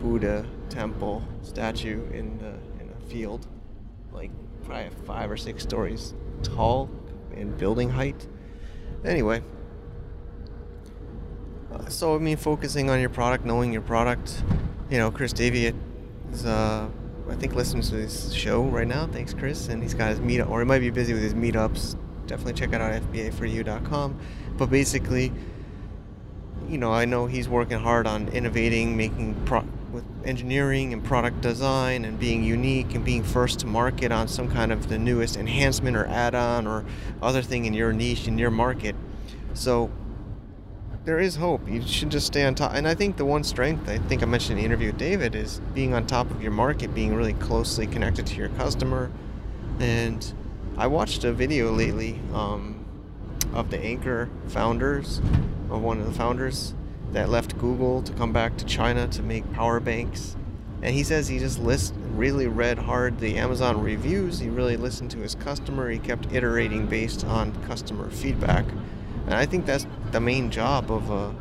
Buddha 0.00 0.46
temple 0.68 1.22
statue 1.42 2.08
in 2.12 2.38
the 2.38 2.54
in 2.82 2.90
a 2.90 3.08
field, 3.08 3.46
like 4.12 4.30
probably 4.64 4.90
five 5.04 5.30
or 5.30 5.36
six 5.36 5.62
stories 5.62 6.14
tall 6.42 6.90
in 7.32 7.50
building 7.56 7.90
height. 7.90 8.26
Anyway, 9.04 9.42
uh, 11.72 11.88
so 11.88 12.14
I 12.14 12.18
mean, 12.18 12.36
focusing 12.36 12.90
on 12.90 13.00
your 13.00 13.10
product, 13.10 13.44
knowing 13.44 13.72
your 13.72 13.82
product. 13.82 14.42
You 14.90 14.98
know, 14.98 15.10
Chris 15.10 15.32
Davy 15.32 15.72
is, 16.32 16.44
uh, 16.44 16.88
I 17.28 17.34
think, 17.36 17.54
listening 17.54 17.82
to 17.84 17.96
this 17.96 18.32
show 18.32 18.62
right 18.64 18.88
now. 18.88 19.06
Thanks, 19.06 19.32
Chris. 19.32 19.68
And 19.68 19.82
he's 19.82 19.94
got 19.94 20.10
his 20.10 20.20
meetup, 20.20 20.50
or 20.50 20.60
he 20.60 20.66
might 20.66 20.80
be 20.80 20.90
busy 20.90 21.12
with 21.12 21.22
his 21.22 21.34
meetups. 21.34 21.96
Definitely 22.26 22.54
check 22.54 22.72
out 22.72 22.80
FBA4U.com. 23.02 24.18
But 24.56 24.68
basically, 24.68 25.32
you 26.68 26.78
know, 26.78 26.92
I 26.92 27.04
know 27.04 27.26
he's 27.26 27.48
working 27.48 27.78
hard 27.78 28.06
on 28.06 28.28
innovating, 28.28 28.96
making 28.96 29.34
pro- 29.44 29.66
engineering 30.24 30.92
and 30.92 31.04
product 31.04 31.40
design 31.40 32.04
and 32.04 32.18
being 32.18 32.44
unique 32.44 32.94
and 32.94 33.04
being 33.04 33.22
first 33.22 33.60
to 33.60 33.66
market 33.66 34.12
on 34.12 34.28
some 34.28 34.50
kind 34.50 34.72
of 34.72 34.88
the 34.88 34.98
newest 34.98 35.36
enhancement 35.36 35.96
or 35.96 36.06
add-on 36.06 36.66
or 36.66 36.84
other 37.22 37.42
thing 37.42 37.64
in 37.64 37.74
your 37.74 37.92
niche 37.92 38.28
in 38.28 38.38
your 38.38 38.50
market. 38.50 38.94
So 39.54 39.90
there 41.04 41.18
is 41.18 41.36
hope. 41.36 41.68
You 41.68 41.82
should 41.86 42.10
just 42.10 42.26
stay 42.26 42.44
on 42.44 42.54
top. 42.54 42.72
And 42.74 42.86
I 42.86 42.94
think 42.94 43.16
the 43.16 43.24
one 43.24 43.42
strength 43.42 43.88
I 43.88 43.98
think 43.98 44.22
I 44.22 44.26
mentioned 44.26 44.58
in 44.58 44.62
the 44.62 44.66
interview 44.66 44.88
with 44.88 44.98
David 44.98 45.34
is 45.34 45.60
being 45.74 45.94
on 45.94 46.06
top 46.06 46.30
of 46.30 46.42
your 46.42 46.52
market, 46.52 46.94
being 46.94 47.14
really 47.14 47.34
closely 47.34 47.86
connected 47.86 48.26
to 48.26 48.36
your 48.36 48.50
customer. 48.50 49.10
And 49.78 50.32
I 50.76 50.86
watched 50.86 51.24
a 51.24 51.32
video 51.32 51.72
lately 51.72 52.20
um, 52.34 52.84
of 53.52 53.70
the 53.70 53.78
Anker 53.78 54.28
founders, 54.48 55.18
of 55.70 55.82
one 55.82 56.00
of 56.00 56.06
the 56.06 56.12
founders, 56.12 56.74
that 57.12 57.28
left 57.28 57.58
Google 57.58 58.02
to 58.02 58.12
come 58.12 58.32
back 58.32 58.56
to 58.58 58.64
China 58.64 59.08
to 59.08 59.22
make 59.22 59.50
power 59.52 59.80
banks. 59.80 60.36
And 60.82 60.94
he 60.94 61.02
says 61.02 61.28
he 61.28 61.38
just 61.38 61.58
list, 61.58 61.94
really 62.12 62.46
read 62.46 62.78
hard 62.78 63.18
the 63.18 63.36
Amazon 63.36 63.82
reviews. 63.82 64.38
He 64.38 64.48
really 64.48 64.76
listened 64.76 65.10
to 65.12 65.18
his 65.18 65.34
customer. 65.34 65.90
He 65.90 65.98
kept 65.98 66.32
iterating 66.32 66.86
based 66.86 67.24
on 67.24 67.52
customer 67.64 68.10
feedback. 68.10 68.64
And 69.26 69.34
I 69.34 69.44
think 69.46 69.66
that's 69.66 69.86
the 70.12 70.20
main 70.20 70.50
job 70.50 70.90
of 70.90 71.10
a 71.10 71.34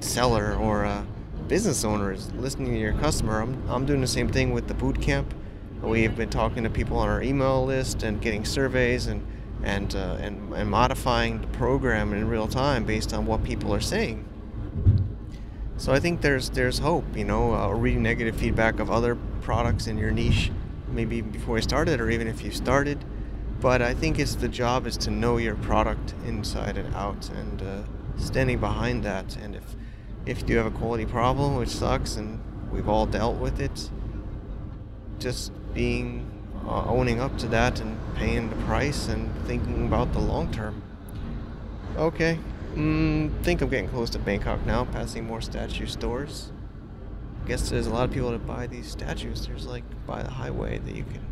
seller 0.00 0.54
or 0.54 0.84
a 0.84 1.06
business 1.46 1.84
owner 1.84 2.12
is 2.12 2.30
listening 2.32 2.72
to 2.74 2.78
your 2.78 2.92
customer. 2.94 3.40
I'm, 3.40 3.68
I'm 3.70 3.86
doing 3.86 4.00
the 4.00 4.06
same 4.06 4.28
thing 4.28 4.52
with 4.52 4.68
the 4.68 4.74
boot 4.74 5.00
camp. 5.00 5.32
We've 5.80 6.14
been 6.14 6.30
talking 6.30 6.64
to 6.64 6.70
people 6.70 6.98
on 6.98 7.08
our 7.08 7.22
email 7.22 7.64
list 7.64 8.02
and 8.02 8.20
getting 8.20 8.44
surveys 8.44 9.06
and 9.06 9.26
and, 9.64 9.96
uh, 9.96 10.16
and 10.20 10.52
and 10.54 10.70
modifying 10.70 11.40
the 11.40 11.48
program 11.48 12.12
in 12.12 12.28
real 12.28 12.46
time 12.46 12.84
based 12.84 13.12
on 13.12 13.26
what 13.26 13.42
people 13.42 13.74
are 13.74 13.80
saying. 13.80 14.24
So 15.76 15.92
I 15.92 16.00
think 16.00 16.20
there's 16.20 16.50
there's 16.50 16.78
hope, 16.80 17.04
you 17.16 17.24
know, 17.24 17.54
uh, 17.54 17.68
reading 17.70 18.02
negative 18.02 18.36
feedback 18.36 18.80
of 18.80 18.90
other 18.90 19.16
products 19.42 19.86
in 19.86 19.96
your 19.96 20.10
niche, 20.10 20.50
maybe 20.88 21.20
before 21.20 21.56
you 21.56 21.62
started 21.62 22.00
or 22.00 22.10
even 22.10 22.26
if 22.26 22.42
you 22.42 22.50
started. 22.50 23.04
But 23.60 23.82
I 23.82 23.94
think 23.94 24.18
it's 24.18 24.34
the 24.34 24.48
job 24.48 24.86
is 24.86 24.96
to 24.98 25.10
know 25.10 25.36
your 25.36 25.54
product 25.56 26.14
inside 26.26 26.76
and 26.76 26.94
out 26.94 27.28
and 27.30 27.62
uh, 27.62 27.82
standing 28.16 28.58
behind 28.58 29.04
that. 29.04 29.36
And 29.36 29.54
if 29.54 29.76
if 30.26 30.48
you 30.48 30.56
have 30.56 30.66
a 30.66 30.70
quality 30.70 31.06
problem, 31.06 31.56
which 31.56 31.70
sucks, 31.70 32.16
and 32.16 32.40
we've 32.70 32.88
all 32.88 33.06
dealt 33.06 33.36
with 33.36 33.60
it, 33.60 33.90
just 35.18 35.52
being 35.74 36.28
uh, 36.66 36.84
owning 36.86 37.20
up 37.20 37.38
to 37.38 37.46
that 37.48 37.80
and 37.80 37.98
paying 38.14 38.50
the 38.50 38.56
price 38.66 39.08
and 39.08 39.30
thinking 39.46 39.86
about 39.86 40.12
the 40.12 40.18
long 40.18 40.52
term. 40.52 40.82
Okay, 41.96 42.38
Mm, 42.74 43.42
think 43.42 43.60
I'm 43.62 43.68
getting 43.68 43.88
close 43.88 44.10
to 44.10 44.18
Bangkok 44.18 44.64
now, 44.66 44.84
passing 44.84 45.26
more 45.26 45.40
statue 45.40 45.86
stores. 45.86 46.52
I 47.44 47.48
Guess 47.48 47.70
there's 47.70 47.86
a 47.86 47.90
lot 47.90 48.04
of 48.04 48.12
people 48.12 48.30
that 48.30 48.46
buy 48.46 48.66
these 48.66 48.90
statues. 48.90 49.46
There's 49.46 49.66
like 49.66 49.84
by 50.06 50.22
the 50.22 50.30
highway 50.30 50.78
that 50.78 50.94
you 50.94 51.04
can 51.04 51.24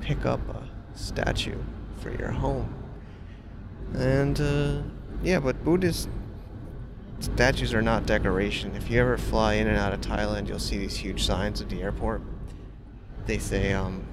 pick 0.00 0.24
up 0.24 0.40
a 0.48 0.62
statue 0.96 1.58
for 2.00 2.10
your 2.16 2.30
home. 2.30 2.72
And 3.94 4.40
uh, 4.40 4.82
yeah, 5.22 5.40
but 5.40 5.64
Buddhist 5.64 6.08
statues 7.20 7.74
are 7.74 7.82
not 7.82 8.06
decoration. 8.06 8.74
If 8.76 8.90
you 8.90 9.00
ever 9.00 9.18
fly 9.18 9.54
in 9.54 9.66
and 9.66 9.76
out 9.76 9.92
of 9.92 10.00
Thailand, 10.00 10.48
you'll 10.48 10.58
see 10.58 10.78
these 10.78 10.96
huge 10.96 11.24
signs 11.24 11.60
at 11.60 11.68
the 11.68 11.82
airport. 11.82 12.22
They 13.26 13.38
say, 13.38 13.72
um, 13.72 14.06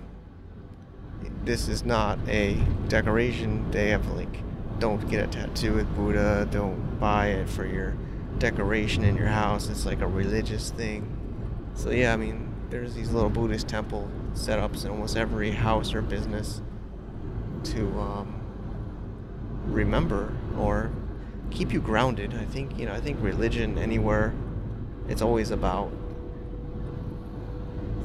this 1.43 1.67
is 1.67 1.85
not 1.85 2.17
a 2.27 2.55
decoration. 2.87 3.69
They 3.71 3.89
have 3.89 4.07
like 4.11 4.41
don't 4.79 5.09
get 5.09 5.23
a 5.23 5.27
tattoo 5.27 5.73
with 5.73 5.95
Buddha. 5.95 6.47
Don't 6.51 6.99
buy 6.99 7.27
it 7.27 7.49
for 7.49 7.65
your 7.65 7.95
decoration 8.39 9.03
in 9.03 9.15
your 9.15 9.27
house. 9.27 9.69
It's 9.69 9.85
like 9.85 10.01
a 10.01 10.07
religious 10.07 10.71
thing. 10.71 11.11
So 11.75 11.91
yeah, 11.91 12.13
I 12.13 12.17
mean, 12.17 12.53
there's 12.69 12.93
these 12.93 13.11
little 13.11 13.29
Buddhist 13.29 13.67
temple 13.67 14.09
setups 14.33 14.85
in 14.85 14.91
almost 14.91 15.15
every 15.15 15.51
house 15.51 15.93
or 15.93 16.01
business 16.01 16.61
to 17.63 17.87
um, 17.99 18.41
remember 19.65 20.33
or 20.57 20.91
keep 21.51 21.71
you 21.71 21.79
grounded. 21.79 22.33
I 22.33 22.45
think 22.45 22.77
you 22.77 22.85
know. 22.85 22.93
I 22.93 22.99
think 22.99 23.21
religion 23.21 23.77
anywhere, 23.77 24.33
it's 25.07 25.21
always 25.21 25.51
about 25.51 25.91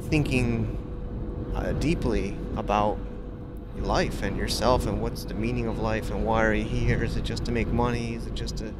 thinking 0.03 0.77
uh, 1.55 1.73
deeply 1.73 2.35
about 2.55 2.97
life 3.79 4.21
and 4.23 4.37
yourself 4.37 4.85
and 4.85 5.01
what's 5.01 5.23
the 5.25 5.33
meaning 5.33 5.67
of 5.67 5.79
life 5.79 6.11
and 6.11 6.25
why 6.25 6.43
are 6.43 6.53
you 6.53 6.65
here? 6.65 7.03
Is 7.03 7.17
it 7.17 7.23
just 7.23 7.45
to 7.45 7.51
make 7.51 7.67
money? 7.67 8.15
Is 8.15 8.27
it 8.27 8.33
just 8.33 8.57
to 8.57 8.73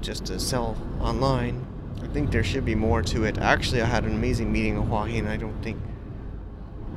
just 0.00 0.26
to 0.26 0.38
sell 0.38 0.76
online? 1.00 1.66
I 2.02 2.06
think 2.08 2.30
there 2.30 2.44
should 2.44 2.64
be 2.64 2.74
more 2.74 3.02
to 3.02 3.24
it. 3.24 3.38
Actually, 3.38 3.82
I 3.82 3.86
had 3.86 4.04
an 4.04 4.12
amazing 4.12 4.52
meeting 4.52 4.78
with 4.78 4.88
Hua 4.88 5.04
Hin. 5.04 5.26
I 5.26 5.36
don't 5.36 5.60
think 5.62 5.80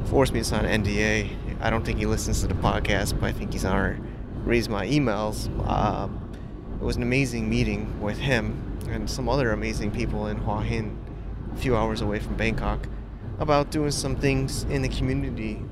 forced 0.05 0.33
me 0.33 0.39
to 0.39 0.45
sign 0.45 0.65
an 0.65 0.83
NDA. 0.83 1.29
I 1.59 1.69
don't 1.69 1.85
think 1.85 1.99
he 1.99 2.05
listens 2.05 2.41
to 2.41 2.47
the 2.47 2.55
podcast, 2.55 3.19
but 3.19 3.27
I 3.27 3.31
think 3.31 3.53
he's 3.53 3.65
on 3.65 4.07
reads 4.43 4.69
my 4.69 4.85
emails. 4.87 5.47
Um, 5.67 6.29
it 6.79 6.83
was 6.83 6.95
an 6.95 7.03
amazing 7.03 7.49
meeting 7.49 7.99
with 8.01 8.17
him 8.17 8.79
and 8.89 9.09
some 9.09 9.29
other 9.29 9.51
amazing 9.51 9.91
people 9.91 10.27
in 10.27 10.37
Hua 10.37 10.61
Hin, 10.61 10.97
a 11.53 11.57
few 11.57 11.75
hours 11.75 12.01
away 12.01 12.19
from 12.19 12.35
Bangkok. 12.35 12.87
about 13.39 13.71
doing 13.71 13.89
some 13.89 14.15
things 14.15 14.63
in 14.65 14.83
the 14.83 14.89
community 14.89 15.63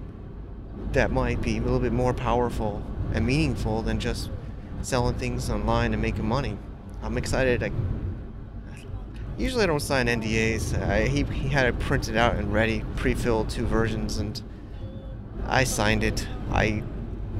that 0.93 1.11
might 1.11 1.41
be 1.41 1.57
a 1.57 1.61
little 1.61 1.79
bit 1.79 1.93
more 1.93 2.13
powerful 2.13 2.83
and 3.13 3.25
meaningful 3.25 3.81
than 3.81 3.99
just 3.99 4.29
selling 4.81 5.15
things 5.15 5.49
online 5.49 5.93
and 5.93 6.01
making 6.01 6.27
money. 6.27 6.57
I'm 7.01 7.17
excited. 7.17 7.63
I, 7.63 7.71
usually 9.37 9.63
I 9.63 9.67
don't 9.67 9.79
sign 9.79 10.07
NDAs. 10.07 10.81
I, 10.87 11.07
he, 11.07 11.23
he 11.23 11.49
had 11.49 11.67
it 11.67 11.79
printed 11.79 12.17
out 12.17 12.35
and 12.35 12.51
ready, 12.53 12.83
pre-filled 12.95 13.49
two 13.49 13.65
versions, 13.65 14.17
and 14.17 14.41
I 15.47 15.63
signed 15.63 16.03
it. 16.03 16.27
I 16.51 16.83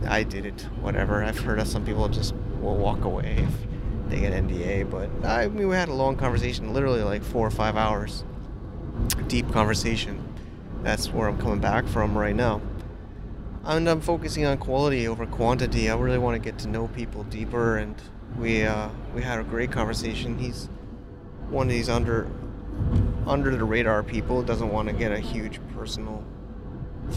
I 0.07 0.23
did 0.23 0.45
it. 0.45 0.61
Whatever. 0.81 1.23
I've 1.23 1.39
heard 1.39 1.59
of 1.59 1.67
some 1.67 1.85
people 1.85 2.07
just 2.07 2.33
will 2.61 2.77
walk 2.77 3.03
away 3.03 3.45
if 3.47 4.09
they 4.09 4.19
get 4.21 4.33
NDA, 4.33 4.89
but 4.89 5.09
I 5.25 5.47
mean, 5.49 5.67
we 5.67 5.75
had 5.75 5.89
a 5.89 5.93
long 5.93 6.15
conversation, 6.15 6.73
literally 6.73 7.03
like 7.03 7.23
four 7.23 7.45
or 7.45 7.51
five 7.51 7.75
hours, 7.75 8.23
deep 9.27 9.51
conversation. 9.51 10.25
That's 10.83 11.09
where 11.09 11.27
I'm 11.27 11.37
coming 11.37 11.59
back 11.59 11.85
from 11.85 12.17
right 12.17 12.35
now. 12.35 12.61
And 13.65 13.89
I'm 13.89 14.01
focusing 14.01 14.45
on 14.45 14.57
quality 14.57 15.07
over 15.07 15.25
quantity. 15.25 15.89
I 15.89 15.97
really 15.97 16.17
want 16.17 16.35
to 16.35 16.39
get 16.39 16.59
to 16.59 16.67
know 16.67 16.87
people 16.87 17.23
deeper, 17.25 17.77
and 17.77 17.95
we 18.37 18.63
uh, 18.63 18.89
we 19.13 19.21
had 19.21 19.39
a 19.39 19.43
great 19.43 19.71
conversation. 19.71 20.37
He's 20.39 20.69
one 21.49 21.67
of 21.67 21.73
these 21.73 21.89
under 21.89 22.27
under 23.27 23.55
the 23.55 23.65
radar 23.65 24.01
people. 24.01 24.41
Doesn't 24.43 24.71
want 24.71 24.87
to 24.87 24.93
get 24.93 25.11
a 25.11 25.19
huge 25.19 25.59
personal 25.75 26.23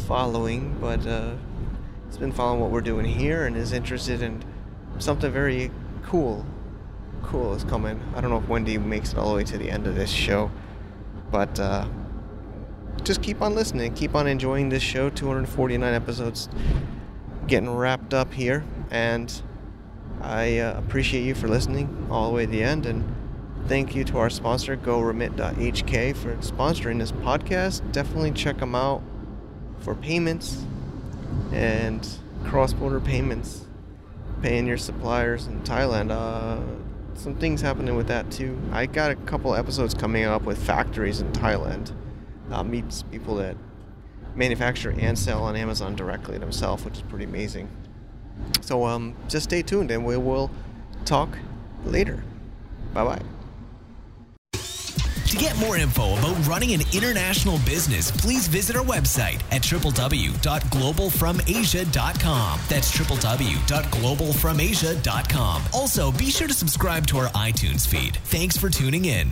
following, 0.07 0.77
but 0.81 1.07
uh, 1.07 1.35
he's 2.07 2.19
been 2.19 2.33
following 2.33 2.61
what 2.61 2.71
we're 2.71 2.81
doing 2.81 3.07
here 3.07 3.47
and 3.47 3.57
is 3.57 3.73
interested 3.73 4.21
in 4.21 4.43
something 4.99 5.31
very 5.31 5.71
cool. 6.03 6.45
Cool 7.23 7.55
is 7.55 7.63
coming. 7.63 8.03
I 8.17 8.21
don't 8.21 8.31
know 8.31 8.39
if 8.39 8.49
Wendy 8.49 8.79
makes 8.79 9.13
it 9.13 9.19
all 9.19 9.31
the 9.31 9.37
way 9.37 9.45
to 9.45 9.59
the 9.59 9.71
end 9.71 9.87
of 9.87 9.95
this 9.95 10.11
show, 10.11 10.51
but. 11.31 11.59
Uh, 11.61 11.87
just 13.05 13.23
keep 13.23 13.43
on 13.43 13.55
listening, 13.55 13.95
keep 13.95 14.15
on 14.15 14.27
enjoying 14.27 14.69
this 14.69 14.83
show. 14.83 15.11
249 15.11 15.95
episodes 15.95 16.49
getting 17.47 17.71
wrapped 17.71 18.15
up 18.15 18.33
here, 18.33 18.65
and 18.91 19.43
I 20.21 20.59
uh, 20.59 20.79
appreciate 20.79 21.23
you 21.23 21.35
for 21.35 21.49
listening 21.49 22.07
all 22.11 22.29
the 22.29 22.35
way 22.35 22.47
to 22.47 22.53
the 22.53 22.63
end. 22.63 22.87
And 22.87 23.05
thank 23.67 23.95
you 23.95 24.05
to 24.05 24.19
our 24.19 24.31
sponsor, 24.31 24.77
GoRemit.hk, 24.77 26.17
for 26.17 26.37
sponsoring 26.37 26.99
this 26.99 27.13
podcast. 27.13 27.91
Definitely 27.93 28.33
check 28.33 28.59
them 28.59 28.75
out 28.75 29.03
for 29.79 29.95
payments 29.95 30.65
and 31.53 32.09
cross-border 32.45 33.01
payments, 33.01 33.67
paying 34.43 34.67
your 34.67 34.79
suppliers 34.79 35.47
in 35.47 35.61
Thailand. 35.63 36.11
Uh, 36.11 36.61
some 37.15 37.35
things 37.35 37.61
happening 37.61 37.97
with 37.97 38.07
that 38.07 38.31
too. 38.31 38.59
I 38.71 38.87
got 38.87 39.11
a 39.11 39.17
couple 39.17 39.55
episodes 39.55 39.93
coming 39.93 40.25
up 40.25 40.43
with 40.43 40.63
factories 40.63 41.21
in 41.21 41.31
Thailand 41.33 41.93
uh, 42.51 42.63
meets 42.63 43.03
people 43.05 43.37
that 43.37 43.57
manufacture 44.35 44.95
and 44.99 45.19
sell 45.19 45.45
on 45.45 45.57
Amazon 45.57 45.95
directly 45.95 46.39
themselves, 46.39 46.85
which 46.85 46.95
is 46.95 47.03
pretty 47.03 47.25
amazing. 47.25 47.69
So 48.61 48.85
um, 48.85 49.15
just 49.29 49.45
stay 49.45 49.63
tuned 49.63 49.91
and 49.91 50.05
we 50.05 50.17
will 50.17 50.51
talk 51.05 51.39
later. 51.85 52.23
Bye 52.95 53.05
bye. 53.05 53.23
To 55.33 55.39
get 55.39 55.59
more 55.59 55.77
info 55.79 56.13
about 56.19 56.47
running 56.47 56.75
an 56.75 56.83
international 56.93 57.59
business, 57.65 58.11
please 58.11 58.49
visit 58.49 58.77
our 58.77 58.85
website 58.85 59.41
at 59.51 59.63
www.globalfromasia.com. 59.63 62.61
That's 62.69 62.99
www.globalfromasia.com. 62.99 65.63
Also, 65.73 66.13
be 66.13 66.31
sure 66.31 66.49
to 66.49 66.55
subscribe 66.55 67.07
to 67.07 67.17
our 67.17 67.29
iTunes 67.29 67.89
feed. 67.89 68.19
Thanks 68.25 68.59
for 68.59 68.69
tuning 68.69 69.07
in. 69.07 69.31